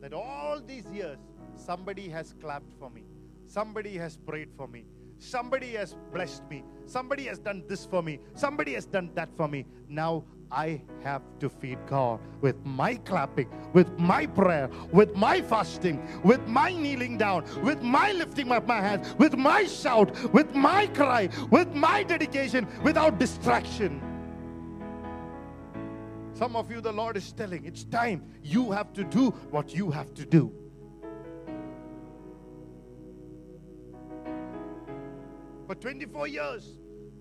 that 0.01 0.15
all 0.15 0.61
these 0.61 0.87
years 0.87 1.19
somebody 1.57 2.09
has 2.09 2.35
clapped 2.41 2.73
for 2.79 2.89
me, 2.91 3.05
somebody 3.47 3.99
has 3.99 4.17
prayed 4.17 4.49
for 4.57 4.67
me, 4.67 4.87
somebody 5.19 5.73
has 5.73 5.95
blessed 6.13 6.43
me, 6.49 6.65
somebody 6.87 7.25
has 7.25 7.39
done 7.39 7.65
this 7.69 7.85
for 7.85 8.03
me, 8.03 8.19
somebody 8.35 8.73
has 8.75 8.87
done 8.87 9.11
that 9.15 9.29
for 9.37 9.47
me. 9.47 9.67
Now 9.89 10.25
I 10.51 10.81
have 11.05 11.23
to 11.41 11.51
feed 11.51 11.79
God 11.87 12.21
with 12.41 12.57
my 12.65 12.95
clapping, 12.95 13.49
with 13.75 13.99
my 13.99 14.27
prayer, 14.27 14.71
with 14.93 15.15
my 15.15 15.43
fasting, 15.43 16.03
with 16.25 16.47
my 16.47 16.73
kneeling 16.73 17.19
down, 17.19 17.45
with 17.63 17.83
my 17.83 18.13
lifting 18.13 18.51
up 18.51 18.67
my 18.67 18.81
hands, 18.81 19.15
with 19.19 19.37
my 19.37 19.65
shout, 19.65 20.33
with 20.33 20.55
my 20.55 20.87
cry, 20.87 21.29
with 21.51 21.75
my 21.75 22.03
dedication, 22.03 22.67
without 22.83 23.19
distraction. 23.19 24.01
Some 26.33 26.57
of 26.57 26.71
you, 26.71 26.81
the 26.81 26.93
Lord 26.93 27.17
is 27.17 27.33
telling, 27.33 27.65
it's 27.65 27.85
time. 27.85 28.23
You 28.43 28.71
have 28.71 28.93
to 28.95 29.05
do 29.05 29.31
what 29.51 29.75
you 29.75 29.91
have 29.91 30.15
to 30.15 30.25
do. 30.25 30.53
For 35.67 35.75
24 35.75 36.29
years, 36.29 36.79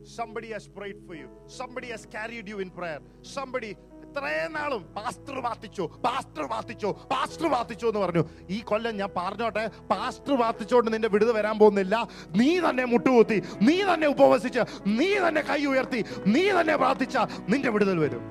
somebody 0.10 0.50
has 0.50 0.68
prayed 0.70 1.00
for 1.02 1.16
you. 1.16 1.30
Somebody 1.50 1.88
has 1.88 2.06
carried 2.08 2.48
you 2.48 2.60
in 2.60 2.70
prayer. 2.72 3.00
Somebody 3.24 3.72
ഇത്രയും 4.08 4.84
pastor 4.96 5.36
പ്രാർത്ഥിച്ചു 5.40 5.84
pastor 6.06 6.44
പ്രാർത്ഥിച്ചു 6.46 6.90
pastor 7.12 7.48
പ്രാർത്ഥിച്ചു 7.48 7.86
എന്ന് 7.88 8.00
പറഞ്ഞു 8.00 8.24
ഈ 8.50 8.60
കൊല്ലം 8.62 8.96
ഞാൻ 8.98 9.12
പറഞ്ഞോട്ടെ 9.18 9.64
pastor 9.92 10.34
പ്രാർത്ഥിച്ചുകൊണ്ട് 10.36 10.90
നിന്റെ 10.94 11.10
വിടുത 11.14 11.32
വരാൻ 11.32 11.58
പോകുന്നില്ല 11.58 11.98
നീ 12.38 12.50
തന്നെ 12.60 12.86
മുട്ടുകുത്തി 12.86 13.38
നീ 13.68 13.78
തന്നെ 13.84 14.08
ഉപവസിച്ച് 14.08 14.64
നീ 15.00 15.10
തന്നെ 15.26 15.44
കൈ 15.52 15.62
ഉയർത്തി 15.74 16.02
നീ 16.36 16.44
തന്നെ 16.60 16.78
പ്രാർത്ഥിച്ച 16.78 17.18
നിന്റെ 17.54 17.72
വിടുതൽ 17.76 18.00
വരും 18.06 18.24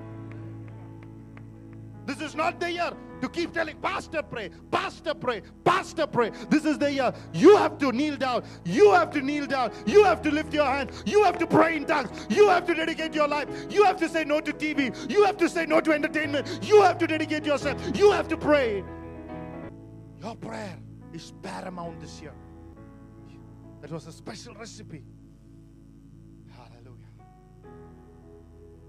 This 2.06 2.20
is 2.20 2.36
not 2.36 2.60
the 2.60 2.70
year 2.70 2.92
to 3.20 3.28
keep 3.28 3.52
telling, 3.52 3.76
Pastor, 3.78 4.22
pray, 4.22 4.50
Pastor, 4.70 5.12
pray, 5.12 5.42
Pastor, 5.64 6.06
pray. 6.06 6.30
This 6.48 6.64
is 6.64 6.78
the 6.78 6.92
year. 6.92 7.12
You 7.32 7.56
have 7.56 7.78
to 7.78 7.90
kneel 7.90 8.16
down. 8.16 8.44
You 8.64 8.92
have 8.92 9.10
to 9.10 9.20
kneel 9.20 9.46
down. 9.46 9.72
You 9.86 10.04
have 10.04 10.22
to 10.22 10.30
lift 10.30 10.54
your 10.54 10.66
hand. 10.66 10.92
You 11.04 11.24
have 11.24 11.36
to 11.38 11.46
pray 11.46 11.76
in 11.76 11.84
tongues. 11.84 12.10
You 12.30 12.48
have 12.48 12.64
to 12.66 12.74
dedicate 12.74 13.12
your 13.14 13.26
life. 13.26 13.48
You 13.68 13.84
have 13.84 13.96
to 13.98 14.08
say 14.08 14.24
no 14.24 14.40
to 14.40 14.52
TV. 14.52 15.10
You 15.10 15.24
have 15.24 15.36
to 15.38 15.48
say 15.48 15.66
no 15.66 15.80
to 15.80 15.92
entertainment. 15.92 16.60
You 16.62 16.82
have 16.82 16.96
to 16.98 17.06
dedicate 17.08 17.44
yourself. 17.44 17.82
You 17.96 18.12
have 18.12 18.28
to 18.28 18.36
pray. 18.36 18.84
Your 20.22 20.36
prayer 20.36 20.78
is 21.12 21.32
paramount 21.42 22.00
this 22.00 22.20
year. 22.20 22.34
That 23.80 23.90
was 23.90 24.06
a 24.06 24.12
special 24.12 24.54
recipe. 24.54 25.04
Hallelujah. 26.56 27.10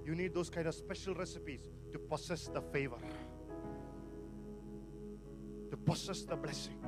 You 0.05 0.13
need 0.13 0.33
those 0.33 0.49
kind 0.49 0.67
of 0.67 0.75
special 0.75 1.15
recipes 1.15 1.61
to 1.93 1.99
possess 2.01 2.43
the 2.47 2.61
favor, 2.73 3.01
to 5.71 5.77
possess 5.87 6.21
the 6.31 6.37
blessing. 6.45 6.79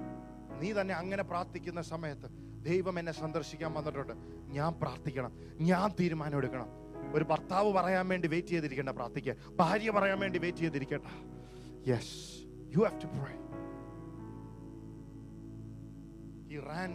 നീ 0.62 0.70
തന്നെ 0.78 0.94
അങ്ങനെ 1.02 1.24
പ്രാർത്ഥിക്കുന്ന 1.32 1.82
സമയത്ത് 1.94 2.30
ദൈവം 2.64 2.96
എന്നെ 3.02 3.14
സന്ദർശിക്കാൻ 3.20 3.72
വന്നിട്ടുണ്ട് 3.78 4.14
ഞാൻ 4.58 4.72
പ്രാർത്ഥിക്കണം 4.82 5.34
ഞാൻ 5.72 5.88
തീരുമാനം 6.00 6.38
എടുക്കണം 6.38 6.70
ഒരു 7.16 7.26
ഭർത്താവ് 7.26 7.70
പറയാൻ 7.78 8.08
വേണ്ടി 8.08 8.28
വെയിറ്റ് 8.28 8.54
ചെയ്തിരിക്കേണ്ട 8.56 8.94
പ്രാർത്ഥിക്കുക 9.00 9.36
ഭാര്യ 9.62 9.92
പറയാൻ 9.92 10.18
വേണ്ടി 10.20 10.40
wait 10.46 10.64
ചെയ്തിരിക്കേണ്ട 10.66 11.12
yes 11.92 12.16
you 12.76 12.82
have 12.88 13.00
to 13.06 13.12
pray 13.20 13.36
He 16.50 16.58
ran 16.60 16.94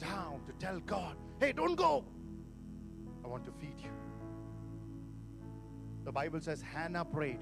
down 0.00 0.40
to 0.46 0.52
tell 0.54 0.78
God, 0.82 1.16
hey, 1.40 1.50
don't 1.52 1.76
go. 1.76 1.90
I 3.24 3.28
want 3.28 3.44
to 3.44 3.52
feed. 3.52 3.77
The 6.08 6.12
Bible 6.12 6.40
says 6.40 6.62
Hannah 6.62 7.04
prayed 7.04 7.40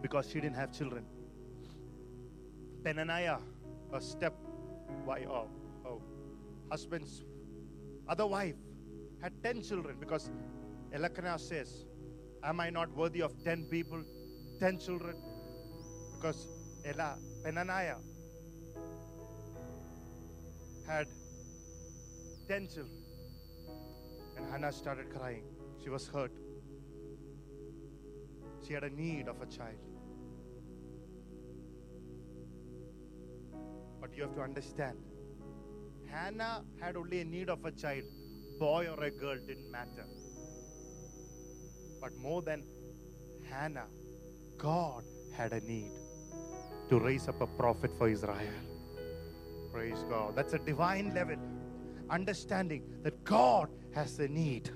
because 0.00 0.26
she 0.26 0.40
didn't 0.40 0.56
have 0.56 0.72
children. 0.72 1.04
Penaniah, 2.82 3.38
a 3.92 4.00
step 4.00 4.32
why 5.04 5.26
oh, 5.28 5.46
oh 5.84 6.00
husband's 6.70 7.22
other 8.08 8.26
wife 8.26 8.54
had 9.20 9.34
10 9.42 9.60
children 9.60 9.96
because 10.00 10.30
Elkanah 10.90 11.38
says, 11.38 11.84
Am 12.42 12.60
I 12.60 12.70
not 12.70 12.90
worthy 12.96 13.20
of 13.20 13.34
10 13.44 13.64
people, 13.64 14.02
10 14.60 14.78
children? 14.78 15.16
Because 16.14 16.48
Ella, 16.82 17.18
Penaniah 17.44 17.98
had 20.86 21.08
10 22.48 22.68
children. 22.68 23.02
And 24.38 24.50
Hannah 24.50 24.72
started 24.72 25.12
crying. 25.14 25.44
She 25.82 25.90
was 25.90 26.08
hurt. 26.08 26.32
She 28.66 28.72
had 28.74 28.84
a 28.84 28.90
need 28.90 29.28
of 29.28 29.40
a 29.40 29.46
child. 29.46 29.78
But 34.00 34.16
you 34.16 34.22
have 34.22 34.34
to 34.34 34.42
understand 34.42 34.98
Hannah 36.10 36.64
had 36.80 36.96
only 36.96 37.20
a 37.20 37.24
need 37.24 37.50
of 37.50 37.64
a 37.64 37.70
child. 37.70 38.04
Boy 38.58 38.88
or 38.88 39.04
a 39.04 39.10
girl 39.10 39.38
didn't 39.46 39.70
matter. 39.70 40.06
But 42.00 42.16
more 42.16 42.42
than 42.42 42.64
Hannah, 43.48 43.86
God 44.56 45.04
had 45.32 45.52
a 45.52 45.60
need 45.60 45.92
to 46.88 46.98
raise 46.98 47.28
up 47.28 47.40
a 47.40 47.46
prophet 47.46 47.92
for 47.96 48.08
Israel. 48.08 48.58
Praise 49.72 50.04
God. 50.08 50.34
That's 50.34 50.54
a 50.54 50.58
divine 50.58 51.14
level. 51.14 51.36
Understanding 52.10 52.82
that 53.02 53.22
God 53.24 53.68
has 53.94 54.18
a 54.18 54.28
need. 54.28 54.70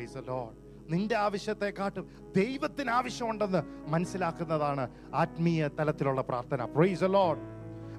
Praise 0.00 0.14
the 0.14 0.24
Lord. 0.32 0.54
നിന്റെ 0.92 1.16
ആവശ്യത്തെക്കാട്ടും 1.26 2.04
ദൈവത്തിന് 2.38 2.90
ആവശ്യമുണ്ടെന്ന് 2.98 3.60
മനസ്സിലാക്കുന്നതാണ് 3.94 4.84
ആത്മീയ 5.22 5.68
തലത്തിലുള്ള 5.78 6.22
പ്രാർത്ഥന 6.32 6.64
praise 6.78 7.10
load 7.16 7.42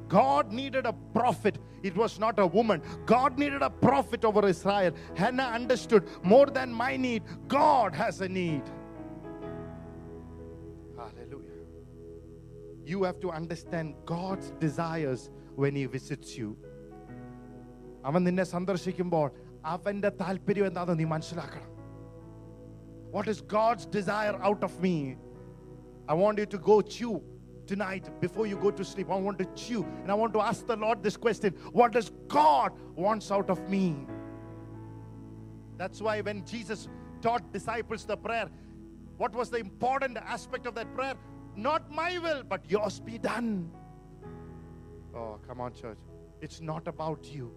God 0.09 0.51
needed 0.51 0.85
a 0.85 0.93
prophet. 1.13 1.55
It 1.83 1.95
was 1.95 2.19
not 2.19 2.39
a 2.39 2.47
woman. 2.47 2.81
God 3.05 3.37
needed 3.37 3.61
a 3.61 3.69
prophet 3.69 4.23
over 4.25 4.47
Israel. 4.47 4.93
Hannah 5.15 5.49
understood 5.59 6.03
more 6.23 6.45
than 6.57 6.71
my 6.73 6.95
need, 6.97 7.23
God 7.49 7.93
has 7.93 8.21
a 8.21 8.29
need. 8.29 8.63
Hallelujah. 10.97 11.59
You 12.85 13.03
have 13.03 13.19
to 13.19 13.31
understand 13.31 13.95
God's 14.05 14.51
desires 14.59 15.29
when 15.55 15.75
He 15.75 15.85
visits 15.87 16.37
you. 16.37 16.49
അവൻ 18.05 18.23
നിന്നെ 18.23 18.43
സന്ദർശിക്കുമ്പോൾ 18.55 19.27
അവന്റെ 19.73 20.09
താല്പര്യം 20.21 20.65
എന്താണെന്ന് 20.65 20.99
നീ 20.99 21.07
മനസ്സിലാക്കണം 21.15 21.70
what 23.12 23.28
is 23.28 23.42
God's 23.42 23.84
desire 23.84 24.38
out 24.42 24.64
of 24.64 24.80
me? 24.80 25.16
I 26.08 26.14
want 26.14 26.38
you 26.38 26.46
to 26.46 26.58
go 26.58 26.80
chew 26.80 27.22
tonight 27.66 28.08
before 28.20 28.46
you 28.46 28.56
go 28.56 28.70
to 28.70 28.82
sleep. 28.82 29.10
I 29.10 29.16
want 29.16 29.38
to 29.38 29.44
chew 29.54 29.84
and 30.00 30.10
I 30.10 30.14
want 30.14 30.32
to 30.32 30.40
ask 30.40 30.66
the 30.66 30.76
Lord 30.76 31.02
this 31.02 31.18
question 31.18 31.52
What 31.72 31.92
does 31.92 32.10
God 32.26 32.72
wants 32.96 33.30
out 33.30 33.50
of 33.50 33.68
me? 33.68 34.06
That's 35.76 36.00
why 36.00 36.22
when 36.22 36.46
Jesus 36.46 36.88
taught 37.20 37.52
disciples 37.52 38.06
the 38.06 38.16
prayer, 38.16 38.48
what 39.18 39.34
was 39.34 39.50
the 39.50 39.58
important 39.58 40.16
aspect 40.16 40.66
of 40.66 40.74
that 40.76 40.94
prayer? 40.94 41.14
Not 41.54 41.90
my 41.90 42.18
will, 42.18 42.42
but 42.48 42.70
yours 42.70 42.98
be 42.98 43.18
done. 43.18 43.70
Oh, 45.14 45.38
come 45.46 45.60
on, 45.60 45.74
church. 45.74 45.98
It's 46.40 46.62
not 46.62 46.88
about 46.88 47.26
you. 47.30 47.52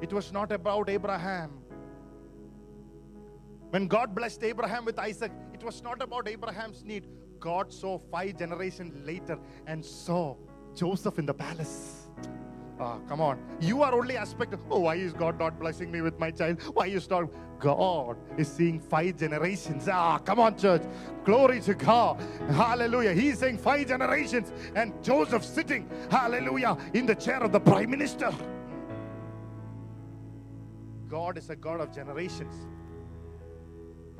It 0.00 0.12
was 0.12 0.32
not 0.32 0.52
about 0.52 0.88
Abraham. 0.88 1.50
When 3.70 3.86
God 3.86 4.14
blessed 4.14 4.42
Abraham 4.42 4.84
with 4.84 4.98
Isaac, 4.98 5.32
it 5.54 5.62
was 5.62 5.82
not 5.82 6.02
about 6.02 6.28
Abraham's 6.28 6.84
need. 6.84 7.06
God 7.38 7.72
saw 7.72 7.98
five 7.98 8.36
generations 8.36 8.94
later 9.06 9.38
and 9.66 9.84
saw 9.84 10.36
Joseph 10.74 11.18
in 11.18 11.26
the 11.26 11.34
palace. 11.34 12.08
Ah, 12.80 12.98
come 13.08 13.20
on. 13.20 13.38
You 13.60 13.82
are 13.82 13.94
only 13.94 14.16
aspect 14.16 14.54
of, 14.54 14.60
oh, 14.70 14.80
why 14.80 14.96
is 14.96 15.12
God 15.12 15.38
not 15.38 15.58
blessing 15.60 15.92
me 15.92 16.00
with 16.00 16.18
my 16.18 16.30
child? 16.30 16.62
Why 16.72 16.86
is 16.86 17.08
not 17.08 17.30
God 17.58 18.16
is 18.38 18.48
seeing 18.48 18.80
five 18.80 19.18
generations? 19.18 19.86
Ah, 19.86 20.18
come 20.18 20.40
on, 20.40 20.58
church. 20.58 20.82
Glory 21.24 21.60
to 21.60 21.74
God. 21.74 22.20
Hallelujah. 22.48 23.12
He's 23.12 23.38
saying 23.38 23.58
five 23.58 23.86
generations, 23.86 24.52
and 24.74 24.94
Joseph 25.04 25.44
sitting, 25.44 25.88
hallelujah, 26.10 26.76
in 26.94 27.06
the 27.06 27.14
chair 27.14 27.42
of 27.42 27.52
the 27.52 27.60
prime 27.60 27.90
minister. 27.90 28.32
God 31.06 31.36
is 31.36 31.50
a 31.50 31.56
God 31.56 31.80
of 31.80 31.94
generations. 31.94 32.54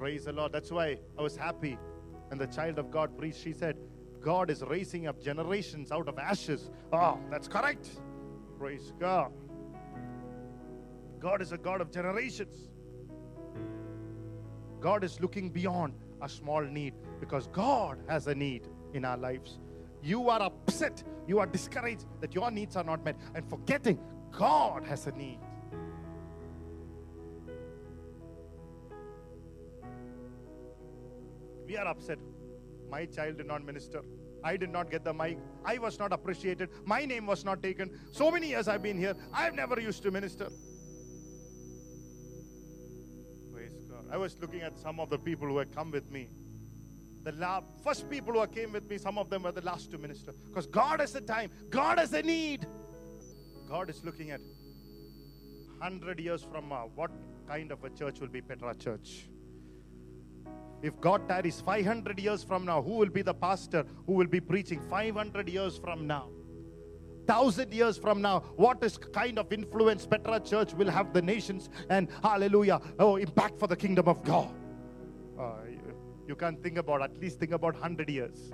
Praise 0.00 0.24
the 0.24 0.32
Lord. 0.32 0.50
That's 0.50 0.72
why 0.72 0.98
I 1.18 1.20
was 1.20 1.36
happy 1.36 1.76
And 2.30 2.40
the 2.40 2.46
child 2.46 2.78
of 2.78 2.90
God 2.90 3.18
preached. 3.18 3.42
She 3.42 3.52
said, 3.52 3.76
God 4.22 4.48
is 4.48 4.62
raising 4.62 5.06
up 5.06 5.20
generations 5.22 5.92
out 5.92 6.08
of 6.08 6.18
ashes. 6.18 6.70
Oh, 6.90 7.18
that's 7.30 7.46
correct. 7.46 7.86
Praise 8.58 8.94
God. 8.98 9.30
God 11.18 11.42
is 11.42 11.52
a 11.52 11.58
God 11.58 11.82
of 11.82 11.90
generations. 11.90 12.70
God 14.80 15.04
is 15.04 15.20
looking 15.20 15.50
beyond 15.50 15.92
a 16.22 16.28
small 16.30 16.62
need 16.62 16.94
because 17.20 17.48
God 17.48 17.98
has 18.08 18.26
a 18.26 18.34
need 18.34 18.68
in 18.94 19.04
our 19.04 19.18
lives. 19.18 19.58
You 20.02 20.30
are 20.30 20.40
upset, 20.40 21.04
you 21.26 21.40
are 21.40 21.46
discouraged 21.46 22.06
that 22.22 22.34
your 22.34 22.50
needs 22.50 22.74
are 22.74 22.84
not 22.84 23.04
met, 23.04 23.16
and 23.34 23.44
forgetting 23.50 23.98
God 24.32 24.82
has 24.86 25.06
a 25.06 25.12
need. 25.12 25.40
We 31.70 31.76
are 31.76 31.86
upset. 31.86 32.18
My 32.90 33.06
child 33.06 33.36
did 33.36 33.46
not 33.46 33.64
minister. 33.64 34.00
I 34.42 34.56
did 34.56 34.70
not 34.70 34.90
get 34.90 35.04
the 35.04 35.14
mic. 35.14 35.38
I 35.64 35.78
was 35.78 36.00
not 36.00 36.12
appreciated. 36.12 36.68
My 36.84 37.04
name 37.04 37.26
was 37.26 37.44
not 37.44 37.62
taken. 37.62 37.96
So 38.10 38.28
many 38.28 38.48
years 38.48 38.66
I've 38.66 38.82
been 38.82 38.98
here. 38.98 39.14
I've 39.32 39.54
never 39.54 39.80
used 39.80 40.02
to 40.02 40.10
minister. 40.10 40.48
Praise 43.52 43.76
God. 43.88 44.04
I 44.10 44.16
was 44.16 44.36
looking 44.40 44.62
at 44.62 44.80
some 44.80 44.98
of 44.98 45.10
the 45.10 45.18
people 45.18 45.46
who 45.46 45.58
had 45.58 45.72
come 45.72 45.92
with 45.92 46.10
me. 46.10 46.26
The 47.22 47.30
la- 47.32 47.62
first 47.84 48.10
people 48.10 48.34
who 48.34 48.44
came 48.48 48.72
with 48.72 48.90
me, 48.90 48.98
some 48.98 49.16
of 49.16 49.30
them 49.30 49.44
were 49.44 49.52
the 49.52 49.60
last 49.60 49.92
to 49.92 49.98
minister. 49.98 50.32
Because 50.48 50.66
God 50.66 50.98
has 50.98 51.12
the 51.12 51.20
time, 51.20 51.52
God 51.68 52.00
has 52.00 52.10
the 52.10 52.24
need. 52.24 52.66
God 53.68 53.88
is 53.90 54.04
looking 54.04 54.32
at 54.32 54.40
100 55.78 56.18
years 56.18 56.42
from 56.42 56.68
now, 56.68 56.90
what 56.96 57.12
kind 57.46 57.70
of 57.70 57.84
a 57.84 57.90
church 57.90 58.18
will 58.18 58.26
be 58.26 58.40
Petra 58.40 58.74
Church? 58.74 59.28
If 60.82 61.00
God 61.00 61.28
tarries 61.28 61.60
500 61.60 62.18
years 62.18 62.42
from 62.42 62.64
now, 62.64 62.82
who 62.82 62.92
will 62.92 63.10
be 63.10 63.22
the 63.22 63.34
pastor 63.34 63.84
who 64.06 64.14
will 64.14 64.26
be 64.26 64.40
preaching 64.40 64.80
500 64.80 65.48
years 65.48 65.76
from 65.76 66.06
now? 66.06 66.28
Thousand 67.26 67.72
years 67.72 67.98
from 67.98 68.22
now, 68.22 68.40
what 68.56 68.82
is 68.82 68.96
kind 68.96 69.38
of 69.38 69.52
influence 69.52 70.06
Petra 70.06 70.40
Church 70.40 70.72
will 70.74 70.90
have 70.90 71.12
the 71.12 71.22
nations 71.22 71.68
and 71.90 72.08
hallelujah, 72.22 72.80
oh, 72.98 73.16
impact 73.16 73.58
for 73.58 73.66
the 73.66 73.76
kingdom 73.76 74.08
of 74.08 74.24
God? 74.24 74.50
Uh, 75.38 75.52
you, 75.68 75.94
you 76.28 76.34
can't 76.34 76.62
think 76.62 76.78
about, 76.78 77.02
at 77.02 77.16
least 77.18 77.38
think 77.38 77.52
about 77.52 77.74
100 77.74 78.08
years. 78.08 78.50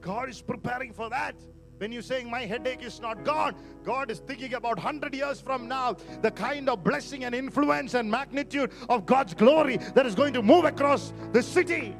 God 0.00 0.28
is 0.28 0.40
preparing 0.40 0.92
for 0.92 1.10
that. 1.10 1.34
When 1.78 1.92
you're 1.92 2.02
saying 2.02 2.30
my 2.30 2.40
headache 2.40 2.82
is 2.82 3.00
not 3.00 3.22
gone, 3.22 3.54
God 3.84 4.10
is 4.10 4.20
thinking 4.20 4.54
about 4.54 4.76
100 4.76 5.14
years 5.14 5.40
from 5.40 5.68
now, 5.68 5.96
the 6.22 6.30
kind 6.30 6.68
of 6.70 6.82
blessing 6.82 7.24
and 7.24 7.34
influence 7.34 7.94
and 7.94 8.10
magnitude 8.10 8.72
of 8.88 9.04
God's 9.04 9.34
glory 9.34 9.76
that 9.94 10.06
is 10.06 10.14
going 10.14 10.32
to 10.32 10.42
move 10.42 10.64
across 10.64 11.12
the 11.32 11.42
city. 11.42 11.94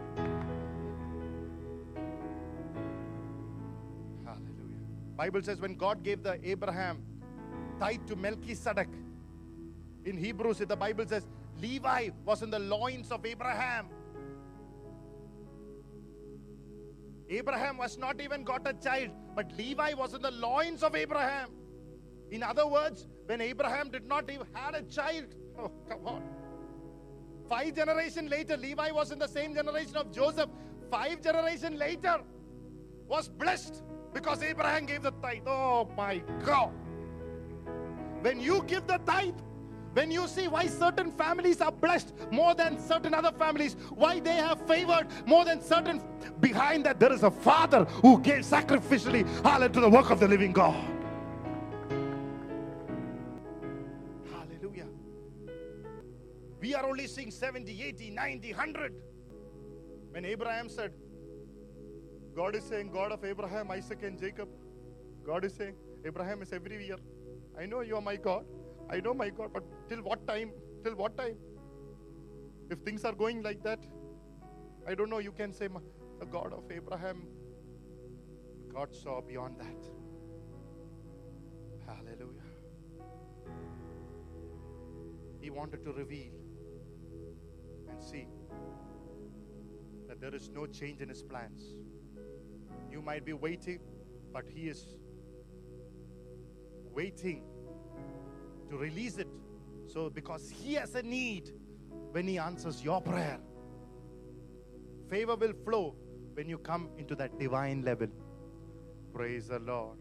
Hallelujah. 4.24 4.81
Bible 5.16 5.43
says 5.43 5.61
when 5.61 5.74
God 5.74 6.03
gave 6.03 6.22
the 6.22 6.39
Abraham 6.43 7.03
tithe 7.79 8.07
to 8.07 8.16
Melchizedek, 8.16 8.89
in 10.07 10.16
Hebrews, 10.16 10.59
the 10.59 10.77
Bible 10.77 11.05
says 11.07 11.27
Levi 11.61 12.11
was 12.24 12.43
in 12.43 12.51
the 12.51 12.61
loins 12.61 13.11
of 13.11 13.27
Abraham. 13.27 13.89
Abraham 17.29 17.77
was 17.77 17.99
not 17.99 18.20
even 18.20 18.45
got 18.45 18.66
a 18.68 18.72
child, 18.72 19.11
but 19.35 19.51
Levi 19.57 19.95
was 19.95 20.14
in 20.14 20.22
the 20.22 20.31
loins 20.31 20.83
of 20.83 20.95
Abraham. 20.95 21.51
In 22.31 22.43
other 22.43 22.66
words, 22.66 23.07
when 23.27 23.41
Abraham 23.41 23.91
did 23.91 24.07
not 24.07 24.31
even 24.31 24.47
had 24.53 24.74
a 24.74 24.83
child, 24.83 25.35
oh 25.59 25.70
come 25.89 26.07
on. 26.07 26.22
Five 27.49 27.74
generation 27.74 28.29
later, 28.29 28.57
Levi 28.57 28.91
was 28.91 29.12
in 29.12 29.18
the 29.18 29.29
same 29.29 29.55
generation 29.55 29.97
of 29.97 30.11
Joseph. 30.12 30.51
Five 30.91 31.22
generation 31.22 31.79
later, 31.79 32.20
was 33.09 33.29
blessed 33.29 33.83
because 34.12 34.43
Abraham 34.43 34.87
gave 34.87 35.03
the 35.03 35.12
tithe. 35.22 35.47
Oh 35.47 35.89
my 35.97 36.18
God! 36.45 36.72
When 38.20 38.41
you 38.41 38.62
give 38.66 38.87
the 38.87 38.99
tithe, 38.99 39.35
when 39.97 40.11
you 40.11 40.28
see 40.28 40.47
why 40.47 40.66
certain 40.66 41.11
families 41.11 41.62
are 41.62 41.72
blessed 41.72 42.12
more 42.30 42.55
than 42.55 42.78
certain 42.78 43.14
other 43.14 43.32
families, 43.32 43.76
why 43.94 44.20
they 44.20 44.34
have 44.34 44.61
favored 44.68 45.07
more 45.24 45.42
than 45.42 45.62
certain, 45.62 46.03
behind 46.38 46.84
that 46.84 47.01
there 47.01 47.11
is 47.11 47.22
a 47.22 47.30
father 47.30 47.84
who 48.03 48.20
gave 48.20 48.40
sacrificially 48.40 49.24
hallelujah 49.42 49.72
to 49.72 49.80
the 49.80 49.88
work 49.88 50.11
of 50.11 50.20
the 50.20 50.28
living 50.28 50.53
God. 50.53 50.74
Hallelujah. 54.30 54.84
We 56.61 56.74
are 56.74 56.84
only 56.84 57.07
seeing 57.07 57.30
70, 57.30 57.82
80, 57.82 58.11
90, 58.11 58.53
100. 58.53 58.92
When 60.11 60.26
Abraham 60.26 60.68
said, 60.68 60.92
God 62.34 62.55
is 62.55 62.64
saying, 62.64 62.90
God 62.90 63.12
of 63.12 63.24
Abraham, 63.24 63.70
Isaac, 63.70 64.03
and 64.03 64.20
Jacob, 64.20 64.51
God 65.24 65.47
is 65.47 65.55
saying, 65.55 65.74
Abraham 66.05 66.42
is 66.42 66.53
everywhere. 66.53 66.99
I 67.59 67.64
know 67.64 67.80
you 67.80 67.97
are 67.97 68.03
my 68.03 68.16
God. 68.16 68.44
I 68.89 69.01
know 69.01 69.14
my 69.14 69.30
God, 69.30 69.51
but 69.53 69.64
till 69.89 69.99
what 69.99 70.26
time? 70.26 70.53
Till 70.84 70.95
what 70.95 71.16
time? 71.16 71.37
If 72.70 72.78
things 72.80 73.05
are 73.05 73.12
going 73.12 73.43
like 73.43 73.62
that, 73.64 73.84
I 74.87 74.95
don't 74.95 75.11
know. 75.11 75.18
You 75.18 75.32
can 75.32 75.53
say, 75.53 75.68
the 76.18 76.26
God 76.26 76.53
of 76.53 76.70
Abraham. 76.70 77.26
God 78.72 78.95
saw 78.95 79.20
beyond 79.20 79.59
that. 79.59 79.89
Hallelujah. 81.87 82.43
He 85.41 85.51
wanted 85.51 85.84
to 85.84 85.93
reveal 85.93 86.32
and 87.89 88.03
see 88.03 88.26
that 90.09 90.20
there 90.20 90.34
is 90.34 90.51
no 90.51 90.66
change 90.66 91.01
in 91.01 91.09
his 91.09 91.22
plans. 91.22 91.76
You 92.91 93.03
might 93.03 93.24
be 93.24 93.32
waiting, 93.32 93.80
but 94.32 94.45
he 94.49 94.68
is 94.68 94.99
waiting 96.93 97.45
to 98.70 98.76
release 98.76 99.18
it. 99.18 99.28
So, 99.86 100.10
because 100.10 100.50
He 100.50 100.74
has 100.74 100.94
a 100.94 101.02
need 101.02 101.52
when 102.12 102.26
He 102.26 102.38
answers 102.38 102.82
your 102.82 103.00
prayer, 103.00 103.38
favor 105.08 105.36
will 105.36 105.52
flow 105.64 105.94
when 106.34 106.48
you 106.48 106.58
come 106.58 106.90
into 106.98 107.14
that 107.16 107.38
divine 107.38 107.82
level. 107.82 108.08
Praise 109.12 109.48
the 109.48 109.58
Lord. 109.60 109.98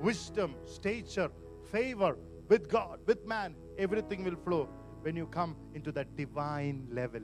Wisdom, 0.00 0.54
stature, 0.64 1.30
favor 1.70 2.16
with 2.48 2.68
God, 2.68 3.00
with 3.06 3.24
man, 3.26 3.54
everything 3.78 4.24
will 4.24 4.36
flow 4.44 4.68
when 5.02 5.16
you 5.16 5.26
come 5.26 5.56
into 5.74 5.92
that 5.92 6.16
divine 6.16 6.86
level. 6.90 7.20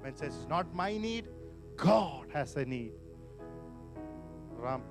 When 0.00 0.12
it 0.12 0.18
says, 0.18 0.34
it's 0.36 0.48
not 0.48 0.74
my 0.74 0.98
need, 0.98 1.28
God 1.76 2.26
has 2.32 2.56
a 2.56 2.64
need. 2.64 2.92
You 4.56 4.64
have 4.64 4.88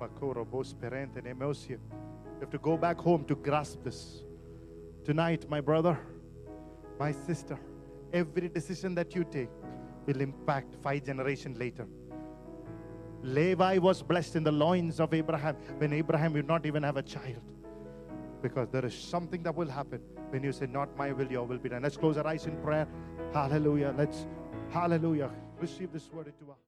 to 2.50 2.58
go 2.58 2.76
back 2.76 2.98
home 2.98 3.24
to 3.26 3.36
grasp 3.36 3.84
this. 3.84 4.24
Tonight, 5.08 5.48
my 5.48 5.62
brother, 5.62 5.98
my 7.00 7.12
sister, 7.12 7.58
every 8.12 8.46
decision 8.50 8.94
that 8.96 9.14
you 9.14 9.24
take 9.24 9.48
will 10.04 10.20
impact 10.20 10.74
five 10.82 11.02
generations 11.02 11.56
later. 11.56 11.86
Levi 13.22 13.78
was 13.78 14.02
blessed 14.02 14.36
in 14.36 14.44
the 14.44 14.52
loins 14.52 15.00
of 15.00 15.14
Abraham 15.14 15.54
when 15.78 15.94
Abraham 15.94 16.34
did 16.34 16.46
not 16.46 16.66
even 16.66 16.82
have 16.82 16.98
a 16.98 17.02
child. 17.02 17.40
Because 18.42 18.68
there 18.68 18.84
is 18.84 18.92
something 18.92 19.42
that 19.44 19.54
will 19.54 19.70
happen 19.70 20.02
when 20.28 20.44
you 20.44 20.52
say, 20.52 20.66
Not 20.66 20.94
my 20.98 21.10
will, 21.12 21.32
your 21.32 21.46
will 21.46 21.56
be 21.56 21.70
done. 21.70 21.84
Let's 21.84 21.96
close 21.96 22.18
our 22.18 22.26
eyes 22.26 22.44
in 22.44 22.58
prayer. 22.58 22.86
Hallelujah. 23.32 23.94
Let's, 23.96 24.26
hallelujah, 24.68 25.30
receive 25.58 25.90
this 25.90 26.12
word 26.12 26.26
into 26.26 26.50
our 26.50 26.56